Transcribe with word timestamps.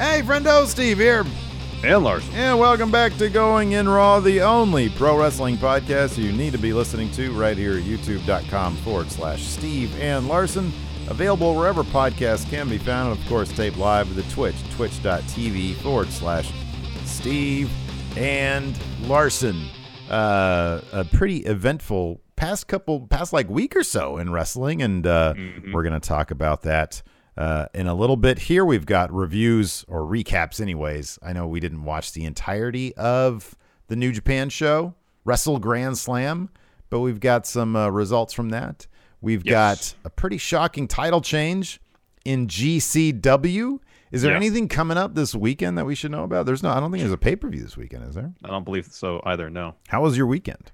Hey, 0.00 0.22
friendo, 0.22 0.66
Steve 0.66 0.96
here. 0.96 1.26
And 1.84 2.02
Lars. 2.02 2.26
And 2.32 2.58
welcome 2.58 2.90
back 2.90 3.14
to 3.18 3.28
Going 3.28 3.72
In 3.72 3.86
Raw, 3.86 4.18
the 4.20 4.40
only 4.40 4.88
pro 4.88 5.18
wrestling 5.18 5.58
podcast 5.58 6.16
you 6.16 6.32
need 6.32 6.52
to 6.52 6.58
be 6.58 6.72
listening 6.72 7.10
to 7.12 7.32
right 7.32 7.56
here 7.56 7.76
at 7.76 7.82
youtube.com 7.84 8.76
forward 8.76 9.10
slash 9.10 9.42
Steve 9.46 9.94
and 10.00 10.26
Larson. 10.26 10.72
Available 11.08 11.54
wherever 11.54 11.82
podcasts 11.84 12.48
can 12.48 12.68
be 12.68 12.78
found, 12.78 13.10
and 13.12 13.20
of 13.20 13.28
course, 13.28 13.50
taped 13.52 13.76
live 13.76 14.08
at 14.10 14.16
the 14.16 14.30
Twitch, 14.34 14.56
twitch.tv 14.72 15.74
forward 15.76 16.08
slash 16.08 16.50
Steve 17.04 17.70
and 18.16 18.78
Larson. 19.06 19.68
Uh, 20.08 20.80
a 20.92 21.04
pretty 21.04 21.38
eventful 21.38 22.20
past 22.36 22.68
couple, 22.68 23.06
past 23.06 23.32
like 23.34 23.48
week 23.50 23.76
or 23.76 23.82
so 23.82 24.16
in 24.16 24.32
wrestling, 24.32 24.80
and 24.82 25.06
uh, 25.06 25.34
Mm-hmm. 25.36 25.72
we're 25.72 25.82
going 25.82 25.98
to 26.00 26.08
talk 26.08 26.30
about 26.30 26.62
that 26.62 27.02
uh, 27.40 27.66
in 27.74 27.86
a 27.86 27.94
little 27.94 28.16
bit. 28.16 28.38
Here 28.38 28.64
we've 28.64 28.84
got 28.86 29.12
reviews 29.12 29.84
or 29.88 30.02
recaps, 30.02 30.60
anyways. 30.60 31.18
I 31.22 31.32
know 31.32 31.46
we 31.46 31.58
didn't 31.60 31.84
watch 31.84 32.12
the 32.12 32.24
entirety 32.24 32.94
of 32.96 33.56
the 33.88 33.96
New 33.96 34.12
Japan 34.12 34.50
show, 34.50 34.94
Wrestle 35.24 35.58
Grand 35.58 35.96
Slam, 35.98 36.50
but 36.90 37.00
we've 37.00 37.20
got 37.20 37.46
some 37.46 37.74
uh, 37.76 37.88
results 37.88 38.32
from 38.34 38.50
that. 38.50 38.86
We've 39.22 39.44
Yes. 39.44 39.94
got 40.02 40.06
a 40.06 40.10
pretty 40.10 40.38
shocking 40.38 40.86
title 40.86 41.20
change 41.20 41.80
in 42.24 42.46
GCW. 42.46 43.80
Is 44.12 44.22
there 44.22 44.32
Yeah. 44.32 44.36
anything 44.36 44.66
coming 44.68 44.96
up 44.96 45.14
this 45.14 45.34
weekend 45.34 45.78
that 45.78 45.86
we 45.86 45.94
should 45.94 46.10
know 46.10 46.24
about? 46.24 46.44
There's 46.46 46.62
no. 46.62 46.70
I 46.70 46.80
don't 46.80 46.90
think 46.90 47.00
there's 47.02 47.12
a 47.12 47.16
pay 47.18 47.36
per 47.36 47.48
view 47.48 47.62
this 47.62 47.76
weekend. 47.76 48.04
Is 48.08 48.14
there? 48.16 48.32
I 48.44 48.48
don't 48.48 48.64
believe 48.64 48.86
so 48.86 49.22
either. 49.24 49.48
No, 49.48 49.76
How 49.88 50.02
was 50.02 50.16
your 50.16 50.26
weekend? 50.26 50.72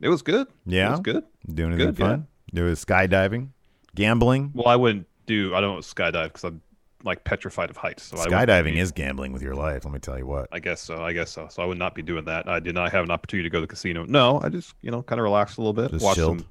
it 0.00 0.08
was 0.08 0.22
good. 0.22 0.46
Yeah? 0.64 0.88
it 0.88 0.90
was 0.92 1.00
good. 1.00 1.24
Doing 1.52 1.72
anything 1.74 1.94
Good, 1.94 1.98
fun? 1.98 2.26
Doing 2.54 2.74
skydiving, 2.74 3.48
gambling. 3.94 4.52
Well, 4.54 4.66
I 4.68 4.76
wouldn't 4.76 5.06
do. 5.30 5.54
I 5.54 5.60
don't 5.60 5.80
skydive 5.80 6.24
because 6.24 6.44
I'm 6.44 6.60
like 7.02 7.24
petrified 7.24 7.70
of 7.70 7.76
heights. 7.78 8.02
So 8.02 8.16
Skydiving 8.16 8.74
be- 8.74 8.78
is 8.78 8.92
gambling 8.92 9.32
with 9.32 9.42
your 9.42 9.54
life. 9.54 9.84
Let 9.84 9.94
me 9.94 10.00
tell 10.00 10.18
you 10.18 10.26
what. 10.26 10.48
I 10.52 10.58
guess 10.60 10.80
so. 10.82 11.02
I 11.02 11.12
guess 11.14 11.30
so. 11.30 11.48
So 11.50 11.62
I 11.62 11.66
would 11.66 11.78
not 11.78 11.94
be 11.94 12.02
doing 12.02 12.24
that. 12.26 12.48
I 12.48 12.60
did 12.60 12.74
not 12.74 12.92
have 12.92 13.04
an 13.04 13.10
opportunity 13.10 13.48
to 13.48 13.52
go 13.52 13.58
to 13.58 13.62
the 13.62 13.66
casino. 13.70 14.04
No, 14.04 14.40
I 14.42 14.48
just 14.50 14.74
you 14.82 14.90
know 14.90 15.02
kind 15.02 15.18
of 15.18 15.24
relaxed 15.24 15.56
a 15.58 15.60
little 15.62 15.72
bit. 15.72 15.90
Just 15.90 16.04
watch 16.04 16.16
chilled. 16.16 16.40
some. 16.40 16.48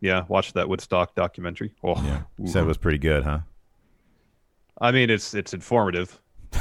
Yeah, 0.00 0.24
watch 0.28 0.52
that 0.54 0.68
Woodstock 0.68 1.14
documentary. 1.14 1.74
Oh, 1.84 1.94
Yeah, 2.04 2.22
said 2.50 2.64
it 2.64 2.66
was 2.66 2.76
pretty 2.76 2.98
good, 2.98 3.22
huh? 3.22 3.40
I 4.80 4.90
mean, 4.90 5.10
it's 5.10 5.32
it's 5.34 5.54
informative. 5.54 6.20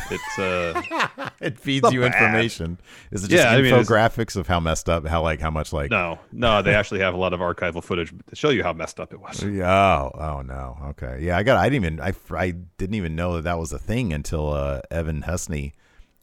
It's 0.09 0.39
uh, 0.39 1.29
It 1.41 1.59
feeds 1.59 1.91
you 1.91 2.01
bad. 2.01 2.13
information. 2.13 2.79
Is 3.11 3.23
it 3.23 3.29
just 3.29 3.43
Yeah, 3.43 3.51
I 3.51 3.61
mean, 3.61 3.73
infographics 3.73 4.35
of 4.35 4.47
how 4.47 4.59
messed 4.59 4.89
up, 4.89 5.05
how 5.07 5.21
like 5.21 5.39
how 5.39 5.49
much 5.51 5.71
like? 5.73 5.91
no, 5.91 6.19
no. 6.31 6.61
They 6.61 6.73
actually 6.73 7.01
have 7.01 7.13
a 7.13 7.17
lot 7.17 7.33
of 7.33 7.39
archival 7.39 7.83
footage 7.83 8.13
to 8.27 8.35
show 8.35 8.49
you 8.49 8.63
how 8.63 8.73
messed 8.73 8.99
up 8.99 9.13
it 9.13 9.19
was. 9.19 9.43
Oh, 9.43 10.11
oh 10.13 10.41
no. 10.41 10.77
Okay. 10.89 11.19
Yeah, 11.21 11.37
I 11.37 11.43
got. 11.43 11.57
I 11.57 11.69
didn't 11.69 11.85
even. 11.85 12.01
I, 12.01 12.13
I 12.35 12.51
didn't 12.51 12.95
even 12.95 13.15
know 13.15 13.35
that 13.35 13.43
that 13.43 13.57
was 13.59 13.71
a 13.71 13.79
thing 13.79 14.13
until 14.13 14.51
uh, 14.53 14.81
Evan 14.89 15.23
Husney 15.23 15.73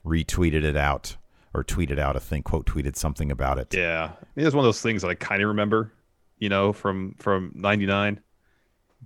retweeted 0.04 0.64
it 0.64 0.76
out 0.76 1.16
or 1.54 1.64
tweeted 1.64 1.98
out. 1.98 2.16
a 2.16 2.20
thing, 2.20 2.42
quote 2.42 2.66
tweeted 2.66 2.96
something 2.96 3.30
about 3.30 3.58
it. 3.58 3.74
Yeah, 3.74 4.12
I 4.14 4.26
mean, 4.36 4.46
it's 4.46 4.54
one 4.54 4.64
of 4.64 4.68
those 4.68 4.82
things 4.82 5.02
that 5.02 5.08
I 5.08 5.14
kind 5.14 5.42
of 5.42 5.48
remember, 5.48 5.92
you 6.38 6.48
know, 6.48 6.72
from 6.72 7.14
from 7.18 7.52
'99. 7.54 8.20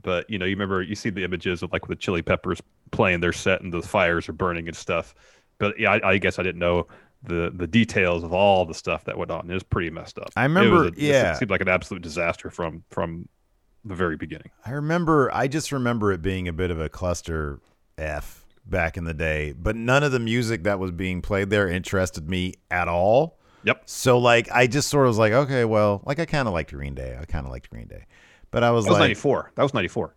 But 0.03 0.28
you 0.31 0.38
know, 0.38 0.47
you 0.47 0.53
remember 0.55 0.82
you 0.82 0.94
see 0.94 1.11
the 1.11 1.22
images 1.25 1.62
of 1.62 1.72
like 1.72 1.87
with 1.87 1.99
the 1.99 2.03
Chili 2.03 2.22
Peppers 2.22 2.61
playing 2.93 3.21
their 3.21 3.33
set 3.33 3.61
and 3.63 3.73
the 3.73 3.83
fires 3.83 4.29
are 4.29 4.33
burning 4.33 4.69
and 4.69 4.77
stuff. 4.77 5.15
But 5.59 5.79
yeah, 5.79 5.93
I, 5.93 6.11
I 6.13 6.19
guess 6.19 6.39
I 6.39 6.45
didn't 6.45 6.61
know 6.61 6.87
the 7.25 7.53
the 7.55 7.67
details 7.67 8.23
of 8.23 8.33
all 8.33 8.65
the 8.65 8.75
stuff 8.75 9.05
that 9.05 9.19
went 9.19 9.31
on. 9.31 9.51
It 9.51 9.55
was 9.55 9.63
pretty 9.63 9.91
messed 9.91 10.19
up. 10.19 10.31
I 10.37 10.45
remember. 10.45 10.87
It 10.87 10.95
a- 10.95 10.99
it 10.99 11.03
yeah. 11.03 11.35
seemed 11.35 11.51
like 11.51 11.61
an 11.61 11.69
absolute 11.69 12.03
disaster 12.03 12.51
from 12.51 12.85
from 12.91 13.29
the 13.85 13.95
very 13.95 14.17
beginning. 14.17 14.50
I 14.65 14.71
remember. 14.71 15.35
I 15.35 15.49
just 15.49 15.73
remember 15.73 16.12
it 16.12 16.23
being 16.23 16.47
a 16.47 16.53
bit 16.53 16.71
of 16.71 16.81
a 16.81 16.89
cluster 16.89 17.61
f 17.99 18.44
back 18.67 18.97
in 18.97 19.05
the 19.05 19.15
day. 19.15 19.53
But 19.53 19.77
none 19.77 20.03
of 20.03 20.12
the 20.12 20.21
music 20.21 20.65
that 20.65 20.79
was 20.79 20.91
being 20.91 21.23
played 21.23 21.50
there 21.50 21.69
interested 21.69 22.29
me 22.29 22.55
at 22.71 22.88
all. 22.88 23.38
Yep. 23.65 23.83
So 23.87 24.19
like, 24.19 24.50
I 24.50 24.67
just 24.67 24.88
sort 24.88 25.06
of 25.06 25.11
was 25.11 25.19
like, 25.19 25.33
okay, 25.33 25.65
well, 25.65 26.03
like 26.05 26.19
I 26.19 26.27
kind 26.27 26.49
of 26.49 26.55
liked 26.55 26.73
Green 26.73 26.95
Day. 26.95 27.17
I 27.21 27.25
kind 27.25 27.47
of 27.47 27.53
liked 27.53 27.71
Green 27.71 27.87
Day, 27.87 28.06
but 28.50 28.65
I 28.65 28.73
was 28.73 28.85
like 28.87 28.91
That 28.91 28.93
was 28.95 29.00
like, 29.00 29.09
'94. 29.09 29.53
That 29.55 29.62
was 29.62 29.75
'94. 29.75 30.15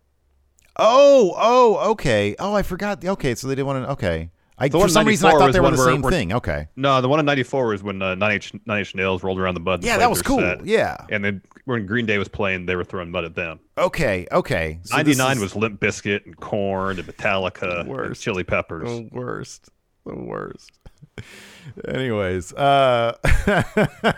Oh, 0.78 1.34
oh, 1.36 1.90
okay. 1.92 2.36
Oh, 2.38 2.54
I 2.54 2.62
forgot. 2.62 3.04
Okay, 3.04 3.34
so 3.34 3.48
they 3.48 3.54
didn't 3.54 3.66
want 3.66 3.84
to. 3.84 3.90
Okay, 3.92 4.30
I 4.58 4.68
for 4.68 4.88
some 4.88 5.06
reason 5.06 5.28
I 5.28 5.32
thought 5.32 5.52
they 5.52 5.60
were 5.60 5.70
the 5.70 5.76
same 5.78 6.02
thing. 6.02 6.32
Okay, 6.32 6.68
No, 6.76 7.00
the 7.00 7.08
one 7.08 7.18
in 7.20 7.26
'94 7.26 7.66
was 7.68 7.82
when 7.82 8.00
uh, 8.02 8.14
Nine 8.14 8.32
Inch 8.32 8.52
Nine 8.66 8.80
Inch 8.80 8.94
Nails 8.94 9.22
rolled 9.22 9.38
around 9.38 9.54
the 9.54 9.60
mud. 9.60 9.82
yeah, 9.84 9.96
that 9.98 10.10
was 10.10 10.22
cool. 10.22 10.38
set. 10.40 10.64
Yeah. 10.66 10.96
And 11.10 11.24
then 11.24 11.42
when 11.64 11.86
Green 11.86 12.06
Day 12.06 12.18
was 12.18 12.28
playing, 12.28 12.66
they 12.66 12.76
were 12.76 12.84
throwing 12.84 13.10
mud 13.10 13.24
at 13.24 13.34
them. 13.34 13.58
Okay, 13.78 14.26
okay. 14.32 14.78
So 14.84 14.96
99 14.96 15.36
is 15.36 15.42
was 15.42 15.56
Limp 15.56 15.80
Bizkit 15.80 16.24
and 16.26 16.36
Korn 16.36 16.98
and 16.98 17.08
Metallica 17.08 17.80
and 17.80 17.88
worst. 17.88 18.22
Chili 18.22 18.44
Peppers. 18.44 18.84
the 18.88 19.08
worst. 19.12 19.70
The 20.04 20.14
worst. 20.14 20.70
Anyways, 21.88 22.52
uh, 22.52 23.16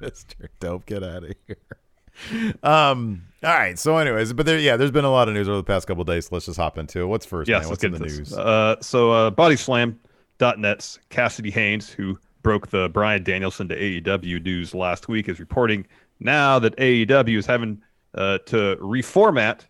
Mister 0.00 0.50
Dope, 0.60 0.86
get 0.86 1.02
out 1.02 1.24
of 1.24 1.34
here. 1.46 2.56
um. 2.62 3.22
All 3.44 3.54
right. 3.54 3.78
So, 3.78 3.96
anyways, 3.98 4.32
but 4.32 4.46
there, 4.46 4.58
yeah, 4.58 4.76
there's 4.76 4.90
been 4.90 5.04
a 5.04 5.10
lot 5.10 5.28
of 5.28 5.34
news 5.34 5.48
over 5.48 5.58
the 5.58 5.64
past 5.64 5.86
couple 5.86 6.02
days. 6.04 6.26
So 6.26 6.34
let's 6.34 6.46
just 6.46 6.58
hop 6.58 6.78
into 6.78 7.02
it. 7.02 7.06
What's 7.06 7.26
first? 7.26 7.48
Yes, 7.48 7.62
man? 7.62 7.70
What's 7.70 7.84
in 7.84 7.92
the 7.92 7.98
news? 7.98 8.32
Uh, 8.32 8.76
so, 8.80 9.12
uh, 9.12 9.30
BodySlam.net's 9.30 10.98
Cassidy 11.10 11.50
Haynes, 11.50 11.90
who 11.90 12.18
broke 12.42 12.68
the 12.68 12.88
Bryan 12.88 13.22
Danielson 13.22 13.68
to 13.68 13.76
AEW 13.78 14.42
news 14.42 14.74
last 14.74 15.08
week, 15.08 15.28
is 15.28 15.40
reporting 15.40 15.86
now 16.20 16.58
that 16.58 16.76
AEW 16.76 17.38
is 17.38 17.46
having 17.46 17.82
uh, 18.14 18.38
to 18.46 18.76
reformat 18.80 19.60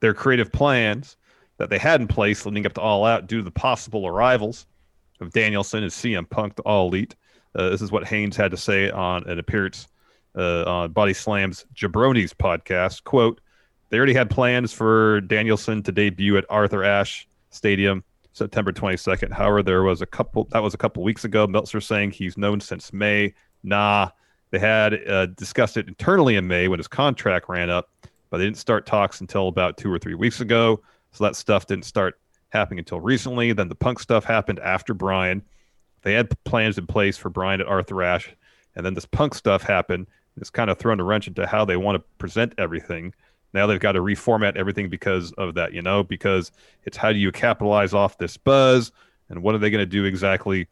their 0.00 0.14
creative 0.14 0.50
plans 0.50 1.16
that 1.58 1.68
they 1.68 1.78
had 1.78 2.00
in 2.00 2.06
place 2.06 2.46
leading 2.46 2.64
up 2.64 2.72
to 2.74 2.80
All 2.80 3.04
Out 3.04 3.26
due 3.26 3.38
to 3.38 3.42
the 3.42 3.50
possible 3.50 4.06
arrivals 4.06 4.66
of 5.20 5.32
Danielson 5.32 5.82
and 5.82 5.92
CM 5.92 6.28
Punk 6.28 6.56
to 6.56 6.62
All 6.62 6.88
Elite. 6.88 7.14
Uh, 7.54 7.68
this 7.68 7.82
is 7.82 7.92
what 7.92 8.06
Haynes 8.06 8.36
had 8.36 8.50
to 8.52 8.56
say 8.56 8.90
on 8.90 9.28
an 9.28 9.38
appearance 9.38 9.88
uh, 10.36 10.64
on 10.64 10.92
Body 10.92 11.12
Slam's 11.12 11.64
Jabronis 11.74 12.34
podcast. 12.34 13.04
Quote, 13.04 13.40
they 13.90 13.96
already 13.96 14.14
had 14.14 14.30
plans 14.30 14.72
for 14.72 15.20
Danielson 15.22 15.82
to 15.82 15.92
debut 15.92 16.36
at 16.36 16.44
Arthur 16.48 16.84
Ashe 16.84 17.26
Stadium 17.50 18.04
September 18.32 18.72
22nd. 18.72 19.32
However, 19.32 19.62
there 19.62 19.82
was 19.82 20.00
a 20.00 20.06
couple 20.06 20.44
that 20.52 20.62
was 20.62 20.74
a 20.74 20.78
couple 20.78 21.02
weeks 21.02 21.24
ago. 21.24 21.46
Meltzer 21.46 21.80
saying 21.80 22.12
he's 22.12 22.36
known 22.36 22.60
since 22.60 22.92
May. 22.92 23.34
Nah, 23.62 24.10
they 24.50 24.58
had 24.58 24.94
uh, 25.08 25.26
discussed 25.26 25.76
it 25.76 25.88
internally 25.88 26.36
in 26.36 26.46
May 26.46 26.68
when 26.68 26.78
his 26.78 26.88
contract 26.88 27.48
ran 27.48 27.68
up, 27.68 27.90
but 28.30 28.38
they 28.38 28.44
didn't 28.44 28.58
start 28.58 28.86
talks 28.86 29.20
until 29.20 29.48
about 29.48 29.76
two 29.76 29.92
or 29.92 29.98
three 29.98 30.14
weeks 30.14 30.40
ago. 30.40 30.80
So 31.12 31.24
that 31.24 31.36
stuff 31.36 31.66
didn't 31.66 31.84
start 31.84 32.20
happening 32.50 32.78
until 32.78 33.00
recently. 33.00 33.52
Then 33.52 33.68
the 33.68 33.74
Punk 33.74 33.98
stuff 33.98 34.24
happened 34.24 34.60
after 34.60 34.94
Bryan. 34.94 35.42
They 36.02 36.14
had 36.14 36.32
plans 36.44 36.78
in 36.78 36.86
place 36.86 37.16
for 37.16 37.28
Bryan 37.28 37.60
at 37.60 37.66
Arthur 37.66 38.02
Ashe, 38.02 38.34
and 38.76 38.86
then 38.86 38.94
this 38.94 39.06
Punk 39.06 39.34
stuff 39.34 39.62
happened. 39.62 40.06
It's 40.36 40.50
kind 40.50 40.70
of 40.70 40.78
thrown 40.78 41.00
a 41.00 41.04
wrench 41.04 41.28
into 41.28 41.46
how 41.46 41.64
they 41.64 41.76
want 41.76 41.96
to 41.96 42.04
present 42.18 42.54
everything. 42.58 43.14
Now 43.52 43.66
they've 43.66 43.80
got 43.80 43.92
to 43.92 44.00
reformat 44.00 44.56
everything 44.56 44.88
because 44.88 45.32
of 45.32 45.54
that, 45.54 45.72
you 45.72 45.82
know, 45.82 46.02
because 46.02 46.52
it's 46.84 46.96
how 46.96 47.12
do 47.12 47.18
you 47.18 47.32
capitalize 47.32 47.92
off 47.92 48.16
this 48.18 48.36
buzz 48.36 48.92
and 49.28 49.42
what 49.42 49.54
are 49.54 49.58
they 49.58 49.70
going 49.70 49.82
to 49.82 49.86
do 49.86 50.04
exactly 50.04 50.68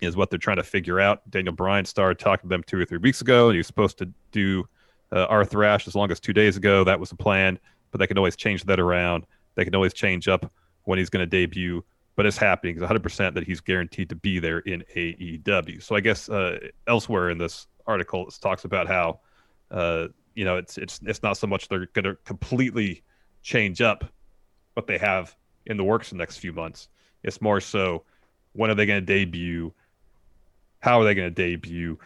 is 0.00 0.16
what 0.16 0.30
they're 0.30 0.38
trying 0.38 0.56
to 0.56 0.62
figure 0.62 1.00
out. 1.00 1.28
Daniel 1.30 1.54
Bryan 1.54 1.84
started 1.84 2.18
talking 2.18 2.48
to 2.48 2.54
them 2.54 2.62
two 2.64 2.78
or 2.78 2.84
three 2.84 2.98
weeks 2.98 3.20
ago, 3.20 3.48
and 3.48 3.54
he 3.54 3.58
was 3.58 3.66
supposed 3.66 3.98
to 3.98 4.08
do 4.32 4.68
uh, 5.12 5.26
Arthur 5.26 5.64
Ashe 5.64 5.86
as 5.86 5.94
long 5.94 6.10
as 6.10 6.20
two 6.20 6.32
days 6.32 6.56
ago. 6.56 6.84
That 6.84 6.98
was 6.98 7.10
the 7.10 7.16
plan, 7.16 7.58
but 7.90 7.98
they 7.98 8.06
can 8.06 8.18
always 8.18 8.36
change 8.36 8.64
that 8.64 8.80
around. 8.80 9.26
They 9.54 9.64
can 9.64 9.74
always 9.74 9.94
change 9.94 10.28
up 10.28 10.50
when 10.84 10.98
he's 10.98 11.10
going 11.10 11.22
to 11.22 11.26
debut, 11.26 11.84
but 12.16 12.26
it's 12.26 12.36
happening. 12.36 12.76
It's 12.76 12.84
100% 12.84 13.34
that 13.34 13.44
he's 13.44 13.60
guaranteed 13.60 14.08
to 14.10 14.16
be 14.16 14.38
there 14.38 14.58
in 14.60 14.84
AEW. 14.94 15.82
So 15.82 15.94
I 15.94 16.00
guess 16.00 16.28
uh, 16.28 16.58
elsewhere 16.86 17.30
in 17.30 17.38
this 17.38 17.66
article, 17.86 18.26
it 18.26 18.38
talks 18.40 18.64
about 18.64 18.88
how 18.88 19.20
uh, 19.70 20.08
you 20.34 20.44
know, 20.44 20.56
it's 20.56 20.78
it's 20.78 21.00
it's 21.04 21.22
not 21.22 21.36
so 21.36 21.46
much 21.46 21.68
they're 21.68 21.86
going 21.86 22.04
to 22.04 22.16
completely 22.24 23.02
change 23.42 23.80
up 23.80 24.04
what 24.74 24.86
they 24.86 24.98
have 24.98 25.34
in 25.66 25.76
the 25.76 25.84
works 25.84 26.10
the 26.10 26.16
next 26.16 26.38
few 26.38 26.52
months. 26.52 26.88
It's 27.22 27.40
more 27.40 27.60
so 27.60 28.04
when 28.52 28.70
are 28.70 28.74
they 28.74 28.86
going 28.86 29.00
to 29.00 29.06
debut? 29.06 29.72
How 30.80 31.00
are 31.00 31.04
they 31.04 31.14
going 31.14 31.32
to 31.32 31.34
debut? 31.34 31.98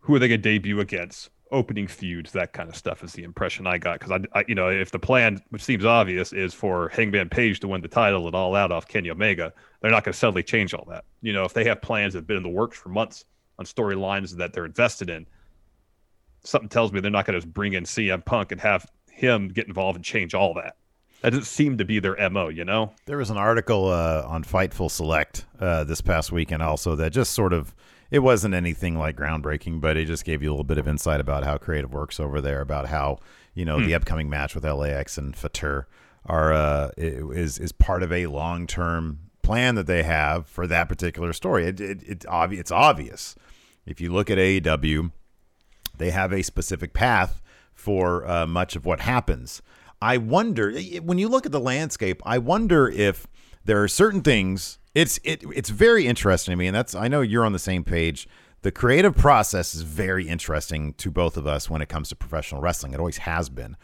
Who 0.00 0.14
are 0.14 0.18
they 0.18 0.28
going 0.28 0.42
to 0.42 0.48
debut 0.48 0.80
against? 0.80 1.30
Opening 1.50 1.86
feuds, 1.86 2.32
that 2.32 2.54
kind 2.54 2.70
of 2.70 2.76
stuff 2.76 3.04
is 3.04 3.12
the 3.12 3.24
impression 3.24 3.66
I 3.66 3.76
got. 3.76 4.00
Because 4.00 4.10
I, 4.34 4.38
I, 4.38 4.44
you 4.48 4.54
know, 4.54 4.70
if 4.70 4.90
the 4.90 4.98
plan, 4.98 5.42
which 5.50 5.62
seems 5.62 5.84
obvious, 5.84 6.32
is 6.32 6.54
for 6.54 6.88
Hangman 6.88 7.28
Page 7.28 7.60
to 7.60 7.68
win 7.68 7.82
the 7.82 7.88
title 7.88 8.26
and 8.26 8.34
all 8.34 8.54
out 8.54 8.72
off 8.72 8.88
Kenny 8.88 9.10
Omega, 9.10 9.52
they're 9.80 9.90
not 9.90 10.02
going 10.02 10.14
to 10.14 10.18
suddenly 10.18 10.42
change 10.42 10.72
all 10.72 10.86
that. 10.88 11.04
You 11.20 11.34
know, 11.34 11.44
if 11.44 11.52
they 11.52 11.64
have 11.64 11.82
plans 11.82 12.14
that 12.14 12.20
have 12.20 12.26
been 12.26 12.38
in 12.38 12.42
the 12.42 12.48
works 12.48 12.78
for 12.78 12.88
months 12.88 13.26
on 13.58 13.64
storylines 13.64 14.36
that 14.36 14.52
they're 14.52 14.64
invested 14.64 15.10
in, 15.10 15.26
something 16.44 16.68
tells 16.68 16.92
me 16.92 17.00
they're 17.00 17.10
not 17.10 17.26
going 17.26 17.40
to 17.40 17.46
bring 17.46 17.74
in 17.74 17.84
CM 17.84 18.24
Punk 18.24 18.52
and 18.52 18.60
have 18.60 18.86
him 19.10 19.48
get 19.48 19.66
involved 19.66 19.96
and 19.96 20.04
change 20.04 20.34
all 20.34 20.54
that. 20.54 20.76
That 21.22 21.30
doesn't 21.30 21.44
seem 21.44 21.78
to 21.78 21.84
be 21.84 22.00
their 22.00 22.16
mo, 22.30 22.48
you 22.48 22.64
know. 22.64 22.92
There 23.06 23.18
was 23.18 23.30
an 23.30 23.36
article 23.36 23.86
uh, 23.86 24.24
on 24.26 24.42
Fightful 24.42 24.90
Select 24.90 25.46
uh, 25.60 25.84
this 25.84 26.00
past 26.00 26.32
weekend 26.32 26.62
also 26.62 26.96
that 26.96 27.12
just 27.12 27.32
sort 27.32 27.52
of 27.52 27.74
it 28.10 28.18
wasn't 28.18 28.54
anything 28.54 28.98
like 28.98 29.16
groundbreaking, 29.16 29.80
but 29.80 29.96
it 29.96 30.06
just 30.06 30.24
gave 30.24 30.42
you 30.42 30.50
a 30.50 30.52
little 30.52 30.64
bit 30.64 30.78
of 30.78 30.86
insight 30.86 31.20
about 31.20 31.44
how 31.44 31.56
creative 31.56 31.94
works 31.94 32.20
over 32.20 32.40
there, 32.40 32.60
about 32.60 32.88
how 32.88 33.18
you 33.54 33.64
know 33.64 33.78
hmm. 33.78 33.86
the 33.86 33.94
upcoming 33.94 34.28
match 34.28 34.54
with 34.54 34.64
LAX 34.64 35.16
and 35.16 35.34
Fatur 35.34 35.84
are 36.26 36.52
uh, 36.52 36.90
is 36.96 37.58
is 37.58 37.72
part 37.72 38.02
of 38.02 38.12
a 38.12 38.26
long 38.26 38.66
term 38.66 39.30
plan 39.42 39.74
that 39.74 39.86
they 39.86 40.02
have 40.02 40.46
for 40.46 40.66
that 40.66 40.88
particular 40.88 41.32
story. 41.32 41.66
It, 41.66 41.80
it, 41.80 42.02
it 42.02 42.20
obvi- 42.20 42.58
it's 42.58 42.70
obvious 42.70 43.34
if 43.86 44.00
you 44.00 44.12
look 44.12 44.30
at 44.30 44.38
AEW, 44.38 45.10
they 45.98 46.10
have 46.10 46.32
a 46.32 46.42
specific 46.42 46.92
path 46.92 47.40
for 47.74 48.26
uh, 48.28 48.46
much 48.46 48.76
of 48.76 48.86
what 48.86 49.00
happens. 49.00 49.62
I 50.00 50.16
wonder 50.16 50.72
when 51.02 51.18
you 51.18 51.28
look 51.28 51.46
at 51.46 51.52
the 51.52 51.60
landscape. 51.60 52.22
I 52.24 52.38
wonder 52.38 52.88
if 52.88 53.26
there 53.64 53.82
are 53.82 53.88
certain 53.88 54.22
things. 54.22 54.78
It's 54.94 55.18
it 55.24 55.44
it's 55.54 55.70
very 55.70 56.06
interesting 56.06 56.52
to 56.52 56.56
me, 56.56 56.66
and 56.66 56.76
that's 56.76 56.94
I 56.94 57.08
know 57.08 57.20
you're 57.20 57.44
on 57.44 57.52
the 57.52 57.58
same 57.58 57.84
page. 57.84 58.28
The 58.62 58.72
creative 58.72 59.16
process 59.16 59.74
is 59.74 59.82
very 59.82 60.28
interesting 60.28 60.94
to 60.94 61.10
both 61.10 61.36
of 61.36 61.46
us 61.46 61.68
when 61.68 61.82
it 61.82 61.88
comes 61.88 62.08
to 62.10 62.16
professional 62.16 62.60
wrestling. 62.60 62.92
It 62.92 62.98
always 62.98 63.18
has 63.18 63.48
been. 63.48 63.76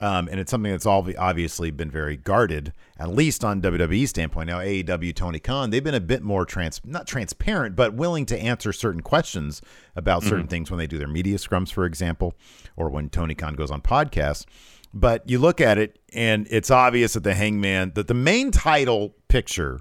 Um, 0.00 0.28
and 0.30 0.38
it's 0.38 0.50
something 0.50 0.70
that's 0.70 0.84
all 0.84 1.08
obviously 1.16 1.70
been 1.70 1.90
very 1.90 2.16
guarded, 2.16 2.72
at 2.98 3.08
least 3.08 3.44
on 3.44 3.62
WWE 3.62 4.06
standpoint. 4.06 4.48
Now, 4.48 4.58
AEW, 4.58 5.14
Tony 5.14 5.38
Khan, 5.38 5.70
they've 5.70 5.82
been 5.82 5.94
a 5.94 6.00
bit 6.00 6.22
more 6.22 6.44
trans, 6.44 6.80
not 6.84 7.06
transparent, 7.06 7.76
but 7.76 7.94
willing 7.94 8.26
to 8.26 8.38
answer 8.38 8.72
certain 8.72 9.00
questions 9.00 9.62
about 9.94 10.22
certain 10.22 10.40
mm-hmm. 10.40 10.48
things 10.48 10.70
when 10.70 10.78
they 10.78 10.86
do 10.86 10.98
their 10.98 11.08
media 11.08 11.38
scrums, 11.38 11.72
for 11.72 11.86
example, 11.86 12.34
or 12.76 12.90
when 12.90 13.08
Tony 13.08 13.34
Khan 13.34 13.54
goes 13.54 13.70
on 13.70 13.80
podcasts. 13.80 14.44
But 14.92 15.28
you 15.28 15.38
look 15.38 15.60
at 15.60 15.78
it, 15.78 15.98
and 16.12 16.46
it's 16.50 16.70
obvious 16.70 17.14
that 17.14 17.22
the 17.22 17.34
Hangman, 17.34 17.92
that 17.94 18.06
the 18.06 18.14
main 18.14 18.50
title 18.50 19.14
picture, 19.28 19.80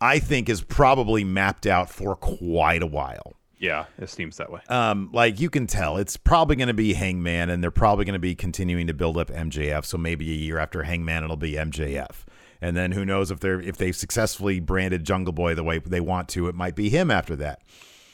I 0.00 0.18
think, 0.18 0.48
is 0.48 0.62
probably 0.62 1.24
mapped 1.24 1.66
out 1.66 1.90
for 1.90 2.16
quite 2.16 2.82
a 2.82 2.86
while. 2.86 3.34
Yeah, 3.62 3.84
it 3.96 4.10
seems 4.10 4.38
that 4.38 4.50
way. 4.50 4.60
Um, 4.68 5.08
like 5.12 5.38
you 5.38 5.48
can 5.48 5.68
tell, 5.68 5.96
it's 5.96 6.16
probably 6.16 6.56
going 6.56 6.66
to 6.66 6.74
be 6.74 6.94
Hangman, 6.94 7.48
and 7.48 7.62
they're 7.62 7.70
probably 7.70 8.04
going 8.04 8.14
to 8.14 8.18
be 8.18 8.34
continuing 8.34 8.88
to 8.88 8.92
build 8.92 9.16
up 9.16 9.28
MJF. 9.28 9.84
So 9.84 9.96
maybe 9.96 10.28
a 10.32 10.34
year 10.34 10.58
after 10.58 10.82
Hangman, 10.82 11.22
it'll 11.22 11.36
be 11.36 11.52
MJF, 11.52 12.24
and 12.60 12.76
then 12.76 12.90
who 12.90 13.04
knows 13.04 13.30
if 13.30 13.38
they're 13.38 13.60
if 13.60 13.76
they've 13.76 13.94
successfully 13.94 14.58
branded 14.58 15.04
Jungle 15.04 15.32
Boy 15.32 15.54
the 15.54 15.62
way 15.62 15.78
they 15.78 16.00
want 16.00 16.28
to, 16.30 16.48
it 16.48 16.56
might 16.56 16.74
be 16.74 16.88
him 16.90 17.08
after 17.08 17.36
that. 17.36 17.60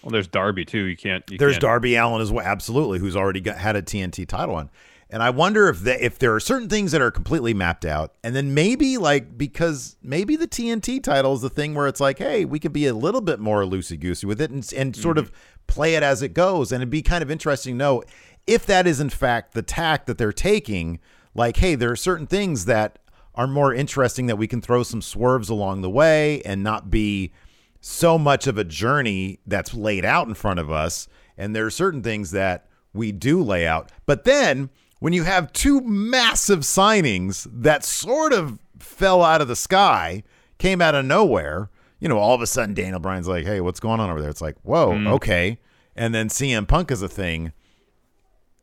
Well, 0.02 0.10
there's 0.10 0.28
Darby 0.28 0.66
too. 0.66 0.84
You 0.84 0.98
can't. 0.98 1.24
You 1.30 1.38
there's 1.38 1.54
can't. 1.54 1.62
Darby 1.62 1.94
Allin 1.96 2.20
as 2.20 2.30
well, 2.30 2.44
absolutely, 2.44 2.98
who's 2.98 3.16
already 3.16 3.40
got, 3.40 3.56
had 3.56 3.74
a 3.74 3.80
TNT 3.80 4.28
title 4.28 4.54
on. 4.54 4.68
And 5.10 5.22
I 5.22 5.30
wonder 5.30 5.68
if 5.68 5.80
they, 5.80 5.98
if 6.00 6.18
there 6.18 6.34
are 6.34 6.40
certain 6.40 6.68
things 6.68 6.92
that 6.92 7.00
are 7.00 7.10
completely 7.10 7.54
mapped 7.54 7.86
out, 7.86 8.14
and 8.22 8.36
then 8.36 8.52
maybe 8.52 8.98
like 8.98 9.38
because 9.38 9.96
maybe 10.02 10.36
the 10.36 10.46
TNT 10.46 11.02
title 11.02 11.32
is 11.32 11.40
the 11.40 11.48
thing 11.48 11.74
where 11.74 11.86
it's 11.86 12.00
like, 12.00 12.18
hey, 12.18 12.44
we 12.44 12.58
could 12.58 12.74
be 12.74 12.86
a 12.86 12.94
little 12.94 13.22
bit 13.22 13.40
more 13.40 13.62
loosey 13.62 13.98
goosey 13.98 14.26
with 14.26 14.40
it 14.40 14.50
and, 14.50 14.70
and 14.76 14.94
sort 14.94 15.16
mm-hmm. 15.16 15.26
of 15.26 15.32
play 15.66 15.94
it 15.94 16.02
as 16.02 16.22
it 16.22 16.34
goes. 16.34 16.72
And 16.72 16.82
it'd 16.82 16.90
be 16.90 17.02
kind 17.02 17.22
of 17.22 17.30
interesting 17.30 17.74
to 17.74 17.78
know 17.78 18.02
if 18.46 18.66
that 18.66 18.86
is 18.86 19.00
in 19.00 19.08
fact 19.08 19.54
the 19.54 19.62
tack 19.62 20.06
that 20.06 20.18
they're 20.18 20.32
taking. 20.32 21.00
Like, 21.34 21.58
hey, 21.58 21.74
there 21.74 21.90
are 21.90 21.96
certain 21.96 22.26
things 22.26 22.64
that 22.64 22.98
are 23.34 23.46
more 23.46 23.72
interesting 23.72 24.26
that 24.26 24.36
we 24.36 24.48
can 24.48 24.60
throw 24.60 24.82
some 24.82 25.00
swerves 25.00 25.48
along 25.48 25.80
the 25.80 25.90
way 25.90 26.42
and 26.42 26.62
not 26.62 26.90
be 26.90 27.32
so 27.80 28.18
much 28.18 28.46
of 28.46 28.58
a 28.58 28.64
journey 28.64 29.38
that's 29.46 29.72
laid 29.72 30.04
out 30.04 30.26
in 30.26 30.34
front 30.34 30.58
of 30.58 30.70
us. 30.70 31.08
And 31.36 31.54
there 31.54 31.64
are 31.64 31.70
certain 31.70 32.02
things 32.02 32.32
that 32.32 32.66
we 32.92 33.12
do 33.12 33.42
lay 33.42 33.66
out, 33.66 33.92
but 34.06 34.24
then 34.24 34.70
when 34.98 35.12
you 35.12 35.24
have 35.24 35.52
two 35.52 35.80
massive 35.80 36.60
signings 36.60 37.46
that 37.52 37.84
sort 37.84 38.32
of 38.32 38.58
fell 38.78 39.22
out 39.22 39.40
of 39.40 39.48
the 39.48 39.56
sky, 39.56 40.22
came 40.58 40.82
out 40.82 40.94
of 40.94 41.04
nowhere, 41.04 41.70
you 42.00 42.08
know, 42.08 42.18
all 42.18 42.34
of 42.34 42.42
a 42.42 42.46
sudden 42.46 42.74
Daniel 42.74 43.00
Bryan's 43.00 43.28
like, 43.28 43.44
hey, 43.44 43.60
what's 43.60 43.80
going 43.80 44.00
on 44.00 44.10
over 44.10 44.20
there? 44.20 44.30
It's 44.30 44.40
like, 44.40 44.56
whoa, 44.62 44.92
mm. 44.92 45.08
okay. 45.12 45.58
And 45.96 46.14
then 46.14 46.28
CM 46.28 46.66
Punk 46.66 46.90
is 46.90 47.02
a 47.02 47.08
thing. 47.08 47.52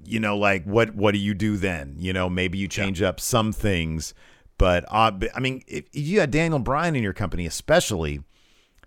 You 0.03 0.19
know, 0.19 0.37
like 0.37 0.63
what 0.65 0.93
what 0.93 1.13
do 1.13 1.17
you 1.17 1.33
do 1.33 1.57
then? 1.57 1.95
You 1.97 2.13
know, 2.13 2.29
maybe 2.29 2.57
you 2.57 2.67
change 2.67 3.01
yeah. 3.01 3.09
up 3.09 3.19
some 3.19 3.51
things, 3.51 4.13
but 4.57 4.85
uh, 4.89 5.11
I 5.33 5.39
mean, 5.39 5.63
if 5.67 5.85
you 5.93 6.19
had 6.19 6.31
Daniel 6.31 6.59
Bryan 6.59 6.95
in 6.95 7.01
your 7.01 7.13
company, 7.13 7.47
especially, 7.47 8.21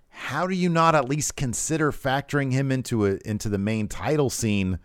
how 0.09 0.47
do 0.47 0.55
you 0.55 0.69
not 0.69 0.95
at 0.95 1.09
least 1.09 1.35
consider 1.35 1.90
factoring 1.90 2.52
him 2.52 2.71
into 2.71 3.05
a 3.05 3.19
into 3.25 3.49
the 3.49 3.59
main 3.59 3.88
title 3.88 4.31
scene 4.31 4.78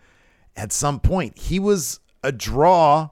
at 0.56 0.72
some 0.72 0.98
point? 0.98 1.38
He 1.38 1.60
was 1.60 2.00
a 2.24 2.32
draw, 2.32 3.10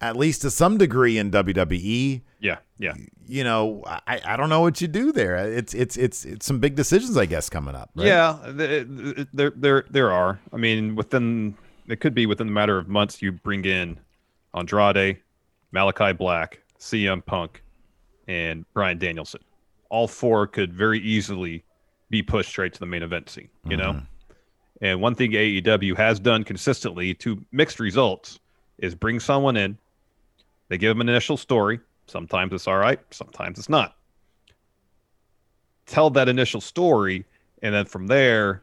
at 0.00 0.16
least 0.16 0.42
to 0.42 0.50
some 0.50 0.78
degree 0.78 1.18
in 1.18 1.30
WWE. 1.30 2.22
Yeah, 2.40 2.58
yeah. 2.78 2.94
You 3.26 3.44
know, 3.44 3.82
I, 3.86 4.20
I 4.24 4.36
don't 4.36 4.48
know 4.48 4.60
what 4.60 4.80
you 4.80 4.88
do 4.88 5.12
there. 5.12 5.36
It's 5.36 5.74
it's 5.74 5.96
it's 5.96 6.24
it's 6.24 6.46
some 6.46 6.60
big 6.60 6.76
decisions, 6.76 7.16
I 7.16 7.26
guess, 7.26 7.50
coming 7.50 7.74
up. 7.74 7.90
Right? 7.94 8.06
Yeah, 8.06 8.38
there 8.46 9.50
there 9.50 9.84
there 9.90 10.12
are. 10.12 10.40
I 10.52 10.56
mean, 10.56 10.94
within 10.94 11.56
it 11.88 12.00
could 12.00 12.14
be 12.14 12.26
within 12.26 12.46
the 12.46 12.52
matter 12.52 12.78
of 12.78 12.88
months. 12.88 13.20
You 13.20 13.32
bring 13.32 13.64
in 13.64 13.98
Andrade, 14.54 15.18
Malachi 15.72 16.12
Black, 16.12 16.62
CM 16.78 17.24
Punk, 17.24 17.62
and 18.28 18.64
Bryan 18.72 18.98
Danielson. 18.98 19.40
All 19.90 20.08
four 20.08 20.46
could 20.46 20.72
very 20.72 21.00
easily 21.00 21.64
be 22.10 22.22
pushed 22.22 22.50
straight 22.50 22.72
to 22.74 22.80
the 22.80 22.86
main 22.86 23.02
event 23.02 23.28
scene. 23.28 23.48
You 23.64 23.76
mm-hmm. 23.76 23.98
know, 23.98 24.02
And 24.80 25.00
one 25.00 25.14
thing 25.14 25.32
AEW 25.32 25.96
has 25.96 26.20
done 26.20 26.44
consistently 26.44 27.14
to 27.14 27.44
mixed 27.52 27.80
results 27.80 28.38
is 28.78 28.94
bring 28.94 29.20
someone 29.20 29.56
in, 29.56 29.78
they 30.68 30.78
give 30.78 30.90
them 30.90 31.00
an 31.00 31.08
initial 31.08 31.36
story. 31.36 31.80
Sometimes 32.06 32.52
it's 32.52 32.68
all 32.68 32.78
right, 32.78 33.00
sometimes 33.10 33.58
it's 33.58 33.68
not. 33.68 33.96
Tell 35.86 36.10
that 36.10 36.28
initial 36.28 36.60
story, 36.60 37.24
and 37.62 37.74
then 37.74 37.86
from 37.86 38.06
there, 38.06 38.62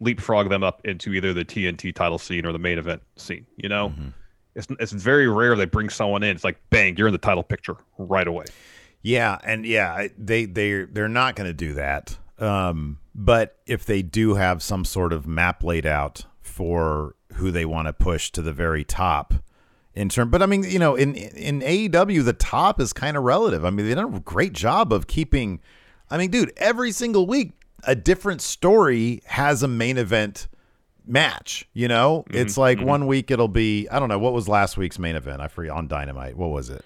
leapfrog 0.00 0.48
them 0.48 0.62
up 0.62 0.80
into 0.84 1.12
either 1.12 1.32
the 1.32 1.44
TNT 1.44 1.94
title 1.94 2.18
scene 2.18 2.46
or 2.46 2.52
the 2.52 2.58
main 2.58 2.78
event 2.78 3.02
scene. 3.16 3.46
You 3.56 3.68
know, 3.68 3.90
mm-hmm. 3.90 4.08
it's 4.54 4.68
it's 4.78 4.92
very 4.92 5.28
rare 5.28 5.56
they 5.56 5.64
bring 5.64 5.88
someone 5.88 6.22
in. 6.22 6.34
It's 6.34 6.44
like 6.44 6.60
bang, 6.70 6.96
you're 6.96 7.08
in 7.08 7.12
the 7.12 7.18
title 7.18 7.42
picture 7.42 7.76
right 7.98 8.26
away. 8.26 8.46
Yeah, 9.02 9.38
and 9.44 9.64
yeah, 9.64 10.08
they 10.16 10.44
they 10.44 10.84
they're 10.84 11.08
not 11.08 11.36
going 11.36 11.48
to 11.48 11.54
do 11.54 11.74
that. 11.74 12.16
Um, 12.38 12.98
but 13.14 13.58
if 13.66 13.84
they 13.84 14.02
do 14.02 14.34
have 14.34 14.62
some 14.62 14.84
sort 14.84 15.12
of 15.12 15.26
map 15.26 15.64
laid 15.64 15.86
out 15.86 16.24
for 16.58 17.14
who 17.34 17.52
they 17.52 17.64
want 17.64 17.86
to 17.86 17.92
push 17.92 18.32
to 18.32 18.42
the 18.42 18.52
very 18.52 18.82
top, 18.82 19.32
in 19.94 20.08
term, 20.08 20.28
but 20.28 20.42
I 20.42 20.46
mean, 20.46 20.64
you 20.64 20.80
know, 20.80 20.96
in 20.96 21.14
in 21.14 21.60
AEW, 21.60 22.24
the 22.24 22.32
top 22.32 22.80
is 22.80 22.92
kind 22.92 23.16
of 23.16 23.22
relative. 23.22 23.64
I 23.64 23.70
mean, 23.70 23.86
they 23.86 23.94
done 23.94 24.12
a 24.12 24.20
great 24.20 24.54
job 24.54 24.92
of 24.92 25.06
keeping. 25.06 25.60
I 26.10 26.18
mean, 26.18 26.30
dude, 26.32 26.52
every 26.56 26.90
single 26.90 27.28
week 27.28 27.52
a 27.84 27.94
different 27.94 28.40
story 28.40 29.22
has 29.26 29.62
a 29.62 29.68
main 29.68 29.98
event 29.98 30.48
match. 31.06 31.68
You 31.74 31.86
know, 31.86 32.24
mm-hmm, 32.28 32.38
it's 32.38 32.58
like 32.58 32.78
mm-hmm. 32.78 32.88
one 32.88 33.06
week 33.06 33.30
it'll 33.30 33.46
be 33.46 33.88
I 33.88 34.00
don't 34.00 34.08
know 34.08 34.18
what 34.18 34.32
was 34.32 34.48
last 34.48 34.76
week's 34.76 34.98
main 34.98 35.14
event. 35.14 35.40
I 35.40 35.46
forget 35.46 35.72
on 35.72 35.86
Dynamite. 35.86 36.36
What 36.36 36.50
was 36.50 36.70
it? 36.70 36.84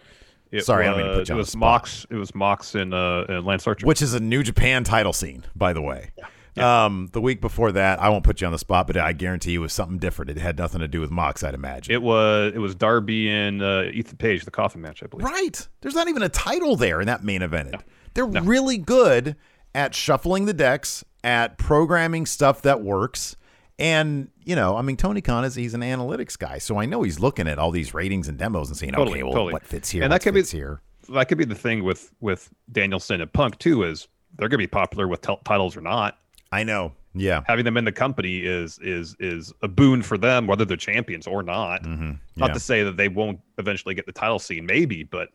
it 0.50 0.67
Sorry, 0.67 0.87
was, 0.87 0.95
I 0.95 0.99
don't 0.99 1.07
mean 1.07 1.14
to 1.14 1.21
put 1.21 1.29
you 1.31 1.33
it 1.33 1.37
on 1.37 1.38
was 1.38 1.57
Mox. 1.57 2.07
It 2.11 2.17
was 2.17 2.35
Mox 2.35 2.75
and 2.75 2.93
uh, 2.93 3.25
and 3.26 3.47
Lance 3.47 3.67
Archer, 3.67 3.87
which 3.87 4.02
is 4.02 4.12
a 4.12 4.21
New 4.21 4.43
Japan 4.43 4.85
title 4.85 5.14
scene, 5.14 5.45
by 5.57 5.73
the 5.73 5.81
way. 5.81 6.11
Yeah. 6.19 6.26
Yeah. 6.54 6.85
Um, 6.85 7.09
the 7.12 7.21
week 7.21 7.40
before 7.40 7.73
that, 7.73 8.00
I 8.00 8.11
won't 8.11 8.25
put 8.25 8.40
you 8.40 8.47
on 8.47 8.52
the 8.52 8.59
spot, 8.59 8.87
but 8.87 8.97
I 8.97 9.12
guarantee 9.12 9.52
you 9.52 9.61
it 9.61 9.62
was 9.62 9.73
something 9.73 9.99
different. 9.99 10.30
It 10.30 10.37
had 10.37 10.59
nothing 10.59 10.80
to 10.80 10.88
do 10.88 11.00
with 11.00 11.11
Mox, 11.11 11.42
I'd 11.42 11.54
imagine. 11.54 11.94
It 11.94 12.02
was 12.02 12.52
it 12.54 12.59
was 12.59 12.75
Darby 12.75 13.30
and 13.30 13.62
uh, 13.62 13.85
Ethan 13.92 14.18
Page, 14.18 14.44
the 14.44 14.50
coffin 14.50 14.82
match, 14.82 15.02
I 15.02 15.06
believe. 15.06 15.25
Right. 15.25 15.66
There's 15.80 15.94
not 15.94 16.09
even 16.09 16.23
a 16.23 16.28
title 16.28 16.76
there 16.76 17.00
in 17.00 17.06
that 17.06 17.25
main 17.25 17.42
event. 17.42 17.73
No. 17.73 17.78
They're 18.14 18.26
no. 18.26 18.42
really 18.42 18.76
good 18.76 19.37
at 19.75 19.94
shuffling 19.94 20.44
the 20.44 20.52
decks, 20.52 21.04
at 21.25 21.56
programming 21.56 22.26
stuff 22.26 22.62
that 22.62 22.82
works. 22.82 23.37
And, 23.78 24.30
you 24.44 24.54
know, 24.54 24.76
I 24.76 24.82
mean, 24.82 24.97
Tony 24.97 25.21
Khan 25.21 25.44
is 25.44 25.54
he's 25.54 25.75
an 25.75 25.80
analytics 25.80 26.38
guy. 26.38 26.59
So 26.59 26.78
I 26.78 26.85
know 26.87 27.02
he's 27.02 27.18
looking 27.18 27.49
at 27.49 27.59
all 27.59 27.71
these 27.71 27.94
ratings 27.94 28.28
and 28.28 28.38
demos 28.38 28.68
and 28.68 28.76
saying, 28.76 28.92
totally, 28.92 29.14
okay, 29.18 29.23
well, 29.23 29.32
totally. 29.32 29.52
what 29.54 29.66
fits 29.66 29.90
here? 29.90 30.02
And 30.02 30.12
that 30.12 30.23
could 30.23 30.35
be 30.35 30.42
here. 30.42 30.82
That 31.09 31.28
could 31.28 31.38
be 31.38 31.44
the 31.44 31.54
thing 31.54 31.82
with 31.82 32.12
with 32.21 32.50
Danielson 32.71 33.21
and 33.21 33.32
Punk 33.32 33.59
too, 33.59 33.82
is 33.82 34.06
they're 34.37 34.49
gonna 34.49 34.59
be 34.59 34.68
popular 34.68 35.09
with 35.09 35.21
t- 35.23 35.37
titles 35.44 35.76
or 35.76 35.80
not. 35.80 36.18
I 36.52 36.62
know. 36.62 36.92
Yeah. 37.14 37.42
Having 37.47 37.64
them 37.64 37.76
in 37.76 37.85
the 37.85 37.92
company 37.92 38.38
is 38.38 38.78
is 38.78 39.16
is 39.18 39.52
a 39.62 39.68
boon 39.68 40.02
for 40.02 40.16
them, 40.16 40.47
whether 40.47 40.64
they're 40.64 40.76
champions 40.76 41.26
or 41.26 41.42
not. 41.42 41.82
Mm-hmm. 41.82 42.11
Yeah. 42.11 42.16
Not 42.37 42.54
to 42.54 42.61
say 42.61 42.82
that 42.85 42.97
they 42.97 43.09
won't 43.09 43.40
eventually 43.59 43.94
get 43.94 44.06
the 44.06 44.12
title 44.12 44.38
scene, 44.38 44.64
maybe, 44.64 45.02
but 45.02 45.30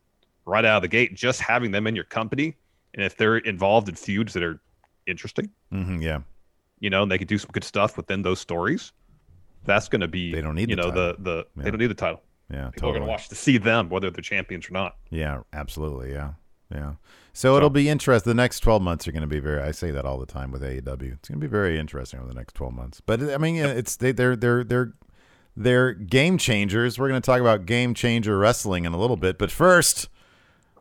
right 0.46 0.64
out 0.64 0.78
of 0.78 0.82
the 0.84 0.88
gate, 0.88 1.14
just 1.16 1.42
having 1.42 1.72
them 1.72 1.88
in 1.88 1.96
your 1.96 2.06
company, 2.06 2.56
and 2.94 3.04
if 3.04 3.18
they're 3.18 3.38
involved 3.38 3.90
in 3.90 3.96
feuds 3.96 4.34
that 4.34 4.44
are 4.44 4.60
interesting. 5.08 5.50
Mm-hmm, 5.74 6.02
yeah. 6.02 6.20
You 6.80 6.90
know, 6.90 7.04
and 7.04 7.12
they 7.12 7.18
could 7.18 7.28
do 7.28 7.38
some 7.38 7.50
good 7.52 7.64
stuff 7.64 7.98
within 7.98 8.22
those 8.22 8.40
stories. 8.40 8.94
That's 9.66 9.90
going 9.90 10.02
to 10.02 10.08
be. 10.08 10.32
They 10.32 10.42
don't 10.42 10.56
need. 10.56 10.70
You 10.70 10.76
the 10.76 10.82
know, 10.84 10.92
title. 10.92 11.16
the 11.18 11.24
the 11.24 11.48
yeah. 11.58 11.64
they 11.64 11.72
don't 11.72 11.80
need 11.80 11.88
the 11.88 11.96
title. 11.96 12.22
Yeah, 12.50 12.70
people 12.70 12.72
totally. 12.72 12.90
are 12.90 13.00
going 13.00 13.08
to 13.08 13.12
watch 13.12 13.30
to 13.30 13.36
see 13.36 13.58
them 13.58 13.90
whether 13.90 14.10
they're 14.10 14.22
champions 14.22 14.70
or 14.70 14.74
not. 14.74 14.96
Yeah, 15.10 15.42
absolutely. 15.52 16.14
Yeah, 16.14 16.34
yeah. 16.72 16.94
So, 17.38 17.50
so 17.50 17.58
it'll 17.58 17.70
be 17.70 17.88
interesting. 17.88 18.32
The 18.32 18.36
next 18.36 18.62
twelve 18.62 18.82
months 18.82 19.08
are 19.08 19.12
going 19.12 19.22
to 19.22 19.28
be 19.28 19.40
very. 19.40 19.62
I 19.62 19.70
say 19.70 19.92
that 19.92 20.06
all 20.06 20.18
the 20.18 20.26
time 20.26 20.50
with 20.50 20.64
AEW. 20.64 21.14
It's 21.14 21.30
going 21.30 21.40
to 21.40 21.46
be 21.46 21.46
very 21.46 21.78
interesting 21.78 22.20
over 22.20 22.28
the 22.28 22.34
next 22.34 22.56
twelve 22.56 22.74
months. 22.74 23.00
But 23.00 23.22
I 23.32 23.38
mean, 23.38 23.58
it's 23.58 23.96
they, 23.96 24.12
they're 24.12 24.36
they're 24.36 24.64
they're 24.64 24.94
they're 25.56 25.94
game 25.94 26.40
changers. 26.40 26.98
We're 26.98 27.10
going 27.10 27.22
to 27.22 27.26
talk 27.26 27.40
about 27.40 27.68
game 27.68 27.94
changer 27.94 28.40
wrestling 28.40 28.86
in 28.86 28.94
a 28.94 28.98
little 28.98 29.18
bit. 29.18 29.38
But 29.38 29.52
first, 29.52 30.10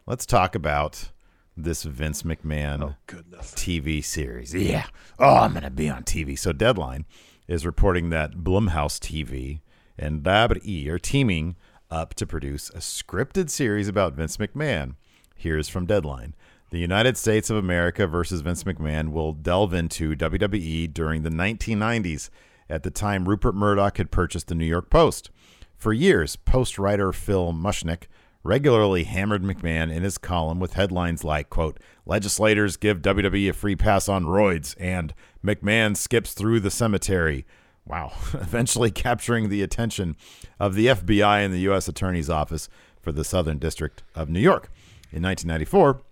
let's 0.07 0.25
talk 0.25 0.55
about 0.55 1.11
this 1.59 1.83
Vince 1.83 2.23
McMahon 2.23 2.95
oh, 3.11 3.17
TV 3.43 4.03
series. 4.03 4.55
Yeah. 4.55 4.87
Oh, 5.19 5.37
I'm 5.37 5.53
going 5.53 5.63
to 5.65 5.71
be 5.71 5.91
on 5.91 6.05
TV. 6.05 6.39
So 6.39 6.55
Deadline 6.55 7.05
is 7.47 7.67
reporting 7.67 8.09
that 8.11 8.33
Blumhouse 8.33 8.99
TV 8.99 9.61
and 9.99 10.23
WWE 10.23 10.89
are 10.89 10.99
teaming 10.99 11.57
up 11.91 12.15
to 12.15 12.27
produce 12.27 12.71
a 12.71 12.79
scripted 12.79 13.51
series 13.51 13.89
about 13.89 14.15
Vince 14.15 14.39
McMahon. 14.39 14.95
Here's 15.37 15.69
from 15.69 15.85
Deadline. 15.85 16.35
The 16.77 16.83
United 16.83 17.17
States 17.17 17.49
of 17.49 17.57
America 17.57 18.07
versus 18.07 18.43
Vince 18.43 18.65
McMahon 18.65 19.09
will 19.09 19.33
delve 19.33 19.73
into 19.73 20.15
WWE 20.15 20.93
during 20.93 21.23
the 21.23 21.31
1990s, 21.31 22.29
at 22.69 22.83
the 22.83 22.91
time 22.91 23.27
Rupert 23.27 23.55
Murdoch 23.55 23.97
had 23.97 24.11
purchased 24.11 24.49
the 24.49 24.55
New 24.55 24.67
York 24.67 24.91
Post. 24.91 25.31
For 25.79 25.95
years, 25.95 26.37
Post 26.37 26.79
writer 26.79 27.15
Phil 27.15 27.55
Mushnick 27.55 28.09
regularly 28.43 29.05
hammered 29.05 29.43
McMahon 29.43 29.91
in 29.91 30.03
his 30.03 30.19
column 30.19 30.61
with 30.61 30.75
headlines 30.75 31.25
like, 31.25 31.49
quote, 31.49 31.81
legislators 32.05 32.77
give 32.77 33.01
WWE 33.01 33.49
a 33.49 33.55
free 33.55 33.75
pass 33.75 34.07
on 34.07 34.27
roids 34.27 34.75
and 34.79 35.15
McMahon 35.43 35.97
skips 35.97 36.35
through 36.35 36.61
the 36.61 36.71
cemetery. 36.71 37.47
Wow. 37.87 38.13
Eventually 38.35 38.91
capturing 38.91 39.49
the 39.49 39.63
attention 39.63 40.15
of 40.61 40.75
the 40.75 40.89
FBI 40.89 41.43
and 41.43 41.55
the 41.55 41.61
U.S. 41.61 41.89
Attorney's 41.89 42.29
Office 42.29 42.69
for 43.01 43.13
the 43.13 43.25
Southern 43.25 43.57
District 43.57 44.03
of 44.15 44.29
New 44.29 44.41
York. 44.41 44.71
In 45.11 45.23
1994, 45.23 46.03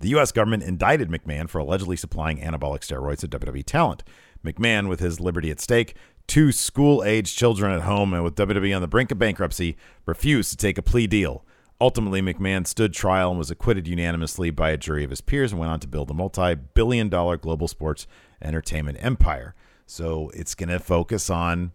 the 0.00 0.08
U.S. 0.10 0.32
government 0.32 0.62
indicted 0.62 1.08
McMahon 1.08 1.48
for 1.48 1.58
allegedly 1.58 1.96
supplying 1.96 2.38
anabolic 2.38 2.80
steroids 2.80 3.20
to 3.20 3.28
WWE 3.28 3.64
talent. 3.64 4.02
McMahon, 4.44 4.88
with 4.88 5.00
his 5.00 5.20
liberty 5.20 5.50
at 5.50 5.60
stake, 5.60 5.94
two 6.26 6.52
school 6.52 7.02
aged 7.04 7.36
children 7.36 7.72
at 7.72 7.82
home, 7.82 8.12
and 8.12 8.22
with 8.22 8.36
WWE 8.36 8.74
on 8.74 8.82
the 8.82 8.88
brink 8.88 9.10
of 9.10 9.18
bankruptcy, 9.18 9.76
refused 10.04 10.50
to 10.50 10.56
take 10.56 10.78
a 10.78 10.82
plea 10.82 11.06
deal. 11.06 11.44
Ultimately, 11.80 12.22
McMahon 12.22 12.66
stood 12.66 12.94
trial 12.94 13.30
and 13.30 13.38
was 13.38 13.50
acquitted 13.50 13.86
unanimously 13.86 14.50
by 14.50 14.70
a 14.70 14.76
jury 14.76 15.04
of 15.04 15.10
his 15.10 15.20
peers 15.20 15.52
and 15.52 15.60
went 15.60 15.70
on 15.70 15.80
to 15.80 15.88
build 15.88 16.10
a 16.10 16.14
multi 16.14 16.54
billion 16.54 17.08
dollar 17.08 17.36
global 17.36 17.68
sports 17.68 18.06
entertainment 18.40 18.98
empire. 19.00 19.54
So 19.86 20.30
it's 20.34 20.54
going 20.54 20.70
to 20.70 20.78
focus 20.78 21.30
on, 21.30 21.72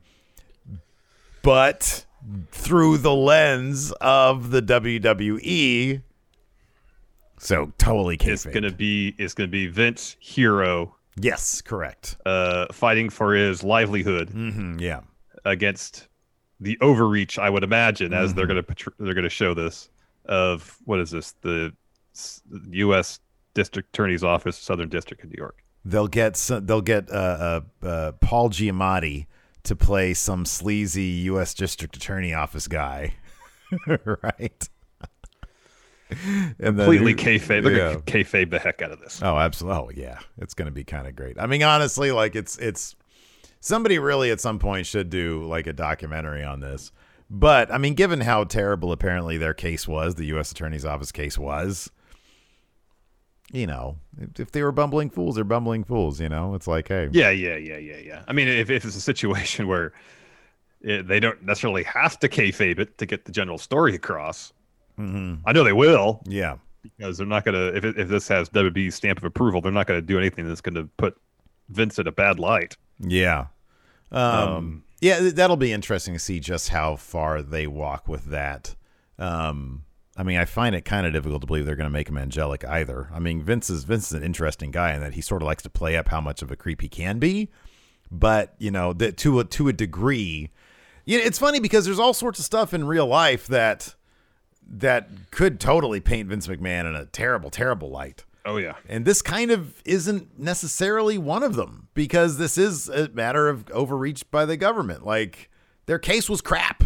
but 1.44 2.06
through 2.52 2.98
the 2.98 3.14
lens 3.14 3.92
of 4.02 4.52
the 4.52 4.62
WWE. 4.62 6.02
So 7.42 7.74
totally 7.80 8.18
kayfabe. 8.18 8.34
It's 8.34 8.46
going 8.46 8.64
to 8.64 8.72
be 8.72 9.16
it's 9.18 9.34
going 9.34 9.48
to 9.48 9.52
be 9.52 9.66
Vince 9.66 10.16
Hero. 10.20 10.96
Yes, 11.16 11.60
correct. 11.60 12.16
Uh, 12.24 12.68
fighting 12.72 13.10
for 13.10 13.34
his 13.34 13.64
livelihood. 13.64 14.30
Mm-hmm, 14.30 14.80
yeah. 14.80 15.02
Against 15.44 16.08
the 16.60 16.78
overreach, 16.82 17.40
I 17.40 17.50
would 17.50 17.64
imagine, 17.64 18.14
as 18.14 18.30
mm-hmm. 18.30 18.38
they're 18.38 18.48
going 18.48 18.64
to 18.64 18.92
they're 19.00 19.14
to 19.16 19.30
show 19.30 19.56
this 19.56 19.90
of 20.26 20.78
what 20.86 21.00
is 21.00 21.10
this 21.10 21.34
the 21.42 21.74
U.S. 22.70 23.20
District 23.56 23.90
Attorney's 23.90 24.24
Office, 24.24 24.56
Southern 24.56 24.90
District 24.90 25.24
of 25.24 25.32
New 25.32 25.38
York. 25.38 25.64
They'll 25.84 26.08
get 26.08 26.38
some, 26.38 26.68
they'll 26.68 26.82
get 26.82 27.10
uh, 27.10 27.62
uh, 27.84 27.86
uh, 27.86 28.12
Paul 28.22 28.52
Giamatti 28.52 29.26
to 29.64 29.76
play 29.76 30.14
some 30.14 30.46
sleazy 30.46 31.24
U.S. 31.26 31.56
District 31.56 31.96
Attorney 31.96 32.36
Office 32.36 32.68
guy, 32.68 33.16
right? 34.06 34.70
and 36.60 36.78
completely 36.78 37.16
kayfabe. 37.16 37.64
They're 37.64 37.72
yeah. 37.72 37.94
gonna 37.94 38.00
kayfabe 38.02 38.52
the 38.52 38.60
heck 38.60 38.82
out 38.82 38.92
of 38.92 39.00
this. 39.00 39.22
Oh, 39.24 39.38
absolutely. 39.38 39.96
Oh, 40.04 40.08
yeah. 40.08 40.20
It's 40.38 40.54
gonna 40.54 40.72
be 40.72 40.84
kind 40.84 41.08
of 41.08 41.16
great. 41.16 41.40
I 41.40 41.48
mean, 41.48 41.64
honestly, 41.64 42.12
like 42.12 42.36
it's 42.36 42.58
it's 42.58 42.96
somebody 43.60 44.00
really 44.00 44.32
at 44.32 44.40
some 44.40 44.60
point 44.60 44.86
should 44.86 45.10
do 45.10 45.46
like 45.46 45.68
a 45.68 45.74
documentary 45.74 46.44
on 46.44 46.60
this 46.60 46.92
but 47.34 47.72
I 47.72 47.78
mean, 47.78 47.94
given 47.94 48.20
how 48.20 48.44
terrible 48.44 48.92
apparently 48.92 49.38
their 49.38 49.54
case 49.54 49.88
was, 49.88 50.16
the 50.16 50.26
U.S. 50.26 50.52
Attorney's 50.52 50.84
Office 50.84 51.14
case 51.14 51.38
was, 51.38 51.90
you 53.54 53.66
know, 53.66 53.96
if 54.38 54.52
they 54.52 54.62
were 54.62 54.74
bumbling 54.74 55.10
fools, 55.10 55.36
they're 55.36 55.46
bumbling 55.46 55.86
fools. 55.86 56.20
You 56.20 56.28
know, 56.28 56.56
it's 56.56 56.68
like, 56.68 56.90
hey, 56.90 57.08
yeah, 57.14 57.30
yeah, 57.30 57.56
yeah, 57.56 57.78
yeah, 57.78 57.98
yeah. 58.04 58.24
I 58.28 58.34
mean, 58.34 58.50
if, 58.50 58.70
if 58.70 58.84
it's 58.84 58.98
a 58.98 59.02
situation 59.02 59.68
where 59.70 59.94
it, 60.82 61.08
they 61.08 61.22
don't 61.22 61.42
necessarily 61.42 61.84
have 61.84 62.20
to 62.20 62.28
kayfabe 62.28 62.80
it 62.80 62.98
to 62.98 63.06
get 63.06 63.24
the 63.24 63.32
general 63.32 63.58
story 63.58 63.96
across, 63.96 64.52
mm-hmm. 65.02 65.48
I 65.48 65.52
know 65.54 65.64
they 65.64 65.74
will. 65.74 66.22
Yeah, 66.26 66.58
because 66.84 67.18
they're 67.18 67.28
not 67.28 67.46
gonna. 67.46 67.68
If 67.74 67.86
it, 67.86 67.98
if 67.98 68.08
this 68.08 68.28
has 68.28 68.50
WB's 68.50 68.96
stamp 68.96 69.18
of 69.20 69.24
approval, 69.24 69.62
they're 69.62 69.72
not 69.72 69.88
gonna 69.88 70.02
do 70.02 70.18
anything 70.18 70.48
that's 70.48 70.62
gonna 70.62 70.88
put 70.98 71.16
Vince 71.70 72.00
in 72.00 72.08
a 72.08 72.12
bad 72.12 72.40
light. 72.40 72.78
Yeah. 73.00 73.48
Um, 74.12 74.50
um 74.50 74.84
yeah, 75.02 75.32
that'll 75.34 75.58
be 75.58 75.74
interesting 75.74 76.14
to 76.14 76.20
see 76.20 76.40
just 76.40 76.70
how 76.70 76.96
far 76.96 77.42
they 77.42 77.66
walk 77.66 78.08
with 78.08 78.26
that. 78.26 78.76
Um, 79.18 79.84
I 80.16 80.24
mean, 80.24 80.38
I 80.38 80.46
find 80.46 80.76
it 80.76 80.86
kind 80.86 81.08
of 81.08 81.14
difficult 81.14 81.42
to 81.42 81.48
believe 81.48 81.66
they're 81.66 81.76
going 81.76 81.90
to 81.90 81.94
make 81.94 82.08
him 82.08 82.18
angelic 82.18 82.64
either. 82.66 83.10
I 83.12 83.18
mean, 83.18 83.42
Vince 83.42 83.72
is 83.72 83.84
Vince 83.84 84.08
is 84.08 84.14
an 84.14 84.24
interesting 84.24 84.70
guy 84.70 84.94
in 84.94 85.02
that 85.02 85.16
he 85.16 85.22
sort 85.22 85.42
of 85.42 85.48
likes 85.48 85.64
to 85.64 85.70
play 85.70 85.98
up 85.98 86.10
how 86.10 86.22
much 86.22 86.44
of 86.44 86.52
a 86.52 86.56
creep 86.56 86.82
he 86.82 86.88
can 86.88 87.18
be, 87.18 87.50
but 88.12 88.54
you 88.60 88.70
know, 88.70 88.94
that 88.94 89.18
to 89.18 89.40
a 89.40 89.46
to 89.46 89.70
a 89.70 89.74
degree, 89.74 90.52
you 91.06 91.18
know, 91.18 91.24
it's 91.24 91.40
funny 91.40 91.60
because 91.60 91.86
there's 91.86 92.00
all 92.00 92.14
sorts 92.14 92.38
of 92.38 92.46
stuff 92.46 92.72
in 92.74 92.86
real 92.86 93.08
life 93.08 93.48
that 93.48 93.96
that 94.68 95.10
could 95.32 95.60
totally 95.60 96.00
paint 96.00 96.30
Vince 96.30 96.48
McMahon 96.48 96.88
in 96.88 96.96
a 96.96 97.06
terrible, 97.06 97.50
terrible 97.50 97.90
light. 97.90 98.24
Oh 98.46 98.58
yeah. 98.58 98.76
And 98.90 99.06
this 99.06 99.22
kind 99.22 99.52
of 99.52 99.82
isn't 99.86 100.40
necessarily 100.40 101.18
one 101.18 101.44
of 101.44 101.56
them 101.56 101.90
because 101.94 102.38
this 102.38 102.58
is 102.58 102.90
a 102.90 103.10
matter 103.10 103.48
of 103.48 103.70
overreach 103.72 104.30
by 104.32 104.46
the 104.46 104.58
government. 104.58 105.06
Like 105.06 105.50
their 105.86 106.00
case 106.00 106.30
was 106.30 106.42
crap 106.42 106.84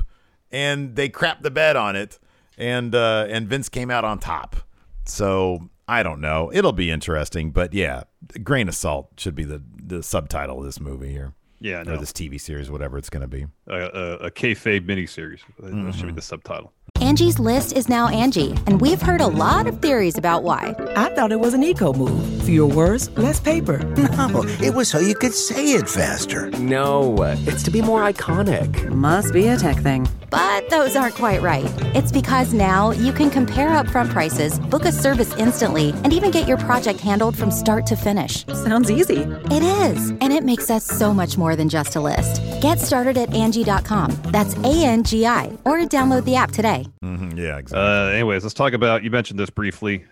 and 0.52 0.96
they 0.96 1.10
crapped 1.10 1.44
the 1.44 1.52
bed 1.52 1.76
on 1.76 1.96
it 1.96 2.20
and 2.58 2.94
uh 2.94 3.28
and 3.30 3.48
Vince 3.48 3.70
came 3.70 3.90
out 3.90 4.04
on 4.04 4.20
top. 4.20 4.58
So 5.06 5.70
I 5.88 6.04
don't 6.04 6.20
know. 6.20 6.52
It'll 6.54 6.74
be 6.74 6.92
interesting, 6.92 7.52
but 7.52 7.74
yeah, 7.74 8.04
grain 8.44 8.68
of 8.68 8.76
salt 8.76 9.12
should 9.18 9.36
be 9.36 9.46
the 9.46 9.62
the 9.82 10.04
subtitle 10.04 10.60
of 10.60 10.66
this 10.66 10.80
movie 10.80 11.12
here. 11.12 11.34
Yeah, 11.66 11.82
Or 11.82 11.98
this 11.98 12.14
TV 12.14 12.40
series, 12.40 12.70
whatever 12.70 12.96
it's 13.00 13.10
going 13.10 13.22
to 13.22 13.28
be. 13.28 13.48
a, 13.68 13.74
a, 13.76 14.14
a 14.28 14.32
kayfabe 14.32 14.86
miniseries. 14.86 15.40
That 15.60 15.94
should 15.96 16.04
be 16.04 16.08
Mm-hmm. 16.10 16.16
the 16.16 16.22
subtitle. 16.22 16.72
Angie's 17.02 17.40
list 17.40 17.74
is 17.74 17.90
now 17.90 18.08
Angie, 18.08 18.52
and 18.68 18.80
we've 18.80 19.02
heard 19.02 19.20
a 19.20 19.28
lot 19.28 19.68
of 19.68 19.82
theories 19.82 20.18
about 20.18 20.44
why. 20.44 20.74
I 20.96 21.10
thought 21.16 21.32
it 21.32 21.40
was 21.40 21.54
an 21.54 21.64
eco 21.64 21.92
move. 21.92 22.44
Fewer 22.44 22.68
words, 22.74 23.10
less 23.18 23.40
paper. 23.40 23.80
No, 24.16 24.44
it 24.62 24.74
was 24.74 24.88
so 24.90 25.00
you 25.00 25.14
could 25.14 25.34
say 25.34 25.74
it 25.74 25.90
faster. 25.90 26.50
No, 26.52 27.16
it's 27.48 27.64
to 27.64 27.72
be 27.72 27.82
more 27.82 28.02
iconic. 28.10 28.90
Must 28.90 29.34
be 29.34 29.48
a 29.48 29.58
tech 29.58 29.78
thing. 29.78 30.08
But 30.30 30.70
those 30.70 30.96
aren't 30.96 31.16
quite 31.16 31.42
right. 31.42 31.66
It's 31.96 32.12
because 32.12 32.54
now 32.54 32.92
you 32.92 33.12
can 33.14 33.30
compare 33.30 33.70
upfront 33.70 34.10
prices, 34.10 34.58
book 34.60 34.86
a 34.86 34.92
service 34.92 35.34
instantly, 35.38 35.90
and 36.04 36.12
even 36.14 36.32
get 36.32 36.48
your 36.48 36.58
project 36.58 37.00
handled 37.02 37.38
from 37.38 37.52
start 37.52 37.86
to 37.88 37.96
finish. 37.96 38.46
Sounds 38.48 38.90
easy. 38.90 39.20
It 39.52 39.64
is, 39.64 40.10
and 40.22 40.32
it 40.34 40.44
makes 40.44 40.70
us 40.70 40.86
so 40.86 41.14
much 41.14 41.38
more 41.38 41.55
than 41.56 41.70
just 41.70 41.96
a 41.96 42.02
list. 42.02 42.42
Get 42.62 42.80
started 42.80 43.18
at 43.18 43.30
Angi.com. 43.30 44.12
That's 44.32 44.56
A 44.58 44.86
N 44.86 45.04
G 45.04 45.26
I, 45.26 45.48
or 45.66 45.78
download 45.80 46.26
the 46.26 46.36
app 46.36 46.52
today. 46.52 46.86
Mhm, 47.04 47.38
Yeah, 47.38 47.58
exactly. 47.58 47.80
Uh, 47.80 48.08
anyways, 48.14 48.44
let's 48.44 48.54
talk 48.54 48.74
about. 48.74 49.04
You 49.04 49.12
mentioned 49.12 49.40
this 49.40 49.50
briefly. 49.50 50.06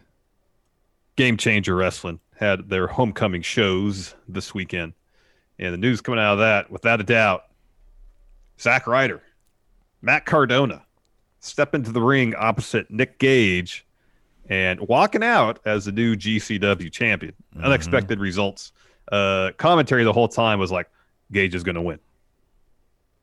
Game 1.15 1.37
Changer 1.37 1.75
Wrestling 1.75 2.19
had 2.37 2.69
their 2.69 2.87
homecoming 2.87 3.41
shows 3.43 4.15
this 4.27 4.53
weekend, 4.53 4.93
and 5.59 5.73
the 5.73 5.77
news 5.77 6.01
coming 6.01 6.19
out 6.19 6.33
of 6.33 6.39
that, 6.39 6.71
without 6.71 6.99
a 6.99 7.03
doubt, 7.03 7.43
Zack 8.59 8.87
Ryder, 8.87 9.21
Matt 10.01 10.25
Cardona, 10.25 10.83
step 11.39 11.75
into 11.75 11.91
the 11.91 12.01
ring 12.01 12.33
opposite 12.35 12.89
Nick 12.89 13.19
Gage, 13.19 13.85
and 14.49 14.79
walking 14.81 15.23
out 15.23 15.59
as 15.65 15.85
the 15.85 15.91
new 15.91 16.15
GCW 16.15 16.91
champion. 16.91 17.33
Unexpected 17.61 18.19
results. 18.19 18.71
Uh, 19.11 19.51
commentary 19.57 20.03
the 20.03 20.13
whole 20.13 20.27
time 20.27 20.57
was 20.59 20.71
like, 20.71 20.89
Gage 21.33 21.53
is 21.55 21.63
going 21.63 21.75
to 21.75 21.81
win. 21.81 21.99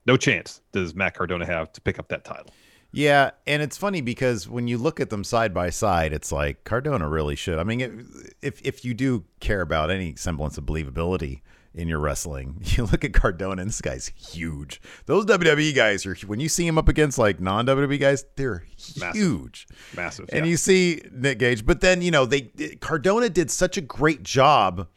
No 0.06 0.16
chance 0.16 0.60
does 0.72 0.94
Matt 0.94 1.14
Cardona 1.14 1.46
have 1.46 1.72
to 1.72 1.80
pick 1.80 1.98
up 1.98 2.08
that 2.08 2.24
title. 2.24 2.46
Yeah, 2.92 3.30
and 3.46 3.62
it's 3.62 3.76
funny 3.76 4.00
because 4.00 4.48
when 4.48 4.66
you 4.66 4.76
look 4.76 4.98
at 4.98 5.10
them 5.10 5.22
side 5.22 5.54
by 5.54 5.70
side, 5.70 6.12
it's 6.12 6.32
like 6.32 6.64
Cardona 6.64 7.08
really 7.08 7.36
should. 7.36 7.58
I 7.58 7.64
mean, 7.64 7.80
if- 7.80 8.32
if 8.42 8.60
if 8.66 8.84
you 8.84 8.94
do 8.94 9.24
care 9.38 9.60
about 9.60 9.90
any 9.90 10.16
semblance 10.16 10.58
of 10.58 10.64
believability 10.64 11.42
in 11.72 11.86
your 11.86 12.00
wrestling, 12.00 12.56
you 12.64 12.84
look 12.86 13.04
at 13.04 13.12
Cardona, 13.12 13.62
and 13.62 13.70
this 13.70 13.80
guy's 13.80 14.08
huge. 14.08 14.80
Those 15.06 15.24
WWE 15.26 15.72
guys 15.72 16.04
are 16.04 16.16
when 16.26 16.40
you 16.40 16.48
see 16.48 16.66
him 16.66 16.78
up 16.78 16.88
against 16.88 17.16
like 17.16 17.38
non 17.38 17.64
WWE 17.66 18.00
guys, 18.00 18.24
they're 18.34 18.64
Massive. 18.98 19.14
huge. 19.14 19.68
Massive. 19.94 20.28
And 20.32 20.44
yeah. 20.44 20.50
you 20.50 20.56
see 20.56 21.00
Nick 21.12 21.38
Gage, 21.38 21.64
but 21.64 21.80
then 21.82 22.02
you 22.02 22.10
know 22.10 22.26
they 22.26 22.40
Cardona 22.80 23.28
did 23.28 23.52
such 23.52 23.76
a 23.76 23.80
great 23.82 24.24
job 24.24 24.88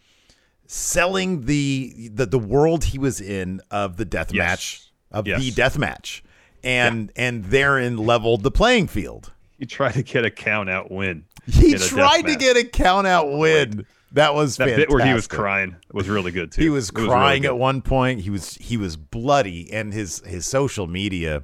selling 0.74 1.46
the 1.46 2.10
the, 2.14 2.26
the 2.26 2.40
world 2.40 2.86
he 2.86 2.98
was 2.98 3.22
in 3.22 3.62
of 3.70 3.98
the 3.98 4.06
death 4.06 4.34
Yes. 4.34 4.44
match 4.44 4.84
of 5.12 5.28
Yes. 5.28 5.40
the 5.42 5.52
death 5.52 5.78
match, 5.78 6.24
and 6.64 7.12
and 7.16 7.46
therein 7.46 7.98
leveled 7.98 8.42
the 8.44 8.52
playing 8.52 8.88
field. 8.88 9.32
He 9.60 9.66
tried 9.68 9.94
to 9.94 10.04
get 10.04 10.26
a 10.26 10.32
count 10.32 10.70
out 10.70 10.90
win. 10.92 11.26
He 11.46 11.68
in 11.70 11.76
a 11.76 11.78
death 11.78 11.88
tried 11.90 12.22
to 12.24 12.30
match. 12.30 12.40
get 12.40 12.58
a 12.58 12.64
count 12.64 13.06
out 13.08 13.32
win. 13.32 13.86
That 14.14 14.34
was 14.36 14.58
that 14.58 14.66
fantastic. 14.66 14.90
bit 14.90 14.94
where 14.96 15.06
he 15.06 15.14
was 15.14 15.28
crying 15.28 15.76
was 15.92 16.08
really 16.10 16.32
good 16.32 16.52
too. 16.52 16.62
He 16.62 16.70
was 16.70 16.90
It 16.90 16.96
really 16.96 17.08
crying 17.10 17.42
good. 17.44 17.50
at 17.50 17.58
one 17.58 17.82
point. 17.82 18.22
He 18.22 18.30
was 18.30 18.56
he 18.56 18.78
was 18.78 18.96
bloody, 18.98 19.72
and 19.72 19.94
his 19.94 20.20
his 20.26 20.46
social 20.46 20.88
media. 20.88 21.44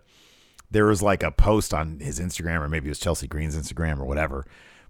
There 0.71 0.85
was 0.85 1.01
like 1.01 1.23
a 1.23 1.31
post 1.31 1.73
on 1.73 1.99
his 1.99 2.19
Instagram, 2.19 2.59
or 2.61 2.69
maybe 2.69 2.87
it 2.87 2.91
was 2.91 2.99
Chelsea 2.99 3.27
Green's 3.27 3.57
Instagram, 3.57 3.99
or 3.99 4.05
whatever, 4.05 4.45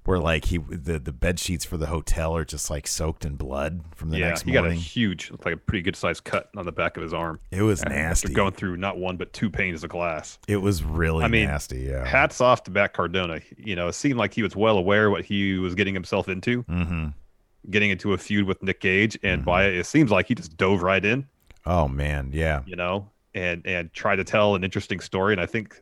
where 0.05 0.19
like 0.19 0.45
he 0.45 0.57
the 0.57 0.99
the 0.99 1.12
bed 1.12 1.39
sheets 1.39 1.65
for 1.65 1.77
the 1.77 1.88
hotel 1.88 2.35
are 2.35 2.45
just 2.45 2.69
like 2.69 2.88
soaked 2.88 3.25
in 3.25 3.35
blood 3.35 3.81
from 3.95 4.09
the 4.09 4.17
yeah, 4.17 4.29
next 4.29 4.41
he 4.43 4.51
got 4.51 4.65
a 4.65 4.73
huge, 4.73 5.31
like 5.45 5.53
a 5.53 5.57
pretty 5.57 5.81
good 5.81 5.95
sized 5.95 6.23
cut 6.23 6.49
on 6.55 6.65
the 6.65 6.71
back 6.71 6.97
of 6.97 7.03
his 7.03 7.13
arm. 7.13 7.39
It 7.51 7.62
was 7.62 7.81
After 7.83 7.93
nasty. 7.93 8.33
going 8.33 8.53
through 8.53 8.77
not 8.77 8.97
one 8.97 9.17
but 9.17 9.33
two 9.33 9.49
panes 9.49 9.83
of 9.83 9.89
glass. 9.89 10.39
It 10.47 10.57
was 10.57 10.83
really 10.83 11.23
I 11.23 11.27
mean, 11.27 11.47
nasty. 11.47 11.81
Yeah. 11.81 12.05
Hats 12.05 12.41
off 12.41 12.63
to 12.63 12.71
Matt 12.71 12.93
Cardona. 12.93 13.41
You 13.57 13.75
know, 13.75 13.88
it 13.88 13.93
seemed 13.93 14.17
like 14.17 14.33
he 14.33 14.41
was 14.41 14.55
well 14.55 14.77
aware 14.77 15.09
what 15.09 15.25
he 15.25 15.57
was 15.57 15.75
getting 15.75 15.93
himself 15.93 16.27
into, 16.27 16.63
mm-hmm. 16.63 17.07
getting 17.69 17.91
into 17.91 18.13
a 18.13 18.17
feud 18.17 18.45
with 18.45 18.63
Nick 18.63 18.81
Gage, 18.81 19.17
and 19.21 19.45
by 19.45 19.65
it, 19.65 19.75
it 19.75 19.85
seems 19.85 20.12
like 20.12 20.27
he 20.27 20.35
just 20.35 20.57
dove 20.57 20.81
right 20.81 21.03
in. 21.03 21.27
Oh 21.65 21.88
man, 21.88 22.31
yeah. 22.33 22.63
You 22.65 22.75
know, 22.75 23.09
and 23.35 23.65
and 23.65 23.93
tried 23.93 24.15
to 24.15 24.23
tell 24.23 24.55
an 24.55 24.63
interesting 24.63 24.99
story, 24.99 25.33
and 25.33 25.41
I 25.41 25.45
think 25.45 25.79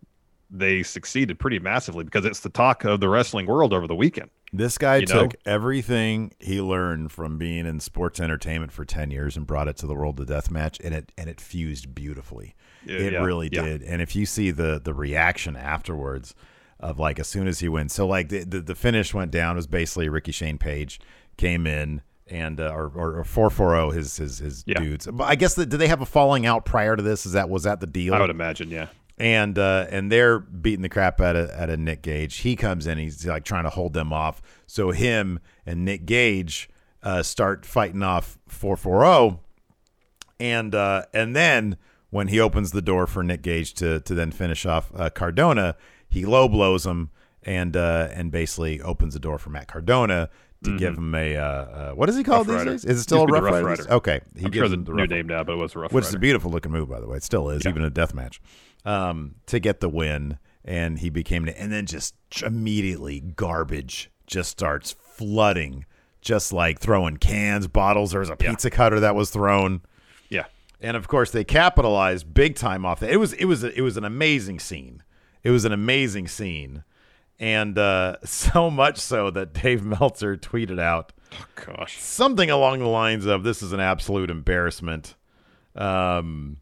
they 0.50 0.82
succeeded 0.84 1.40
pretty 1.40 1.60
massively 1.60 2.04
because 2.04 2.26
it's 2.26 2.40
the 2.40 2.50
talk 2.50 2.84
of 2.86 3.00
the 3.00 3.10
wrestling 3.10 3.46
world 3.46 3.74
over 3.74 3.88
the 3.88 3.96
weekend. 3.96 4.30
This 4.54 4.78
guy 4.78 4.98
You 4.98 5.06
know? 5.08 5.24
took 5.24 5.36
everything 5.46 6.32
he 6.40 6.62
learned 6.62 7.12
from 7.12 7.38
being 7.38 7.66
in 7.66 7.82
sports 7.82 8.20
entertainment 8.20 8.72
for 8.72 8.86
ten 8.86 9.12
years 9.12 9.36
and 9.36 9.46
brought 9.46 9.68
it 9.68 9.76
to 9.78 9.88
the 9.88 9.94
world 9.94 10.20
of 10.22 10.28
death 10.28 10.50
match, 10.50 10.80
and 10.84 10.94
it 10.94 11.12
and 11.18 11.30
it 11.30 11.42
fused 11.42 11.94
beautifully. 11.94 12.56
Yeah, 12.86 12.96
it 12.98 13.14
yeah, 13.14 13.24
really 13.24 13.50
yeah. 13.52 13.64
did. 13.64 13.84
And 13.84 14.02
if 14.02 14.16
you 14.16 14.26
see 14.26 14.52
the 14.52 14.80
the 14.82 14.94
reaction 14.94 15.58
afterwards 15.58 16.34
of 16.80 16.98
like 17.00 17.20
as 17.20 17.28
soon 17.28 17.48
as 17.48 17.60
he 17.60 17.68
wins, 17.68 17.92
so 17.94 18.08
like 18.08 18.30
the 18.30 18.46
the, 18.46 18.62
the 18.62 18.76
finish 18.76 19.14
went 19.14 19.32
down 19.32 19.56
it 19.56 19.58
was 19.58 19.68
basically 19.68 20.08
Ricky 20.08 20.32
Shane 20.32 20.58
Page 20.58 21.02
came 21.36 21.68
in 21.68 22.02
and 22.28 22.62
uh, 22.62 22.70
or 22.74 22.92
or 22.96 23.24
four 23.26 23.50
four 23.50 23.72
zero 23.72 23.90
his 23.92 24.16
his 24.16 24.38
his 24.40 24.64
Yeah. 24.66 24.80
dudes. 24.80 25.08
But 25.12 25.26
I 25.26 25.36
guess 25.36 25.56
that 25.56 25.68
did 25.68 25.78
they 25.78 25.88
have 25.90 26.02
a 26.02 26.06
falling 26.06 26.46
out 26.46 26.64
prior 26.64 26.96
to 26.96 27.04
this? 27.04 27.26
Is 27.26 27.34
that 27.34 27.50
was 27.50 27.64
that 27.64 27.82
the 27.82 27.88
deal? 27.88 28.14
I 28.14 28.22
would 28.22 28.30
imagine, 28.30 28.70
yeah. 28.70 28.88
And 29.18 29.58
uh, 29.58 29.88
and 29.90 30.12
they're 30.12 30.40
beating 30.40 30.82
the 30.84 30.90
crap 30.90 31.20
out 31.22 31.36
of, 31.36 31.50
out 31.52 31.70
of 31.70 31.80
Nick 31.80 32.02
Gage. 32.04 32.38
He 32.38 32.56
comes 32.56 32.86
in, 32.88 32.98
he's 32.98 33.26
like 33.26 33.44
trying 33.44 33.64
to 33.64 33.70
hold 33.70 33.94
them 33.94 34.14
off. 34.14 34.42
So 34.68 34.92
him 34.92 35.40
and 35.66 35.84
Nick 35.86 36.06
Gage 36.06 36.70
uh, 37.04 37.24
start 37.24 37.66
fighting 37.66 38.04
off 38.04 38.38
four 38.48 38.78
four 38.78 39.02
zero, 39.02 39.40
and 40.40 40.74
uh, 40.76 41.04
and 41.14 41.36
then 41.36 41.78
when 42.10 42.28
he 42.30 42.40
opens 42.40 42.72
the 42.72 42.82
door 42.82 43.08
for 43.08 43.24
Nick 43.24 43.42
Gage 43.42 43.74
to 43.76 44.00
to 44.02 44.14
then 44.14 44.32
finish 44.32 44.66
off 44.66 44.92
uh, 44.96 45.10
Cardona, 45.10 45.76
he 46.10 46.26
low 46.26 46.48
blows 46.48 46.86
him 46.86 47.10
and 47.44 47.76
uh, 47.76 48.10
and 48.12 48.32
basically 48.32 48.82
opens 48.82 49.14
the 49.14 49.20
door 49.20 49.38
for 49.38 49.50
Matt 49.50 49.68
Cardona. 49.68 50.30
To 50.64 50.76
give 50.76 50.98
him 50.98 51.14
a 51.14 51.36
uh, 51.36 51.92
what 51.94 52.10
is 52.10 52.18
he 52.18 52.24
called 52.24 52.48
Mm-hmm. 52.48 52.56
Rough 52.56 52.60
these 52.64 52.66
Rider. 52.66 52.72
days? 52.72 52.86
Is 52.86 53.00
it 53.00 53.04
still 53.04 53.20
Used 53.22 53.30
a 53.30 53.34
Rough, 53.34 53.44
Rider? 53.54 53.66
Rider. 53.68 53.92
Okay, 53.94 54.22
he 54.36 54.46
I'm 54.46 54.52
gives 54.52 54.68
sure 54.68 54.76
the 54.76 54.84
the 54.84 54.92
new 54.92 55.06
name 55.06 55.28
now, 55.28 55.44
but 55.44 55.54
it 55.54 55.58
was 55.58 55.76
a 55.76 55.80
rough 55.80 55.94
which 55.94 56.06
is 56.06 56.14
a 56.16 56.20
beautiful 56.20 56.50
looking 56.50 56.72
move, 56.72 56.90
by 56.90 57.00
the 57.00 57.08
way. 57.08 57.18
It 57.18 57.24
still 57.24 57.52
is, 57.52 57.64
Yeah. 57.64 57.70
even 57.70 57.84
in 57.84 57.88
a 57.88 57.92
death 57.92 58.16
match. 58.16 58.42
Um, 58.88 59.36
to 59.48 59.60
get 59.60 59.82
the 59.82 59.90
win, 59.90 60.40
and 60.64 61.00
he 61.00 61.10
became, 61.10 61.48
and 61.48 61.72
then 61.72 61.86
just 61.86 62.16
immediately 62.42 63.20
garbage 63.20 64.10
just 64.28 64.50
starts 64.50 64.94
flooding, 64.94 65.86
just 66.22 66.54
like 66.54 66.80
throwing 66.80 67.18
cans, 67.18 67.68
bottles. 67.68 68.12
There 68.12 68.22
was 68.22 68.30
a 68.30 68.38
Yeah. 68.40 68.50
pizza 68.52 68.70
cutter 68.70 69.00
that 69.02 69.14
was 69.16 69.30
thrown, 69.30 69.82
Yeah. 70.30 70.46
and 70.80 70.96
of 70.96 71.08
course 71.10 71.32
they 71.32 71.44
capitalized 71.44 72.34
big 72.34 72.56
time 72.56 72.86
off 72.86 73.02
that. 73.02 73.10
It 73.12 73.18
was, 73.18 73.34
it 73.34 73.46
was, 73.46 73.64
it 73.64 73.82
was 73.82 73.98
an 73.98 74.06
amazing 74.06 74.60
scene. 74.60 75.04
It 75.44 75.50
was 75.52 75.66
an 75.66 75.74
amazing 75.74 76.28
scene, 76.30 76.84
and 77.40 77.78
uh, 77.78 78.18
so 78.24 78.70
much 78.72 78.98
so 79.00 79.30
that 79.32 79.54
Dave 79.54 79.84
Meltzer 79.84 80.38
tweeted 80.38 80.80
out 80.80 81.12
Gosh. 81.56 81.98
something 82.00 82.50
along 82.50 82.80
the 82.80 82.88
lines 82.88 83.26
of 83.26 83.44
"This 83.44 83.62
is 83.62 83.74
an 83.74 83.82
absolute 83.82 84.30
embarrassment." 84.30 85.16
Um, 85.76 86.58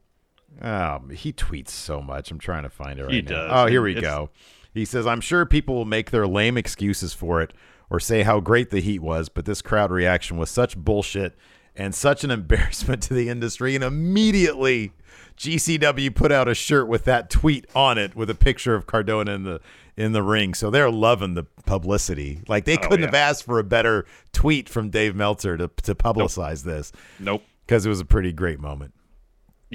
oh, 0.64 1.00
he 1.14 1.32
tweets 1.34 1.70
so 1.70 2.02
much. 2.02 2.32
I'm 2.32 2.40
trying 2.40 2.64
to 2.64 2.70
find 2.70 3.00
it 3.00 3.04
right 3.04 3.14
He 3.14 3.22
now. 3.22 3.30
does, 3.30 3.52
Oh, 3.54 3.66
here 3.68 3.82
we 3.82 3.92
it's- 3.92 4.02
go. 4.04 4.30
He 4.74 4.84
says, 4.86 5.08
"I'm 5.08 5.22
sure 5.22 5.46
people 5.46 5.76
will 5.76 5.86
make 5.86 6.12
their 6.12 6.28
lame 6.28 6.58
excuses 6.58 7.14
for 7.14 7.42
it 7.42 7.54
or 7.90 8.00
say 8.00 8.24
how 8.24 8.40
great 8.42 8.72
the 8.72 8.82
heat 8.82 9.00
was, 9.02 9.30
but 9.30 9.46
this 9.46 9.62
crowd 9.62 9.90
reaction 9.92 10.36
was 10.38 10.50
such 10.50 10.76
bullshit 10.78 11.34
and 11.78 11.96
such 11.96 12.24
an 12.26 12.32
embarrassment 12.40 13.02
to 13.04 13.14
the 13.14 13.30
industry." 13.30 13.76
And 13.76 13.84
immediately, 13.84 14.92
GCW 15.38 16.14
put 16.14 16.32
out 16.32 16.48
a 16.48 16.54
shirt 16.56 16.88
with 16.88 17.06
that 17.06 17.30
tweet 17.30 17.66
on 17.76 17.98
it 17.98 18.16
with 18.16 18.30
a 18.30 18.36
picture 18.36 18.76
of 18.76 18.86
Cardona 18.86 19.32
in 19.34 19.44
the 19.44 19.62
in 19.98 20.12
the 20.12 20.24
ring. 20.24 20.54
So 20.54 20.70
they're 20.70 20.92
loving 20.92 21.36
the 21.36 21.46
publicity. 21.66 22.42
Like 22.50 22.66
they 22.66 22.78
Oh, 22.78 22.82
couldn't 22.82 23.00
yeah. 23.02 23.06
have 23.08 23.16
asked 23.16 23.44
for 23.46 23.60
a 23.60 23.64
better 23.64 24.06
tweet 24.34 24.68
from 24.68 24.90
Dave 24.90 25.16
Meltzer 25.16 25.56
to 25.58 25.70
to 25.84 25.96
publicize 25.96 26.64
this 26.64 26.92
Nope. 27.20 27.44
because 27.66 27.86
it 27.86 27.90
was 27.90 28.02
a 28.02 28.06
pretty 28.06 28.34
great 28.34 28.60
moment. 28.60 28.94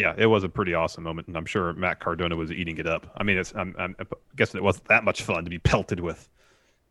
Yeah, 0.01 0.15
it 0.17 0.27
was 0.27 0.45
a 0.45 0.49
pretty 0.49 0.73
awesome 0.73 1.05
moment, 1.05 1.29
and 1.29 1.37
I'm 1.37 1.45
sure 1.45 1.73
Matt 1.75 2.01
Cardona 2.01 2.35
was 2.37 2.51
eating 2.51 2.79
it 2.79 2.87
up. 2.87 3.07
I 3.17 3.23
mean, 3.23 3.37
it's 3.39 3.53
I'm, 3.55 3.75
I'm 3.79 3.95
guessing 4.37 4.59
it 4.59 4.65
wasn't 4.65 4.89
that 4.89 5.05
much 5.05 5.23
fun 5.23 5.45
to 5.45 5.51
be 5.51 5.59
pelted 5.59 6.01
with 6.01 6.29